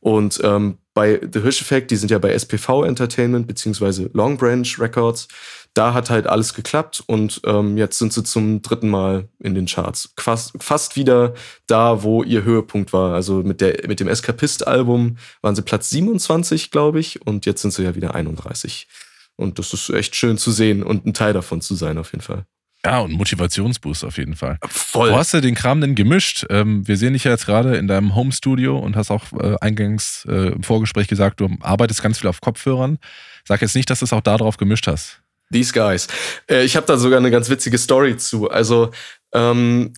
Und 0.00 0.40
ähm, 0.44 0.78
bei 0.94 1.20
The 1.20 1.40
Hirsch 1.40 1.60
Effect, 1.60 1.90
die 1.90 1.96
sind 1.96 2.10
ja 2.10 2.18
bei 2.18 2.32
SPV 2.32 2.84
Entertainment 2.84 3.46
beziehungsweise 3.46 4.08
Long 4.12 4.36
Branch 4.36 4.68
Records, 4.78 5.28
da 5.76 5.92
hat 5.92 6.08
halt 6.08 6.26
alles 6.26 6.54
geklappt 6.54 7.02
und 7.06 7.42
ähm, 7.44 7.76
jetzt 7.76 7.98
sind 7.98 8.12
sie 8.12 8.24
zum 8.24 8.62
dritten 8.62 8.88
Mal 8.88 9.28
in 9.40 9.54
den 9.54 9.66
Charts. 9.66 10.14
Fast, 10.18 10.54
fast 10.58 10.96
wieder 10.96 11.34
da, 11.66 12.02
wo 12.02 12.22
ihr 12.22 12.44
Höhepunkt 12.44 12.94
war. 12.94 13.14
Also 13.14 13.42
mit, 13.42 13.60
der, 13.60 13.86
mit 13.86 14.00
dem 14.00 14.08
Escapist-Album 14.08 15.18
waren 15.42 15.54
sie 15.54 15.62
Platz 15.62 15.90
27, 15.90 16.70
glaube 16.70 17.00
ich, 17.00 17.26
und 17.26 17.44
jetzt 17.44 17.60
sind 17.60 17.72
sie 17.72 17.84
ja 17.84 17.94
wieder 17.94 18.14
31. 18.14 18.88
Und 19.36 19.58
das 19.58 19.74
ist 19.74 19.90
echt 19.90 20.16
schön 20.16 20.38
zu 20.38 20.50
sehen 20.50 20.82
und 20.82 21.04
ein 21.04 21.12
Teil 21.12 21.34
davon 21.34 21.60
zu 21.60 21.74
sein, 21.74 21.98
auf 21.98 22.12
jeden 22.12 22.22
Fall. 22.22 22.46
Ja, 22.84 23.00
und 23.00 23.12
Motivationsboost 23.12 24.04
auf 24.04 24.16
jeden 24.16 24.36
Fall. 24.36 24.58
Voll. 24.68 25.10
Wo 25.10 25.16
hast 25.16 25.34
du 25.34 25.40
den 25.40 25.56
Kram 25.56 25.80
denn 25.80 25.94
gemischt? 25.94 26.46
Ähm, 26.48 26.86
wir 26.88 26.96
sehen 26.96 27.12
dich 27.12 27.24
ja 27.24 27.32
jetzt 27.32 27.44
gerade 27.44 27.76
in 27.76 27.86
deinem 27.86 28.14
Home-Studio 28.14 28.78
und 28.78 28.96
hast 28.96 29.10
auch 29.10 29.24
äh, 29.32 29.56
eingangs 29.60 30.26
äh, 30.26 30.52
im 30.52 30.62
Vorgespräch 30.62 31.08
gesagt, 31.08 31.40
du 31.40 31.50
arbeitest 31.60 32.02
ganz 32.02 32.18
viel 32.18 32.30
auf 32.30 32.40
Kopfhörern. 32.40 32.98
Sag 33.44 33.60
jetzt 33.60 33.74
nicht, 33.74 33.90
dass 33.90 33.98
du 33.98 34.04
es 34.06 34.12
auch 34.12 34.20
darauf 34.20 34.56
gemischt 34.56 34.86
hast. 34.86 35.20
These 35.52 35.72
guys. 35.72 36.08
Äh, 36.50 36.64
ich 36.64 36.76
habe 36.76 36.86
da 36.86 36.96
sogar 36.96 37.18
eine 37.18 37.30
ganz 37.30 37.48
witzige 37.48 37.78
Story 37.78 38.16
zu. 38.16 38.50
Also 38.50 38.90
ähm, 39.32 39.92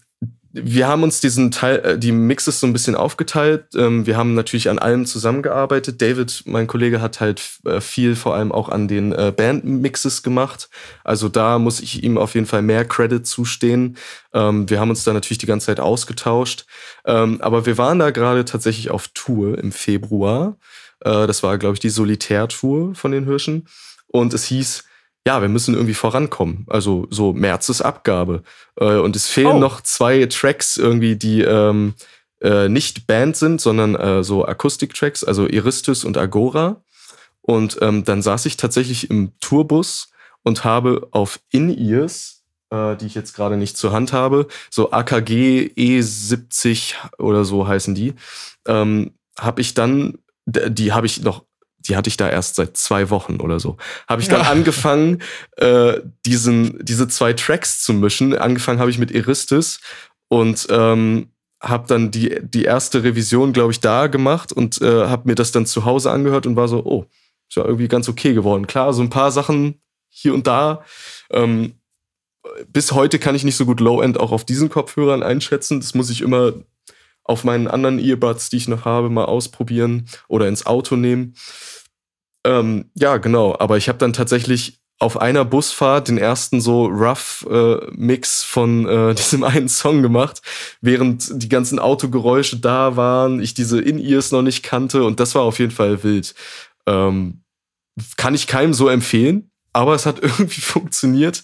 wir 0.51 0.89
haben 0.89 1.03
uns 1.03 1.21
diesen 1.21 1.51
Teil, 1.51 1.79
äh, 1.85 1.99
die 1.99 2.13
Mixes 2.13 2.61
so 2.61 2.67
ein 2.67 2.73
bisschen 2.73 2.95
aufgeteilt. 2.95 3.67
Ähm, 3.77 4.07
wir 4.07 4.17
haben 4.17 4.35
natürlich 4.35 4.71
an 4.71 4.79
allem 4.79 5.07
zusammengearbeitet. 5.07 6.01
David, 6.01 6.43
mein 6.47 6.67
Kollege, 6.67 7.01
hat 7.01 7.21
halt 7.21 7.43
äh, 7.67 7.81
viel 7.81 8.17
vor 8.17 8.35
allem 8.35 8.51
auch 8.51 8.69
an 8.69 8.89
den 8.89 9.11
Band-Mixes 9.11 10.23
gemacht. 10.23 10.69
Also 11.05 11.29
da 11.29 11.59
muss 11.59 11.81
ich 11.81 12.03
ihm 12.03 12.19
auf 12.19 12.35
jeden 12.35 12.47
Fall 12.47 12.63
mehr 12.63 12.85
Credit 12.85 13.27
zustehen. 13.27 13.97
Ähm, 14.33 14.69
wir 14.69 14.81
haben 14.81 14.91
uns 14.91 15.05
da 15.05 15.13
natürlich 15.13 15.39
die 15.39 15.47
ganze 15.47 15.67
Zeit 15.67 15.81
ausgetauscht. 15.81 16.65
Ähm, 17.05 17.41
aber 17.41 17.67
wir 17.67 17.79
waren 17.79 17.99
da 17.99 18.11
gerade 18.11 18.45
tatsächlich 18.45 18.91
auf 18.91 19.09
Tour 19.09 19.59
im 19.59 19.73
Februar. 19.73 20.57
Das 21.01 21.45
war, 21.45 21.59
glaube 21.59 21.75
ich, 21.75 21.81
die 21.81 21.91
Solitär-Tour 21.91 22.97
von 22.97 23.13
den 23.13 23.25
Hirschen. 23.25 23.69
Und 24.09 24.35
es 24.35 24.47
hieß, 24.47 24.83
ja, 25.29 25.43
wir 25.43 25.51
müssen 25.51 25.75
irgendwie 25.75 25.93
vorankommen. 25.93 26.65
Also 26.69 27.07
so 27.11 27.35
März 27.35 27.69
ist 27.69 27.83
Abgabe. 27.83 28.45
Äh, 28.81 28.97
und 28.97 29.15
es 29.15 29.27
fehlen 29.29 29.57
oh. 29.57 29.59
noch 29.59 29.83
zwei 29.83 30.25
Tracks 30.25 30.79
irgendwie, 30.79 31.17
die 31.17 31.43
ähm, 31.43 31.93
äh, 32.41 32.71
nicht 32.71 33.07
Band 33.07 33.37
sind, 33.37 33.61
sondern 33.61 33.95
äh, 33.95 34.25
so 34.25 34.47
Akustik-Tracks, 34.47 35.25
also 35.25 35.47
Iristus 35.47 36.07
und 36.07 36.17
Agora. 36.17 36.81
Und 37.43 37.77
ähm, 37.83 38.05
dann 38.05 38.23
saß 38.23 38.47
ich 38.47 38.57
tatsächlich 38.57 39.11
im 39.11 39.33
Tourbus 39.41 40.11
und 40.45 40.65
habe 40.65 41.09
auf 41.11 41.41
In-Ears, 41.51 42.43
äh, 42.71 42.97
die 42.97 43.05
ich 43.05 43.15
jetzt 43.15 43.35
gerade 43.35 43.59
nicht 43.59 43.77
zur 43.77 43.93
Hand 43.93 44.15
habe, 44.15 44.49
so 44.71 44.93
AKG 44.93 45.73
E70 45.77 46.95
oder 47.19 47.45
so 47.45 47.69
heißen 47.69 47.95
die, 47.95 48.15
ähm, 48.67 49.13
habe 49.39 49.61
ich 49.61 49.75
dann, 49.75 50.17
die 50.47 50.95
habe 50.95 51.05
ich 51.05 51.21
noch 51.21 51.45
die 51.89 51.97
hatte 51.97 52.09
ich 52.09 52.17
da 52.17 52.29
erst 52.29 52.57
seit 52.57 52.77
zwei 52.77 53.11
Wochen 53.11 53.41
oder 53.41 53.59
so. 53.59 53.77
Habe 54.07 54.23
ich 54.23 54.29
dann 54.29 54.43
ja. 54.43 54.51
angefangen, 54.51 55.23
äh, 55.57 56.01
diesen, 56.27 56.79
diese 56.85 57.09
zwei 57.09 57.33
Tracks 57.33 57.83
zu 57.83 57.93
mischen. 57.95 58.37
Angefangen 58.37 58.81
habe 58.81 58.91
ich 58.91 58.99
mit 58.99 59.11
Eristis 59.11 59.81
und 60.29 60.67
ähm, 60.71 61.31
habe 61.61 61.89
dann 61.89 62.11
die, 62.11 62.39
die 62.43 62.65
erste 62.65 63.03
Revision, 63.03 63.53
glaube 63.53 63.73
ich, 63.73 63.81
da 63.81 64.07
gemacht 64.07 64.53
und 64.53 64.81
äh, 64.81 65.07
habe 65.07 65.29
mir 65.29 65.35
das 65.35 65.51
dann 65.51 65.67
zu 65.67 65.85
Hause 65.85 66.11
angehört 66.11 66.47
und 66.47 66.57
war 66.57 66.69
so, 66.69 66.85
oh, 66.85 67.07
ist 67.49 67.57
ja 67.57 67.65
irgendwie 67.65 67.89
ganz 67.89 68.09
okay 68.09 68.35
geworden. 68.35 68.67
Klar, 68.67 68.93
so 68.93 69.03
ein 69.03 69.11
paar 69.11 69.33
Sachen 69.33 69.81
hier 70.09 70.35
und 70.35 70.47
da. 70.47 70.85
Ähm, 71.31 71.75
bis 72.69 72.93
heute 72.93 73.19
kann 73.19 73.35
ich 73.35 73.45
nicht 73.45 73.57
so 73.57 73.67
gut 73.67 73.81
Low-End 73.81 74.19
auch 74.19 74.33
auf 74.33 74.45
diesen 74.45 74.69
Kopfhörern 74.69 75.23
einschätzen. 75.23 75.81
Das 75.81 75.95
muss 75.95 76.11
ich 76.11 76.21
immer 76.21 76.53
auf 77.25 77.45
meinen 77.45 77.69
anderen 77.69 77.99
Earbuds, 77.99 78.51
die 78.51 78.57
ich 78.57 78.69
noch 78.69 78.85
habe, 78.85 79.11
mal 79.11 79.27
ausprobieren 79.27 80.09
oder 80.29 80.49
ins 80.49 80.65
Auto 80.65 80.97
nehmen. 80.97 81.35
Ähm, 82.49 82.91
ja, 82.95 83.19
genau. 83.19 83.55
Aber 83.59 83.77
ich 83.77 83.89
habe 83.89 83.99
dann 83.99 84.15
tatsächlich 84.15 84.81
auf 84.99 85.21
einer 85.21 85.45
Busfahrt 85.45 86.09
den 86.09 86.19
ersten 86.19 86.61
so 86.61 86.87
rough 86.87 87.47
äh, 87.49 88.19
von 88.45 88.89
äh, 88.89 89.15
diesem 89.17 89.45
einen 89.45 89.69
Song 89.69 90.03
gemacht, 90.03 90.41
während 90.81 91.43
die 91.43 91.49
ganzen 91.49 91.79
Autogeräusche 91.79 92.59
da 92.59 92.97
waren, 92.97 93.41
ich 93.41 93.55
diese 93.55 93.81
In-Ears 93.81 94.33
noch 94.33 94.43
nicht 94.43 94.63
kannte 94.63 95.05
und 95.05 95.21
das 95.21 95.35
war 95.35 95.43
auf 95.43 95.59
jeden 95.59 95.71
Fall 95.71 96.03
wild. 96.03 96.35
Ähm, 96.87 97.43
kann 98.17 98.35
ich 98.35 98.47
keinem 98.47 98.75
so 98.75 98.89
empfehlen 98.89 99.51
aber 99.79 99.95
es 99.95 100.07
hat 100.07 100.19
irgendwie 100.23 100.61
funktioniert. 100.61 101.43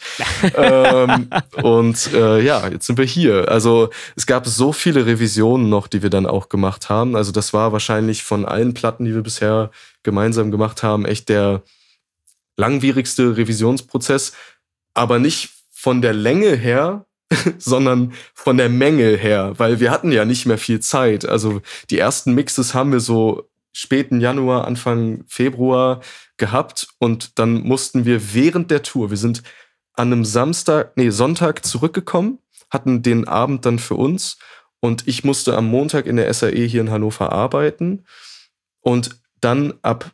ähm, 0.56 1.30
und 1.62 2.12
äh, 2.12 2.40
ja, 2.40 2.66
jetzt 2.66 2.86
sind 2.86 2.98
wir 2.98 3.04
hier. 3.04 3.48
Also 3.48 3.90
es 4.16 4.26
gab 4.26 4.46
so 4.46 4.72
viele 4.72 5.06
Revisionen 5.06 5.68
noch, 5.68 5.86
die 5.86 6.02
wir 6.02 6.10
dann 6.10 6.26
auch 6.26 6.48
gemacht 6.48 6.88
haben. 6.88 7.14
Also 7.14 7.30
das 7.30 7.52
war 7.52 7.72
wahrscheinlich 7.72 8.24
von 8.24 8.44
allen 8.44 8.74
Platten, 8.74 9.04
die 9.04 9.14
wir 9.14 9.22
bisher 9.22 9.70
gemeinsam 10.02 10.50
gemacht 10.50 10.82
haben, 10.82 11.04
echt 11.04 11.28
der 11.28 11.62
langwierigste 12.56 13.36
Revisionsprozess. 13.36 14.32
Aber 14.94 15.20
nicht 15.20 15.50
von 15.72 16.02
der 16.02 16.12
Länge 16.12 16.56
her, 16.56 17.06
sondern 17.58 18.14
von 18.34 18.56
der 18.56 18.68
Menge 18.68 19.16
her, 19.16 19.52
weil 19.58 19.78
wir 19.78 19.92
hatten 19.92 20.10
ja 20.10 20.24
nicht 20.24 20.44
mehr 20.44 20.58
viel 20.58 20.80
Zeit. 20.80 21.24
Also 21.24 21.62
die 21.90 21.98
ersten 21.98 22.34
Mixes 22.34 22.74
haben 22.74 22.90
wir 22.90 23.00
so 23.00 23.48
späten 23.74 24.20
Januar, 24.20 24.66
Anfang 24.66 25.24
Februar 25.26 26.00
gehabt 26.38 26.88
und 26.98 27.38
dann 27.38 27.62
mussten 27.62 28.06
wir 28.06 28.32
während 28.32 28.70
der 28.70 28.82
Tour, 28.82 29.10
wir 29.10 29.16
sind 29.18 29.42
an 29.92 30.12
einem 30.12 30.24
Samstag, 30.24 30.96
nee, 30.96 31.10
Sonntag 31.10 31.66
zurückgekommen, 31.66 32.38
hatten 32.70 33.02
den 33.02 33.28
Abend 33.28 33.66
dann 33.66 33.78
für 33.78 33.96
uns 33.96 34.38
und 34.80 35.06
ich 35.06 35.24
musste 35.24 35.56
am 35.56 35.66
Montag 35.66 36.06
in 36.06 36.16
der 36.16 36.32
SAE 36.32 36.66
hier 36.66 36.80
in 36.80 36.90
Hannover 36.90 37.32
arbeiten 37.32 38.04
und 38.80 39.20
dann 39.40 39.74
ab 39.82 40.12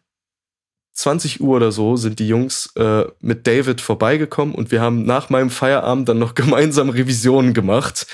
20 0.92 1.40
Uhr 1.40 1.56
oder 1.56 1.72
so 1.72 1.96
sind 1.96 2.18
die 2.18 2.28
Jungs 2.28 2.70
äh, 2.76 3.04
mit 3.20 3.46
David 3.46 3.80
vorbeigekommen 3.80 4.54
und 4.54 4.70
wir 4.70 4.80
haben 4.80 5.04
nach 5.04 5.30
meinem 5.30 5.50
Feierabend 5.50 6.08
dann 6.08 6.18
noch 6.18 6.34
gemeinsam 6.34 6.90
Revisionen 6.90 7.54
gemacht. 7.54 8.06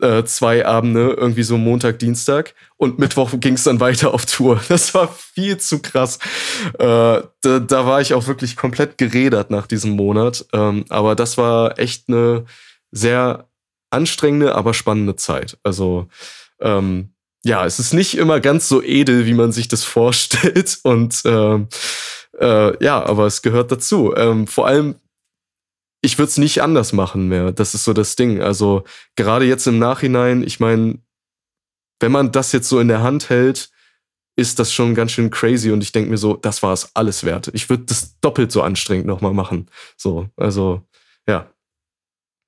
Äh, 0.00 0.24
zwei 0.24 0.66
Abende, 0.66 1.14
irgendwie 1.16 1.42
so 1.42 1.56
Montag, 1.56 1.98
Dienstag. 1.98 2.54
Und 2.76 2.98
Mittwoch 2.98 3.30
ging 3.38 3.54
es 3.54 3.64
dann 3.64 3.80
weiter 3.80 4.12
auf 4.12 4.26
Tour. 4.26 4.60
Das 4.68 4.92
war 4.94 5.08
viel 5.08 5.58
zu 5.58 5.80
krass. 5.80 6.18
Äh, 6.78 7.22
da, 7.40 7.58
da, 7.60 7.86
war 7.86 8.00
ich 8.00 8.12
auch 8.12 8.26
wirklich 8.26 8.56
komplett 8.56 8.98
gerädert 8.98 9.50
nach 9.50 9.66
diesem 9.66 9.92
Monat. 9.92 10.44
Ähm, 10.52 10.84
aber 10.88 11.14
das 11.14 11.38
war 11.38 11.78
echt 11.78 12.08
eine 12.08 12.44
sehr 12.90 13.48
anstrengende, 13.90 14.54
aber 14.54 14.74
spannende 14.74 15.16
Zeit. 15.16 15.56
Also 15.62 16.08
ähm, 16.60 17.14
ja, 17.44 17.66
es 17.66 17.78
ist 17.78 17.92
nicht 17.92 18.16
immer 18.16 18.40
ganz 18.40 18.68
so 18.68 18.82
edel, 18.82 19.26
wie 19.26 19.34
man 19.34 19.52
sich 19.52 19.68
das 19.68 19.84
vorstellt. 19.84 20.78
Und 20.82 21.22
ähm, 21.24 21.68
äh, 22.38 22.84
ja, 22.84 23.04
aber 23.04 23.26
es 23.26 23.42
gehört 23.42 23.70
dazu. 23.72 24.14
Ähm, 24.16 24.46
vor 24.46 24.66
allem, 24.66 24.96
ich 26.02 26.18
würde 26.18 26.28
es 26.28 26.38
nicht 26.38 26.62
anders 26.62 26.92
machen 26.92 27.28
mehr. 27.28 27.52
Das 27.52 27.74
ist 27.74 27.84
so 27.84 27.92
das 27.92 28.16
Ding. 28.16 28.42
Also 28.42 28.84
gerade 29.16 29.46
jetzt 29.46 29.66
im 29.66 29.78
Nachhinein, 29.78 30.42
ich 30.42 30.60
meine, 30.60 30.98
wenn 32.00 32.12
man 32.12 32.32
das 32.32 32.52
jetzt 32.52 32.68
so 32.68 32.80
in 32.80 32.88
der 32.88 33.02
Hand 33.02 33.30
hält, 33.30 33.70
ist 34.36 34.58
das 34.58 34.72
schon 34.72 34.94
ganz 34.94 35.12
schön 35.12 35.30
crazy 35.30 35.70
und 35.70 35.82
ich 35.82 35.92
denke 35.92 36.10
mir 36.10 36.18
so, 36.18 36.34
das 36.36 36.62
war 36.62 36.72
es 36.72 36.94
alles 36.94 37.24
wert. 37.24 37.50
Ich 37.54 37.70
würde 37.70 37.84
das 37.84 38.18
doppelt 38.20 38.50
so 38.50 38.62
anstrengend 38.62 39.06
nochmal 39.06 39.32
machen. 39.32 39.68
So, 39.96 40.28
also 40.36 40.82
ja. 41.26 41.53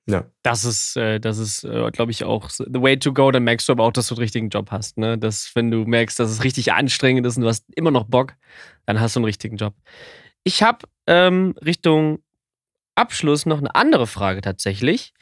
Ja. 0.08 0.24
Das 0.42 0.64
ist, 0.64 0.96
äh, 0.96 1.18
das 1.18 1.38
ist, 1.38 1.64
äh, 1.64 1.90
glaube 1.90 2.12
ich, 2.12 2.22
auch 2.24 2.48
the 2.50 2.80
way 2.80 2.96
to 2.96 3.12
go. 3.12 3.30
Dann 3.30 3.42
merkst 3.42 3.68
du 3.68 3.72
aber 3.72 3.84
auch, 3.84 3.92
dass 3.92 4.06
du 4.08 4.14
den 4.14 4.20
richtigen 4.20 4.48
Job 4.50 4.70
hast. 4.70 4.98
Ne? 4.98 5.18
Dass, 5.18 5.50
wenn 5.54 5.70
du 5.70 5.84
merkst, 5.84 6.18
dass 6.20 6.30
es 6.30 6.44
richtig 6.44 6.72
anstrengend 6.72 7.26
ist 7.26 7.36
und 7.36 7.42
du 7.42 7.48
hast 7.48 7.64
immer 7.74 7.90
noch 7.90 8.04
Bock, 8.04 8.34
dann 8.86 9.00
hast 9.00 9.16
du 9.16 9.20
einen 9.20 9.24
richtigen 9.24 9.56
Job. 9.56 9.74
Ich 10.44 10.62
habe 10.62 10.86
ähm, 11.08 11.54
Richtung 11.64 12.20
Abschluss 12.94 13.46
noch 13.46 13.58
eine 13.58 13.74
andere 13.74 14.06
Frage 14.06 14.40
tatsächlich. 14.42 15.12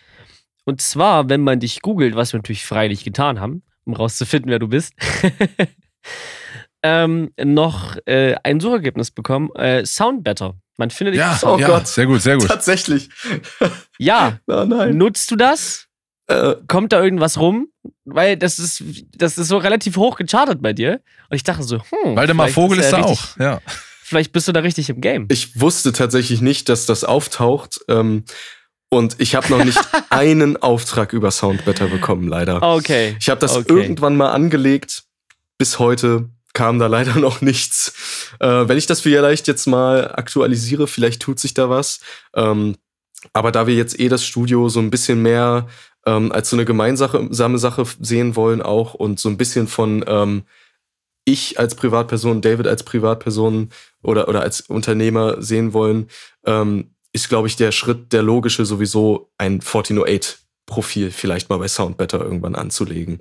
Und 0.64 0.82
zwar, 0.82 1.28
wenn 1.28 1.42
man 1.42 1.60
dich 1.60 1.80
googelt, 1.80 2.14
was 2.14 2.32
wir 2.32 2.38
natürlich 2.38 2.64
freilich 2.64 3.04
getan 3.04 3.40
haben, 3.40 3.62
um 3.84 3.94
rauszufinden, 3.94 4.50
wer 4.50 4.58
du 4.58 4.68
bist, 4.68 4.94
ähm, 6.84 7.32
noch 7.42 7.96
äh, 8.06 8.34
ein 8.44 8.60
Suchergebnis 8.60 9.10
bekommen. 9.10 9.50
Äh, 9.56 9.84
Sound 9.86 10.22
Better. 10.22 10.54
Man 10.76 10.90
findet 10.90 11.14
dich 11.14 11.20
Ja, 11.20 11.32
auf 11.32 11.38
Sound- 11.38 11.54
Oh 11.54 11.58
ja 11.60 11.66
Gott. 11.68 11.88
sehr 11.88 12.06
gut, 12.06 12.20
sehr 12.22 12.36
gut. 12.36 12.46
Tatsächlich. 12.46 13.08
Ja, 13.98 14.38
Oh 14.46 14.64
nein. 14.64 14.96
nutzt 14.98 15.30
du 15.30 15.36
das? 15.36 15.86
Äh, 16.26 16.56
Kommt 16.68 16.92
da 16.92 17.02
irgendwas 17.02 17.38
rum? 17.38 17.68
Weil 18.04 18.36
das 18.36 18.58
ist, 18.58 18.82
das 19.16 19.38
ist 19.38 19.48
so 19.48 19.56
relativ 19.56 19.96
hoch 19.96 20.16
gechartet 20.16 20.60
bei 20.62 20.72
dir. 20.72 21.00
Und 21.30 21.36
ich 21.36 21.42
dachte 21.42 21.62
so, 21.62 21.78
hm. 21.80 22.16
Waldemar 22.16 22.48
Vogel 22.48 22.78
ist 22.80 22.90
da 22.92 22.98
richtig, 22.98 23.18
auch. 23.18 23.36
Ja. 23.38 23.60
Vielleicht 24.02 24.32
bist 24.32 24.46
du 24.48 24.52
da 24.52 24.60
richtig 24.60 24.90
im 24.90 25.00
Game. 25.00 25.26
ich 25.30 25.58
wusste 25.60 25.92
tatsächlich 25.92 26.40
nicht, 26.42 26.68
dass 26.68 26.84
das 26.86 27.04
auftaucht. 27.04 27.80
Ähm, 27.88 28.24
und 28.90 29.16
ich 29.18 29.34
habe 29.34 29.48
noch 29.50 29.64
nicht 29.64 29.78
einen 30.10 30.56
Auftrag 30.58 31.12
über 31.14 31.30
Soundbetter 31.30 31.86
bekommen, 31.86 32.28
leider. 32.28 32.62
Okay. 32.62 33.16
Ich 33.20 33.28
habe 33.30 33.40
das 33.40 33.56
okay. 33.56 33.72
irgendwann 33.72 34.16
mal 34.16 34.30
angelegt. 34.32 35.04
Bis 35.56 35.78
heute 35.78 36.28
kam 36.54 36.78
da 36.78 36.86
leider 36.88 37.16
noch 37.16 37.42
nichts. 37.42 38.30
Äh, 38.40 38.66
wenn 38.68 38.78
ich 38.78 38.86
das 38.86 39.02
vielleicht 39.02 39.46
jetzt 39.46 39.66
mal 39.66 40.12
aktualisiere, 40.14 40.86
vielleicht 40.86 41.20
tut 41.20 41.38
sich 41.38 41.52
da 41.52 41.68
was. 41.68 42.00
Ähm, 42.34 42.76
aber 43.32 43.52
da 43.52 43.66
wir 43.66 43.74
jetzt 43.74 44.00
eh 44.00 44.08
das 44.08 44.24
Studio 44.24 44.68
so 44.68 44.80
ein 44.80 44.90
bisschen 44.90 45.22
mehr 45.22 45.66
ähm, 46.06 46.32
als 46.32 46.50
so 46.50 46.56
eine 46.56 46.64
gemeinsame 46.64 47.58
Sache 47.58 47.84
sehen 48.00 48.36
wollen 48.36 48.62
auch 48.62 48.94
und 48.94 49.18
so 49.18 49.28
ein 49.28 49.36
bisschen 49.36 49.66
von 49.68 50.04
ähm, 50.06 50.44
ich 51.24 51.58
als 51.58 51.74
Privatperson, 51.74 52.42
David 52.42 52.66
als 52.66 52.82
Privatperson 52.82 53.70
oder, 54.02 54.28
oder 54.28 54.42
als 54.42 54.60
Unternehmer 54.62 55.40
sehen 55.40 55.72
wollen, 55.72 56.08
ähm, 56.44 56.90
ist, 57.12 57.28
glaube 57.28 57.48
ich, 57.48 57.56
der 57.56 57.72
Schritt, 57.72 58.12
der 58.12 58.22
logische 58.22 58.66
sowieso 58.66 59.30
ein 59.38 59.60
1408-Profil 59.60 61.10
vielleicht 61.10 61.48
mal 61.48 61.58
bei 61.58 61.68
Soundbetter 61.68 62.20
irgendwann 62.20 62.54
anzulegen. 62.54 63.20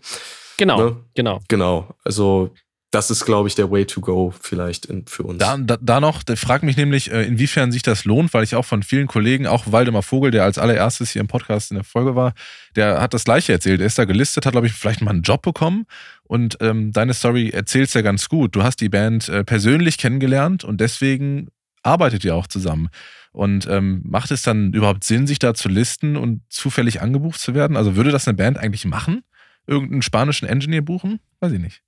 Genau, 0.57 0.77
ne? 0.77 0.97
genau. 1.13 1.39
Genau, 1.47 1.95
also 2.03 2.51
das 2.93 3.09
ist, 3.09 3.25
glaube 3.25 3.47
ich, 3.47 3.55
der 3.55 3.71
Way 3.71 3.87
to 3.87 4.01
go 4.01 4.31
vielleicht 4.39 4.85
in, 4.85 5.07
für 5.07 5.23
uns. 5.23 5.39
Da, 5.39 5.57
da, 5.57 5.77
da 5.81 5.99
noch, 5.99 6.21
der 6.21 6.37
fragt 6.37 6.63
mich 6.63 6.77
nämlich, 6.77 7.11
äh, 7.11 7.23
inwiefern 7.23 7.71
sich 7.71 7.81
das 7.81 8.05
lohnt, 8.05 8.35
weil 8.35 8.43
ich 8.43 8.55
auch 8.55 8.65
von 8.65 8.83
vielen 8.83 9.07
Kollegen, 9.07 9.47
auch 9.47 9.71
Waldemar 9.71 10.03
Vogel, 10.03 10.29
der 10.29 10.43
als 10.43 10.59
allererstes 10.59 11.09
hier 11.09 11.21
im 11.21 11.27
Podcast 11.27 11.71
in 11.71 11.75
der 11.75 11.83
Folge 11.83 12.15
war, 12.15 12.33
der 12.75 13.01
hat 13.01 13.15
das 13.15 13.23
Gleiche 13.23 13.51
erzählt. 13.51 13.81
Er 13.81 13.87
ist 13.87 13.97
da 13.97 14.05
gelistet, 14.05 14.45
hat, 14.45 14.51
glaube 14.51 14.67
ich, 14.67 14.73
vielleicht 14.73 15.01
mal 15.01 15.09
einen 15.09 15.23
Job 15.23 15.41
bekommen. 15.41 15.85
Und 16.23 16.57
ähm, 16.61 16.91
deine 16.91 17.15
Story 17.15 17.49
erzählst 17.49 17.95
ja 17.95 18.01
ganz 18.01 18.29
gut. 18.29 18.55
Du 18.55 18.61
hast 18.61 18.79
die 18.79 18.89
Band 18.89 19.27
äh, 19.27 19.43
persönlich 19.43 19.97
kennengelernt 19.97 20.63
und 20.63 20.79
deswegen 20.79 21.47
arbeitet 21.81 22.23
ihr 22.23 22.35
auch 22.35 22.45
zusammen. 22.45 22.89
Und 23.31 23.65
ähm, 23.65 24.03
macht 24.05 24.29
es 24.29 24.43
dann 24.43 24.71
überhaupt 24.71 25.03
Sinn, 25.03 25.25
sich 25.25 25.39
da 25.39 25.55
zu 25.55 25.67
listen 25.67 26.15
und 26.15 26.41
zufällig 26.49 27.01
angebucht 27.01 27.39
zu 27.39 27.55
werden? 27.55 27.75
Also 27.75 27.95
würde 27.95 28.11
das 28.11 28.27
eine 28.27 28.37
Band 28.37 28.59
eigentlich 28.59 28.85
machen? 28.85 29.23
Irgendeinen 29.65 30.03
spanischen 30.03 30.47
Engineer 30.47 30.83
buchen? 30.83 31.19
Weiß 31.39 31.51
ich 31.51 31.59
nicht. 31.59 31.81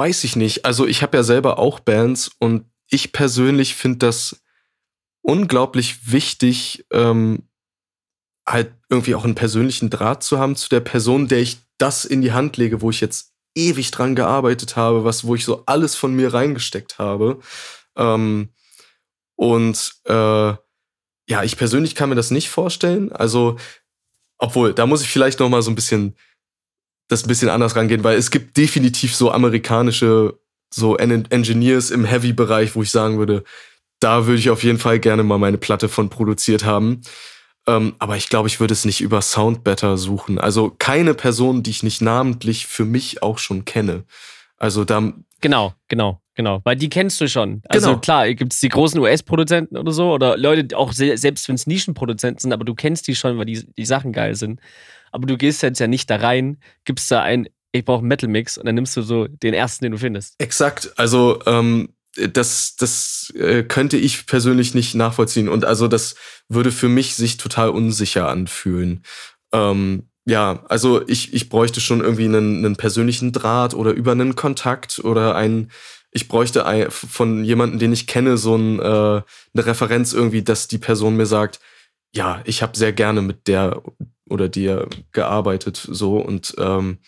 Weiß 0.00 0.24
ich 0.24 0.34
nicht. 0.34 0.64
Also 0.64 0.86
ich 0.86 1.02
habe 1.02 1.18
ja 1.18 1.22
selber 1.22 1.58
auch 1.58 1.78
Bands 1.78 2.30
und 2.38 2.64
ich 2.88 3.12
persönlich 3.12 3.74
finde 3.74 3.98
das 3.98 4.42
unglaublich 5.20 6.10
wichtig, 6.10 6.86
ähm, 6.90 7.42
halt 8.48 8.72
irgendwie 8.88 9.14
auch 9.14 9.24
einen 9.24 9.34
persönlichen 9.34 9.90
Draht 9.90 10.22
zu 10.22 10.38
haben 10.38 10.56
zu 10.56 10.70
der 10.70 10.80
Person, 10.80 11.28
der 11.28 11.40
ich 11.40 11.58
das 11.76 12.06
in 12.06 12.22
die 12.22 12.32
Hand 12.32 12.56
lege, 12.56 12.80
wo 12.80 12.88
ich 12.88 13.02
jetzt 13.02 13.34
ewig 13.54 13.90
dran 13.90 14.14
gearbeitet 14.14 14.74
habe, 14.74 15.04
was, 15.04 15.24
wo 15.24 15.34
ich 15.34 15.44
so 15.44 15.64
alles 15.66 15.96
von 15.96 16.14
mir 16.14 16.32
reingesteckt 16.32 16.98
habe. 16.98 17.38
Ähm, 17.94 18.48
und 19.36 19.96
äh, 20.06 20.54
ja, 21.28 21.42
ich 21.42 21.58
persönlich 21.58 21.94
kann 21.94 22.08
mir 22.08 22.14
das 22.14 22.30
nicht 22.30 22.48
vorstellen. 22.48 23.12
Also, 23.12 23.58
obwohl, 24.38 24.72
da 24.72 24.86
muss 24.86 25.02
ich 25.02 25.10
vielleicht 25.10 25.40
noch 25.40 25.50
mal 25.50 25.60
so 25.60 25.70
ein 25.70 25.74
bisschen 25.74 26.16
das 27.10 27.24
ein 27.24 27.28
bisschen 27.28 27.48
anders 27.48 27.76
rangehen, 27.76 28.04
weil 28.04 28.16
es 28.16 28.30
gibt 28.30 28.56
definitiv 28.56 29.14
so 29.14 29.30
amerikanische 29.30 30.38
so 30.72 30.96
En 30.96 31.24
Engineers 31.30 31.90
im 31.90 32.04
Heavy-Bereich, 32.04 32.76
wo 32.76 32.82
ich 32.82 32.92
sagen 32.92 33.18
würde, 33.18 33.42
da 33.98 34.26
würde 34.26 34.38
ich 34.38 34.50
auf 34.50 34.62
jeden 34.62 34.78
Fall 34.78 35.00
gerne 35.00 35.24
mal 35.24 35.38
meine 35.38 35.58
Platte 35.58 35.88
von 35.88 36.08
produziert 36.08 36.64
haben. 36.64 37.00
Ähm, 37.66 37.94
aber 37.98 38.16
ich 38.16 38.28
glaube, 38.28 38.48
ich 38.48 38.60
würde 38.60 38.72
es 38.72 38.84
nicht 38.84 39.00
über 39.00 39.20
Soundbetter 39.20 39.98
suchen. 39.98 40.38
Also 40.38 40.74
keine 40.78 41.14
Person, 41.14 41.64
die 41.64 41.70
ich 41.70 41.82
nicht 41.82 42.00
namentlich 42.00 42.66
für 42.66 42.84
mich 42.84 43.22
auch 43.22 43.38
schon 43.38 43.64
kenne. 43.64 44.04
Also 44.56 44.84
da, 44.84 45.12
Genau, 45.40 45.74
genau, 45.88 46.20
genau. 46.34 46.60
Weil 46.64 46.76
die 46.76 46.88
kennst 46.88 47.20
du 47.20 47.28
schon. 47.28 47.62
Also 47.68 47.88
Genau. 47.88 48.00
klar, 48.00 48.32
gibt 48.34 48.52
es 48.52 48.60
die 48.60 48.68
großen 48.68 49.00
US-Produzenten 49.00 49.76
oder 49.76 49.90
so 49.90 50.12
oder 50.12 50.36
Leute, 50.36 50.76
auch 50.76 50.92
se 50.92 51.16
selbst 51.16 51.48
wenn 51.48 51.54
es 51.56 51.66
Nischenproduzenten 51.66 52.40
sind, 52.40 52.52
aber 52.52 52.64
du 52.64 52.74
kennst 52.74 53.08
die 53.08 53.14
schon, 53.16 53.38
weil 53.38 53.46
die, 53.46 53.66
die 53.76 53.86
Sachen 53.86 54.12
geil 54.12 54.34
sind. 54.36 54.60
Aber 55.10 55.26
du 55.26 55.36
gehst 55.36 55.62
jetzt 55.62 55.80
ja 55.80 55.86
nicht 55.86 56.10
da 56.10 56.16
rein, 56.16 56.58
gibst 56.84 57.10
da 57.10 57.22
ein, 57.22 57.48
ich 57.72 57.84
brauche 57.84 58.00
einen 58.00 58.08
Metal-Mix 58.08 58.58
und 58.58 58.66
dann 58.66 58.74
nimmst 58.74 58.96
du 58.96 59.02
so 59.02 59.26
den 59.26 59.54
ersten, 59.54 59.84
den 59.84 59.92
du 59.92 59.98
findest. 59.98 60.34
Exakt, 60.38 60.92
also 60.96 61.40
ähm, 61.46 61.90
das, 62.16 62.76
das 62.76 63.32
äh, 63.36 63.62
könnte 63.62 63.96
ich 63.96 64.26
persönlich 64.26 64.74
nicht 64.74 64.94
nachvollziehen. 64.94 65.48
Und 65.48 65.64
also 65.64 65.88
das 65.88 66.16
würde 66.48 66.72
für 66.72 66.88
mich 66.88 67.14
sich 67.14 67.36
total 67.36 67.70
unsicher 67.70 68.28
anfühlen. 68.28 69.02
Ähm, 69.52 70.08
ja, 70.26 70.64
also 70.68 71.06
ich, 71.08 71.32
ich 71.32 71.48
bräuchte 71.48 71.80
schon 71.80 72.00
irgendwie 72.00 72.24
einen, 72.24 72.64
einen 72.64 72.76
persönlichen 72.76 73.32
Draht 73.32 73.74
oder 73.74 73.92
über 73.92 74.12
einen 74.12 74.34
Kontakt 74.34 75.00
oder 75.00 75.34
ein, 75.34 75.70
ich 76.10 76.28
bräuchte 76.28 76.66
ein, 76.66 76.90
von 76.90 77.44
jemandem, 77.44 77.78
den 77.78 77.92
ich 77.92 78.06
kenne, 78.06 78.36
so 78.36 78.56
ein, 78.56 78.80
äh, 78.80 78.82
eine 78.82 79.24
Referenz 79.54 80.12
irgendwie, 80.12 80.42
dass 80.42 80.68
die 80.68 80.78
Person 80.78 81.16
mir 81.16 81.26
sagt, 81.26 81.60
ja, 82.14 82.42
ich 82.44 82.62
habe 82.62 82.76
sehr 82.76 82.92
gerne 82.92 83.22
mit 83.22 83.46
der 83.48 83.82
oder 84.28 84.48
dir 84.48 84.88
gearbeitet 85.12 85.76
so 85.76 86.18
und 86.18 86.54
ähm, 86.58 86.98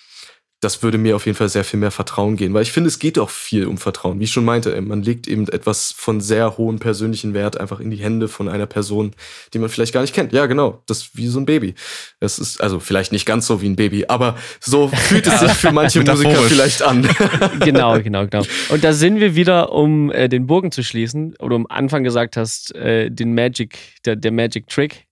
das 0.63 0.81
würde 0.81 0.97
mir 0.97 1.17
auf 1.17 1.27
jeden 1.27 1.37
Fall 1.37 1.49
sehr 1.49 1.65
viel 1.65 1.81
mehr 1.81 1.91
Vertrauen 1.91 2.37
gehen, 2.37 2.55
weil 2.55 2.63
ich 2.63 2.71
finde, 2.71 2.87
es 2.87 3.01
geht 3.01 3.19
auch 3.19 3.31
viel 3.31 3.67
um 3.67 3.79
Vertrauen. 3.79 4.21
Wie 4.21 4.25
ich 4.25 4.31
schon 4.31 4.45
meinte, 4.45 4.81
man 4.81 5.03
legt 5.03 5.27
eben 5.27 5.49
etwas 5.49 5.91
von 5.91 6.21
sehr 6.21 6.57
hohem 6.57 6.79
persönlichen 6.79 7.35
Wert 7.35 7.59
einfach 7.59 7.81
in 7.81 7.91
die 7.91 7.97
Hände 7.97 8.29
von 8.29 8.49
einer 8.49 8.67
Person, 8.67 9.11
die 9.53 9.59
man 9.59 9.69
vielleicht 9.69 9.93
gar 9.93 10.03
nicht 10.03 10.15
kennt. 10.15 10.33
Ja, 10.33 10.47
genau, 10.47 10.81
das 10.87 10.99
ist 10.99 11.17
wie 11.17 11.27
so 11.27 11.41
ein 11.41 11.47
Baby. 11.47 11.75
Das 12.21 12.39
ist 12.39 12.61
also 12.61 12.79
vielleicht 12.79 13.11
nicht 13.11 13.27
ganz 13.27 13.49
so 13.49 13.61
wie 13.61 13.69
ein 13.69 13.75
Baby, 13.75 14.05
aber 14.07 14.37
so 14.61 14.87
fühlt 14.87 15.27
es 15.27 15.41
sich 15.41 15.51
für 15.51 15.73
manche 15.73 16.01
Musiker 16.05 16.43
vielleicht 16.43 16.81
an. 16.83 17.09
genau, 17.61 18.01
genau, 18.01 18.29
genau. 18.29 18.45
Und 18.69 18.85
da 18.85 18.93
sind 18.93 19.19
wir 19.19 19.35
wieder, 19.35 19.73
um 19.73 20.13
äh, 20.13 20.29
den 20.29 20.47
Bogen 20.47 20.71
zu 20.71 20.85
schließen, 20.85 21.35
oder 21.41 21.57
am 21.57 21.67
Anfang 21.69 22.05
gesagt 22.05 22.37
hast, 22.37 22.73
äh, 22.77 23.11
den 23.11 23.35
Magic, 23.35 23.79
der, 24.05 24.15
der 24.15 24.31
Magic 24.31 24.69
Trick, 24.69 25.07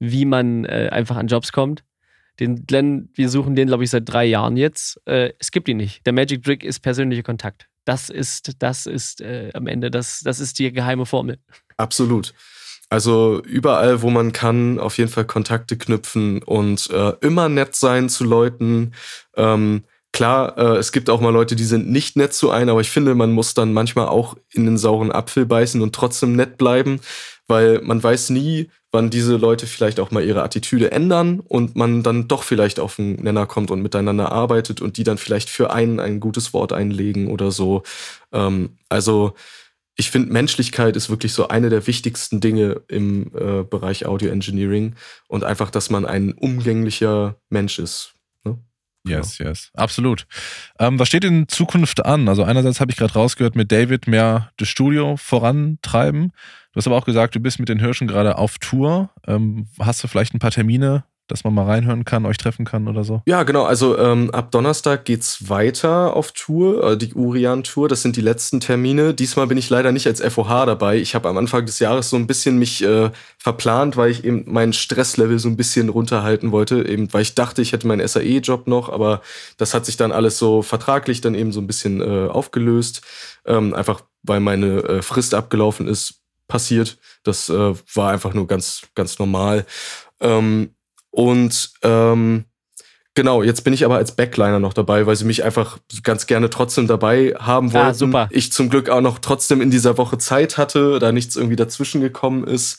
wie 0.00 0.24
man 0.24 0.64
äh, 0.64 0.88
einfach 0.90 1.14
an 1.14 1.28
Jobs 1.28 1.52
kommt. 1.52 1.84
Den 2.40 2.66
Glenn, 2.66 3.10
wir 3.14 3.28
suchen 3.28 3.56
den, 3.56 3.68
glaube 3.68 3.84
ich, 3.84 3.90
seit 3.90 4.08
drei 4.08 4.24
Jahren 4.24 4.56
jetzt. 4.56 5.00
Äh, 5.06 5.32
es 5.38 5.50
gibt 5.50 5.68
ihn 5.68 5.76
nicht. 5.76 6.06
Der 6.06 6.12
Magic 6.12 6.42
Trick 6.44 6.64
ist 6.64 6.80
persönlicher 6.80 7.22
Kontakt. 7.22 7.68
Das 7.84 8.10
ist, 8.10 8.56
das 8.58 8.86
ist 8.86 9.20
äh, 9.20 9.50
am 9.54 9.66
Ende, 9.66 9.90
das, 9.90 10.20
das 10.20 10.40
ist 10.40 10.58
die 10.58 10.70
geheime 10.72 11.06
Formel. 11.06 11.38
Absolut. 11.78 12.34
Also 12.90 13.42
überall, 13.42 14.02
wo 14.02 14.10
man 14.10 14.32
kann, 14.32 14.78
auf 14.78 14.98
jeden 14.98 15.10
Fall 15.10 15.26
Kontakte 15.26 15.76
knüpfen 15.76 16.42
und 16.42 16.90
äh, 16.90 17.12
immer 17.20 17.48
nett 17.48 17.76
sein 17.76 18.08
zu 18.08 18.24
Leuten. 18.24 18.92
Ähm, 19.36 19.84
klar, 20.12 20.56
äh, 20.56 20.76
es 20.78 20.92
gibt 20.92 21.10
auch 21.10 21.20
mal 21.20 21.32
Leute, 21.32 21.54
die 21.54 21.64
sind 21.64 21.90
nicht 21.90 22.16
nett 22.16 22.32
zu 22.32 22.50
einem, 22.50 22.70
aber 22.70 22.80
ich 22.80 22.90
finde, 22.90 23.14
man 23.14 23.32
muss 23.32 23.52
dann 23.52 23.74
manchmal 23.74 24.08
auch 24.08 24.36
in 24.52 24.64
den 24.64 24.78
sauren 24.78 25.12
Apfel 25.12 25.44
beißen 25.44 25.82
und 25.82 25.94
trotzdem 25.94 26.34
nett 26.34 26.56
bleiben, 26.56 27.00
weil 27.46 27.82
man 27.82 28.02
weiß 28.02 28.30
nie, 28.30 28.70
wann 28.90 29.10
diese 29.10 29.36
Leute 29.36 29.66
vielleicht 29.66 30.00
auch 30.00 30.10
mal 30.10 30.24
ihre 30.24 30.42
Attitüde 30.42 30.90
ändern 30.90 31.40
und 31.40 31.76
man 31.76 32.02
dann 32.02 32.26
doch 32.26 32.42
vielleicht 32.42 32.80
auf 32.80 32.98
einen 32.98 33.16
Nenner 33.16 33.46
kommt 33.46 33.70
und 33.70 33.82
miteinander 33.82 34.32
arbeitet 34.32 34.80
und 34.80 34.96
die 34.96 35.04
dann 35.04 35.18
vielleicht 35.18 35.50
für 35.50 35.72
einen 35.72 36.00
ein 36.00 36.20
gutes 36.20 36.54
Wort 36.54 36.72
einlegen 36.72 37.28
oder 37.28 37.50
so. 37.50 37.82
Ähm, 38.32 38.78
also 38.88 39.34
ich 39.96 40.10
finde, 40.10 40.32
Menschlichkeit 40.32 40.96
ist 40.96 41.10
wirklich 41.10 41.32
so 41.32 41.48
eine 41.48 41.70
der 41.70 41.86
wichtigsten 41.86 42.40
Dinge 42.40 42.82
im 42.88 43.32
äh, 43.34 43.64
Bereich 43.64 44.06
Audio 44.06 44.30
Engineering 44.30 44.94
und 45.26 45.44
einfach, 45.44 45.70
dass 45.70 45.90
man 45.90 46.06
ein 46.06 46.32
umgänglicher 46.32 47.36
Mensch 47.50 47.78
ist. 47.78 48.14
Ne? 49.08 49.16
Yes, 49.16 49.38
yes, 49.38 49.70
absolut. 49.74 50.26
Ähm, 50.78 50.98
was 50.98 51.08
steht 51.08 51.24
in 51.24 51.48
Zukunft 51.48 52.04
an? 52.04 52.28
Also 52.28 52.44
einerseits 52.44 52.80
habe 52.80 52.90
ich 52.90 52.96
gerade 52.96 53.14
rausgehört, 53.14 53.56
mit 53.56 53.72
David 53.72 54.06
mehr 54.06 54.50
das 54.56 54.68
Studio 54.68 55.16
vorantreiben. 55.16 56.32
Du 56.72 56.76
hast 56.76 56.86
aber 56.86 56.96
auch 56.96 57.06
gesagt, 57.06 57.34
du 57.34 57.40
bist 57.40 57.58
mit 57.58 57.68
den 57.68 57.80
Hirschen 57.80 58.06
gerade 58.06 58.38
auf 58.38 58.58
Tour. 58.58 59.10
Ähm, 59.26 59.68
hast 59.80 60.02
du 60.04 60.08
vielleicht 60.08 60.34
ein 60.34 60.38
paar 60.38 60.50
Termine, 60.50 61.04
dass 61.28 61.44
man 61.44 61.54
mal 61.54 61.64
reinhören 61.64 62.04
kann, 62.04 62.26
euch 62.26 62.36
treffen 62.36 62.64
kann 62.64 62.88
oder 62.88 63.04
so? 63.04 63.22
Ja, 63.26 63.44
genau. 63.44 63.64
Also 63.64 63.98
ähm, 63.98 64.30
ab 64.32 64.50
Donnerstag 64.50 65.04
geht's 65.04 65.48
weiter 65.48 66.16
auf 66.16 66.32
Tour, 66.32 66.92
äh, 66.92 66.96
die 66.96 67.14
Urian-Tour. 67.14 67.88
Das 67.88 68.02
sind 68.02 68.16
die 68.16 68.20
letzten 68.20 68.60
Termine. 68.60 69.14
Diesmal 69.14 69.46
bin 69.46 69.58
ich 69.58 69.70
leider 69.70 69.92
nicht 69.92 70.06
als 70.06 70.20
FOH 70.20 70.66
dabei. 70.66 70.96
Ich 70.96 71.14
habe 71.14 71.28
am 71.28 71.38
Anfang 71.38 71.64
des 71.66 71.78
Jahres 71.78 72.10
so 72.10 72.16
ein 72.16 72.26
bisschen 72.26 72.58
mich 72.58 72.82
äh, 72.82 73.10
verplant, 73.38 73.96
weil 73.96 74.10
ich 74.10 74.24
eben 74.24 74.44
meinen 74.46 74.72
Stresslevel 74.72 75.38
so 75.38 75.48
ein 75.48 75.56
bisschen 75.56 75.88
runterhalten 75.88 76.50
wollte. 76.50 76.88
Eben, 76.88 77.12
weil 77.12 77.22
ich 77.22 77.34
dachte, 77.34 77.62
ich 77.62 77.72
hätte 77.72 77.86
meinen 77.86 78.06
SAE-Job 78.06 78.66
noch, 78.66 78.88
aber 78.88 79.22
das 79.56 79.74
hat 79.74 79.86
sich 79.86 79.96
dann 79.96 80.12
alles 80.12 80.38
so 80.38 80.62
vertraglich 80.62 81.20
dann 81.20 81.34
eben 81.34 81.52
so 81.52 81.60
ein 81.60 81.66
bisschen 81.66 82.00
äh, 82.00 82.28
aufgelöst. 82.28 83.02
Ähm, 83.46 83.74
einfach 83.74 84.02
weil 84.22 84.40
meine 84.40 84.78
äh, 84.82 85.02
Frist 85.02 85.34
abgelaufen 85.34 85.88
ist 85.88 86.22
passiert. 86.48 86.98
Das 87.22 87.48
äh, 87.48 87.74
war 87.94 88.10
einfach 88.10 88.34
nur 88.34 88.46
ganz, 88.46 88.82
ganz 88.94 89.18
normal. 89.18 89.66
Ähm, 90.20 90.74
und 91.10 91.70
ähm, 91.82 92.44
Genau, 93.18 93.42
jetzt 93.42 93.64
bin 93.64 93.72
ich 93.72 93.84
aber 93.84 93.96
als 93.96 94.14
Backliner 94.14 94.60
noch 94.60 94.74
dabei, 94.74 95.04
weil 95.04 95.16
sie 95.16 95.24
mich 95.24 95.42
einfach 95.42 95.78
ganz 96.04 96.28
gerne 96.28 96.50
trotzdem 96.50 96.86
dabei 96.86 97.34
haben 97.36 97.70
ah, 97.70 97.72
wollten. 97.72 97.88
Ah, 97.88 97.94
super. 97.94 98.28
Ich 98.30 98.52
zum 98.52 98.70
Glück 98.70 98.88
auch 98.88 99.00
noch 99.00 99.18
trotzdem 99.18 99.60
in 99.60 99.72
dieser 99.72 99.98
Woche 99.98 100.18
Zeit 100.18 100.56
hatte, 100.56 101.00
da 101.00 101.10
nichts 101.10 101.34
irgendwie 101.34 101.56
dazwischen 101.56 102.00
gekommen 102.00 102.44
ist. 102.44 102.78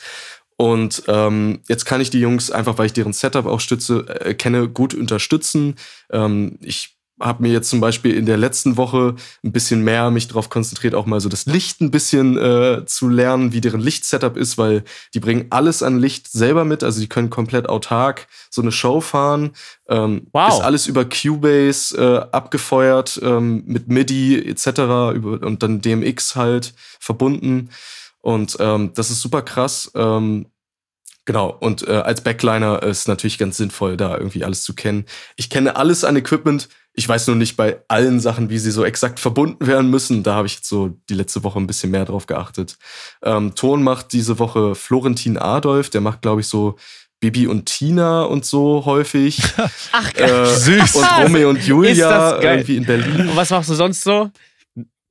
Und 0.56 1.04
ähm, 1.08 1.60
jetzt 1.68 1.84
kann 1.84 2.00
ich 2.00 2.10
die 2.10 2.22
Jungs 2.22 2.52
einfach, 2.52 2.78
weil 2.78 2.86
ich 2.86 2.94
deren 2.94 3.12
Setup 3.12 3.46
auch 3.46 3.60
stütze, 3.60 4.06
äh, 4.08 4.34
kenne, 4.34 4.70
gut 4.70 4.94
unterstützen. 4.94 5.76
Ähm, 6.10 6.58
ich 6.62 6.99
habe 7.20 7.44
mir 7.44 7.52
jetzt 7.52 7.70
zum 7.70 7.80
Beispiel 7.80 8.16
in 8.16 8.26
der 8.26 8.38
letzten 8.38 8.78
Woche 8.78 9.16
ein 9.44 9.52
bisschen 9.52 9.84
mehr 9.84 10.10
mich 10.12 10.28
darauf 10.28 10.50
konzentriert, 10.50 10.96
auch 10.96 11.06
mal 11.06 11.20
so 11.20 11.30
das 11.30 11.46
Licht 11.46 11.82
ein 11.82 11.92
bisschen 11.92 12.38
äh, 12.38 12.86
zu 12.86 13.10
lernen, 13.10 13.52
wie 13.54 13.62
deren 13.62 13.82
Lichtsetup 13.82 14.38
ist, 14.38 14.58
weil 14.58 14.84
die 15.14 15.20
bringen 15.20 15.48
alles 15.50 15.84
an 15.84 16.00
Licht 16.00 16.32
selber 16.32 16.66
mit. 16.66 16.84
Also 16.84 17.02
die 17.02 17.10
können 17.10 17.30
komplett 17.30 17.68
autark 17.68 18.28
so 18.50 18.62
eine 18.62 18.72
Show 18.72 19.02
fahren. 19.02 19.52
Ähm, 19.88 20.28
wow. 20.32 20.50
Ist 20.50 20.62
alles 20.62 20.88
über 20.88 21.06
Cubase 21.06 21.98
äh, 21.98 22.36
abgefeuert, 22.36 23.20
ähm, 23.24 23.64
mit 23.66 23.88
MIDI 23.88 24.46
etc. 24.46 24.68
Über, 25.16 25.46
und 25.46 25.62
dann 25.62 25.82
DMX 25.82 26.36
halt 26.36 26.74
verbunden. 27.00 27.70
Und 28.22 28.58
ähm, 28.60 28.92
das 28.96 29.12
ist 29.12 29.22
super 29.22 29.42
krass. 29.42 29.92
Ähm, 29.96 30.48
Genau, 31.30 31.56
und 31.60 31.88
äh, 31.88 31.92
als 31.92 32.22
Backliner 32.22 32.82
ist 32.82 33.08
natürlich 33.08 33.38
ganz 33.38 33.58
sinnvoll, 33.58 33.98
da 33.98 34.18
irgendwie 34.18 34.44
alles 34.44 34.64
zu 34.64 34.74
kennen. 34.74 35.06
Ich 35.36 35.52
kenne 35.52 35.76
alles 35.76 36.04
an 36.04 36.16
Equipment, 36.16 36.70
ich 37.00 37.08
weiß 37.08 37.28
nur 37.28 37.38
nicht 37.38 37.56
bei 37.56 37.78
allen 37.88 38.20
Sachen, 38.20 38.50
wie 38.50 38.60
sie 38.60 38.72
so 38.72 38.84
exakt 38.84 39.22
verbunden 39.22 39.66
werden 39.68 39.90
müssen. 39.90 40.22
Da 40.22 40.34
habe 40.34 40.48
ich 40.48 40.56
jetzt 40.56 40.68
so 40.68 40.98
die 41.10 41.14
letzte 41.14 41.46
Woche 41.46 41.58
ein 41.58 41.66
bisschen 41.66 41.92
mehr 41.92 42.04
drauf 42.04 42.26
geachtet. 42.26 42.78
Ähm, 43.24 43.56
Ton 43.56 43.84
macht 43.84 44.12
diese 44.12 44.38
Woche 44.38 44.76
Florentin 44.76 45.38
Adolf. 45.38 45.90
Der 45.92 46.02
macht, 46.02 46.22
glaube 46.22 46.42
ich, 46.42 46.48
so 46.48 46.76
Bibi 47.22 47.48
und 47.48 47.68
Tina 47.68 48.24
und 48.24 48.44
so 48.44 48.84
häufig. 48.84 49.42
Ach, 49.94 50.14
geil. 50.14 50.30
Äh, 50.30 50.46
Süß. 50.46 50.96
Und 50.96 51.06
Romeo 51.24 51.50
und 51.52 51.66
Julia 51.66 52.42
irgendwie 52.42 52.76
in 52.76 52.86
Berlin. 52.86 53.30
Und 53.30 53.36
was 53.38 53.50
machst 53.50 53.70
du 53.70 53.76
sonst 53.76 54.04
so? 54.04 54.30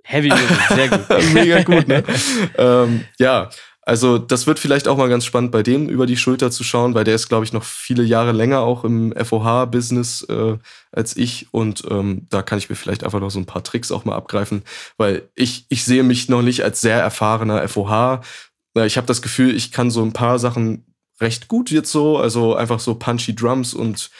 Heavy 0.05 0.28
Music, 0.28 0.59
sehr 0.68 0.89
gut. 0.89 1.09
Mega 1.32 1.62
gut, 1.62 1.89
ne? 1.89 2.05
ähm, 2.59 3.05
ja, 3.18 3.49
also 3.89 4.18
das 4.18 4.47
wird 4.47 4.59
vielleicht 4.59 4.86
auch 4.86 4.99
mal 4.99 5.09
ganz 5.09 5.24
spannend 5.24 5.51
bei 5.51 5.62
dem 5.62 5.89
über 5.89 6.05
die 6.05 6.18
Schulter 6.18 6.51
zu 6.51 6.62
schauen, 6.62 6.93
weil 6.93 7.05
der 7.05 7.14
ist, 7.14 7.30
glaube 7.30 7.47
ich, 7.47 7.55
noch 7.55 7.64
viele 7.64 8.03
Jahre 8.03 8.32
länger 8.32 8.61
auch 8.61 8.84
im 8.84 9.14
FOH-Business 9.16 10.24
äh, 10.28 10.59
als 10.93 11.16
ich. 11.16 11.47
Und 11.53 11.84
ähm, 11.91 12.26
da 12.28 12.43
kann 12.43 12.59
ich 12.59 12.68
mir 12.68 12.76
vielleicht 12.76 13.03
einfach 13.03 13.18
noch 13.18 13.30
so 13.30 13.39
ein 13.39 13.47
paar 13.47 13.64
Tricks 13.64 13.91
auch 13.91 14.05
mal 14.05 14.14
abgreifen, 14.14 14.62
weil 14.99 15.30
ich, 15.34 15.64
ich 15.70 15.86
sehe 15.86 16.03
mich 16.03 16.28
noch 16.28 16.43
nicht 16.43 16.64
als 16.64 16.82
sehr 16.82 17.01
erfahrener 17.01 17.66
FOH. 17.66 18.20
Ich 18.84 18.99
habe 18.99 19.07
das 19.07 19.22
Gefühl, 19.22 19.57
ich 19.57 19.72
kann 19.72 19.91
so 19.91 20.03
ein 20.03 20.12
paar 20.12 20.39
Sachen 20.39 20.84
recht 21.18 21.49
gut 21.49 21.70
jetzt 21.70 21.91
so, 21.91 22.18
also 22.18 22.57
einfach 22.57 22.80
so 22.80 22.95
punchy 22.95 23.34
Drums 23.34 23.72
und 23.72 24.11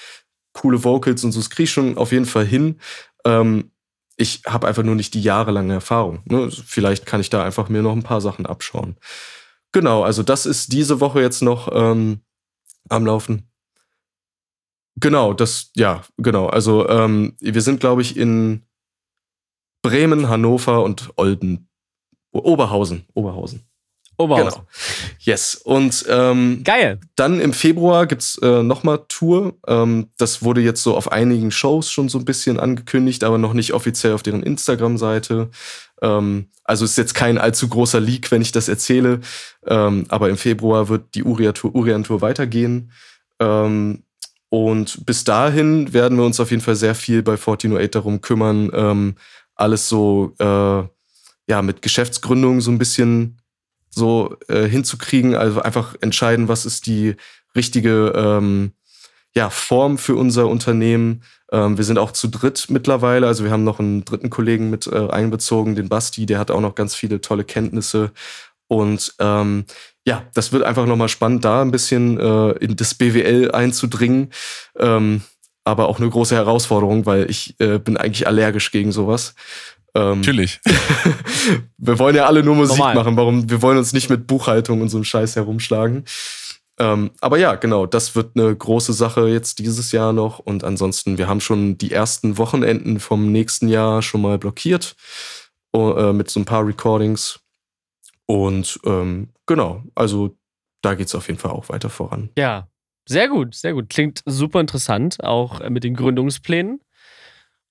coole 0.55 0.83
Vocals 0.83 1.25
und 1.25 1.33
so, 1.33 1.41
das 1.41 1.51
kriege 1.51 1.65
ich 1.65 1.73
schon 1.73 1.99
auf 1.99 2.13
jeden 2.13 2.25
Fall 2.25 2.47
hin. 2.47 2.81
Ähm, 3.27 3.71
ich 4.17 4.41
habe 4.47 4.67
einfach 4.67 4.83
nur 4.83 4.95
nicht 4.95 5.13
die 5.13 5.23
jahrelange 5.23 5.75
Erfahrung. 5.75 6.23
Ne? 6.25 6.51
Vielleicht 6.51 7.05
kann 7.05 7.21
ich 7.21 7.29
da 7.29 7.45
einfach 7.45 7.69
mir 7.69 7.83
noch 7.83 7.93
ein 7.93 8.03
paar 8.03 8.23
Sachen 8.23 8.47
abschauen. 8.47 8.97
Genau, 9.73 10.03
also 10.03 10.23
das 10.23 10.47
ist 10.47 10.73
diese 10.73 11.01
Woche 11.01 11.21
jetzt 11.21 11.43
noch 11.43 11.69
ähm, 11.73 12.21
am 12.89 13.07
Laufen. 13.07 13.51
Genau, 15.01 15.33
das, 15.33 15.71
ja, 15.77 16.03
genau. 16.17 16.47
Also 16.47 16.89
ähm, 16.89 17.37
wir 17.41 17.63
sind, 17.63 17.81
glaube 17.81 18.03
ich, 18.03 18.17
in 18.17 18.65
Bremen, 19.83 20.29
Hannover 20.29 20.83
und 20.83 21.13
Olden. 21.17 21.69
Oberhausen. 22.33 23.07
Oberhausen. 23.15 23.63
Oberhausen. 24.19 24.63
Genau. 24.63 24.67
Yes. 25.21 25.55
Und 25.55 26.05
ähm, 26.09 26.63
geil. 26.65 27.01
Dann 27.17 27.41
im 27.41 27.53
Februar 27.53 28.07
gibt's 28.07 28.37
äh, 28.43 28.63
nochmal 28.63 29.05
Tour. 29.09 29.55
Ähm, 29.67 30.09
das 30.19 30.43
wurde 30.43 30.61
jetzt 30.61 30.83
so 30.83 30.97
auf 30.97 31.13
einigen 31.13 31.51
Shows 31.51 31.91
schon 31.91 32.09
so 32.09 32.19
ein 32.19 32.25
bisschen 32.25 32.59
angekündigt, 32.59 33.25
aber 33.25 33.39
noch 33.39 33.55
nicht 33.55 33.73
offiziell 33.73 34.13
auf 34.13 34.25
deren 34.25 34.43
Instagram-Seite. 34.43 35.51
Ähm, 36.03 36.49
also 36.65 36.85
ist 36.85 36.99
jetzt 36.99 37.15
kein 37.15 37.39
allzu 37.39 37.69
großer 37.69 38.01
Leak, 38.01 38.31
wenn 38.31 38.43
ich 38.43 38.53
das 38.53 38.69
erzähle. 38.69 39.21
Ähm, 39.67 40.05
aber 40.09 40.29
im 40.29 40.37
Februar 40.37 40.89
wird 40.89 41.15
die 41.15 41.23
Urian-Tour 41.23 41.75
Urian 41.75 42.05
-Tour 42.05 42.21
weitergehen. 42.21 42.93
Ähm, 43.39 44.03
und 44.51 45.05
bis 45.07 45.25
dahin 45.25 45.93
werden 45.93 46.19
wir 46.19 46.25
uns 46.25 46.41
auf 46.41 46.51
jeden 46.51 46.63
Fall 46.63 46.77
sehr 46.77 46.95
viel 46.95 47.23
bei 47.23 47.33
1408 47.33 47.95
darum 47.95 48.21
kümmern, 48.21 48.71
ähm, 48.73 49.15
alles 49.55 49.89
so 49.89 50.35
äh, 50.39 50.83
ja 51.49 51.63
mit 51.63 51.83
Geschäftsgründung 51.83 52.61
so 52.61 52.71
ein 52.71 52.79
bisschen 52.79 53.39
so 53.91 54.37
äh, 54.49 54.65
hinzukriegen. 54.65 55.35
Also 55.35 55.61
einfach 55.61 55.97
entscheiden, 56.01 56.49
was 56.49 56.67
ist 56.67 56.87
die 56.87 57.17
richtige 57.55 58.13
ähm, 58.15 58.73
ja, 59.35 59.51
Form 59.51 59.99
für 59.99 60.17
unser 60.17 60.49
Unternehmen. 60.49 61.23
Ähm, 61.53 61.77
wir 61.77 61.85
sind 61.85 61.99
auch 61.99 62.13
zu 62.13 62.29
dritt 62.29 62.67
mittlerweile. 62.69 63.27
Also 63.27 63.45
wir 63.45 63.51
haben 63.51 63.65
noch 63.65 63.79
einen 63.79 64.05
dritten 64.05 64.31
Kollegen 64.31 64.71
mit 64.71 64.87
äh, 64.87 65.09
einbezogen, 65.09 65.75
den 65.75 65.89
Basti, 65.89 66.27
der 66.27 66.39
hat 66.39 66.51
auch 66.51 66.61
noch 66.61 66.75
ganz 66.75 66.95
viele 66.95 67.21
tolle 67.21 67.45
Kenntnisse. 67.45 68.13
Und 68.69 69.15
ähm, 69.19 69.65
ja, 70.07 70.25
das 70.35 70.53
wird 70.53 70.63
einfach 70.63 70.87
nochmal 70.87 71.09
spannend, 71.09 71.45
da 71.45 71.63
ein 71.63 71.71
bisschen 71.71 72.19
äh, 72.19 72.51
in 72.59 72.77
das 72.77 72.95
BWL 72.95 73.51
einzudringen. 73.53 74.31
Ähm, 74.79 75.23
aber 75.65 75.89
auch 75.89 76.01
eine 76.01 76.09
große 76.09 76.35
Herausforderung, 76.35 77.05
weil 77.05 77.31
ich 77.31 77.55
äh, 77.61 77.79
bin 77.79 77.97
eigentlich 77.97 78.27
allergisch 78.27 78.71
gegen 78.71 78.91
sowas. 78.91 79.35
Ähm, 79.99 80.21
Natürlich. 80.21 80.61
wir 81.79 81.99
wollen 81.99 82.15
ja 82.15 82.27
alle 82.27 82.43
nur 82.43 82.55
Musik 82.55 82.79
Normal. 82.79 82.95
machen. 82.95 83.17
Warum? 83.17 83.51
Wir 83.51 83.63
wollen 83.63 83.79
uns 83.79 83.93
nicht 83.93 84.11
mit 84.11 84.27
Buchhaltung 84.27 84.81
und 84.81 84.89
so 84.89 84.99
einem 84.99 85.05
Scheiß 85.05 85.37
herumschlagen. 85.37 86.05
Ähm, 86.79 87.11
aber 87.21 87.39
ja, 87.39 87.57
genau, 87.57 87.87
das 87.87 88.15
wird 88.15 88.37
eine 88.37 88.55
große 88.55 88.93
Sache 88.93 89.29
jetzt 89.29 89.59
dieses 89.59 89.91
Jahr 89.91 90.13
noch. 90.13 90.39
Und 90.39 90.63
ansonsten, 90.63 91.19
wir 91.19 91.27
haben 91.27 91.41
schon 91.41 91.77
die 91.79 91.91
ersten 91.91 92.39
Wochenenden 92.39 93.01
vom 93.01 93.33
nächsten 93.33 93.67
Jahr 93.69 94.03
schon 94.03 94.23
mal 94.23 94.39
blockiert 94.39 94.95
uh, 95.75 96.13
mit 96.13 96.31
so 96.31 96.39
ein 96.39 96.45
paar 96.45 96.65
Recordings. 96.65 97.41
Und 98.27 98.79
ähm, 98.85 99.31
genau, 99.47 99.83
also 99.97 100.37
da 100.83 100.95
geht 100.95 101.09
es 101.09 101.15
auf 101.17 101.27
jeden 101.27 101.41
Fall 101.41 101.51
auch 101.51 101.69
weiter 101.71 101.91
voran. 101.91 102.31
Ja, 102.39 102.69
sehr 103.09 103.29
gut, 103.29 103.55
sehr 103.55 103.73
gut. 103.73 103.89
Klingt 103.89 104.23
super 104.27 104.61
interessant, 104.61 105.25
auch 105.25 105.61
äh, 105.61 105.71
mit 105.71 105.83
den 105.83 105.97
Gründungsplänen. 105.97 106.81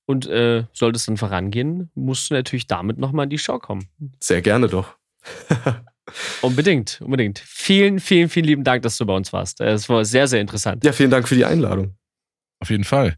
Und 0.07 0.25
äh, 0.25 0.63
sollte 0.71 0.95
es 0.95 1.05
dann 1.05 1.17
vorangehen, 1.17 1.91
musst 1.93 2.31
du 2.31 2.33
natürlich 2.33 2.65
damit 2.65 2.97
nochmal 2.97 3.25
in 3.25 3.29
die 3.29 3.37
Show 3.37 3.59
kommen. 3.59 3.89
Sehr 4.21 4.41
gerne 4.41 4.69
doch. 4.69 4.95
unbedingt, 6.41 7.01
unbedingt. 7.01 7.39
Vielen, 7.39 7.99
vielen, 7.99 8.29
vielen 8.29 8.45
lieben 8.45 8.63
Dank, 8.63 8.83
dass 8.83 8.97
du 8.97 9.05
bei 9.05 9.13
uns 9.13 9.33
warst. 9.33 9.59
Es 9.59 9.89
war 9.89 10.05
sehr, 10.05 10.27
sehr 10.27 10.39
interessant. 10.39 10.85
Ja, 10.85 10.93
vielen 10.93 11.11
Dank 11.11 11.27
für 11.27 11.35
die 11.35 11.43
Einladung. 11.43 11.97
Auf 12.59 12.69
jeden 12.69 12.85
Fall. 12.85 13.17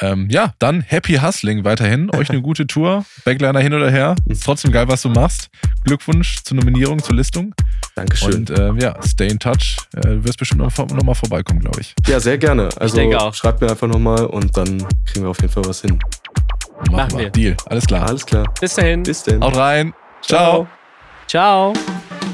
Ähm, 0.00 0.28
ja, 0.30 0.52
dann 0.58 0.80
Happy 0.80 1.14
Hustling 1.14 1.64
weiterhin. 1.64 2.10
Euch 2.14 2.30
eine 2.30 2.42
gute 2.42 2.66
Tour. 2.66 3.04
Backliner 3.24 3.60
hin 3.60 3.74
oder 3.74 3.90
her. 3.90 4.16
Ist 4.26 4.44
trotzdem 4.44 4.72
geil, 4.72 4.88
was 4.88 5.02
du 5.02 5.08
machst. 5.08 5.50
Glückwunsch 5.84 6.42
zur 6.42 6.56
Nominierung, 6.56 7.02
zur 7.02 7.14
Listung. 7.14 7.54
Dankeschön. 7.94 8.34
Und 8.34 8.50
äh, 8.50 8.72
ja, 8.82 8.96
stay 9.02 9.28
in 9.28 9.38
touch. 9.38 9.76
Äh, 9.96 10.00
du 10.00 10.24
wirst 10.24 10.38
bestimmt 10.38 10.62
noch, 10.62 10.76
noch 10.76 11.04
mal 11.04 11.14
vorbeikommen, 11.14 11.60
glaube 11.60 11.80
ich. 11.80 11.94
Ja, 12.06 12.18
sehr 12.18 12.38
gerne. 12.38 12.68
Also 12.78 12.96
ich 12.96 13.02
denke 13.02 13.20
auch. 13.20 13.34
schreibt 13.34 13.60
mir 13.60 13.70
einfach 13.70 13.86
nochmal 13.86 14.26
und 14.26 14.56
dann 14.56 14.78
kriegen 15.06 15.24
wir 15.24 15.28
auf 15.28 15.40
jeden 15.40 15.52
Fall 15.52 15.64
was 15.66 15.82
hin. 15.82 15.98
Machen, 16.90 16.96
Machen 16.96 17.18
wir. 17.18 17.30
Deal. 17.30 17.56
Alles 17.66 17.86
klar. 17.86 18.06
Alles 18.08 18.26
klar. 18.26 18.52
Bis 18.60 18.74
dahin. 18.74 19.02
Bis 19.04 19.22
dahin. 19.22 19.42
Haut 19.42 19.56
rein. 19.56 19.94
Ciao. 20.22 20.66
Ciao. 21.28 21.72
Ciao. 21.72 22.33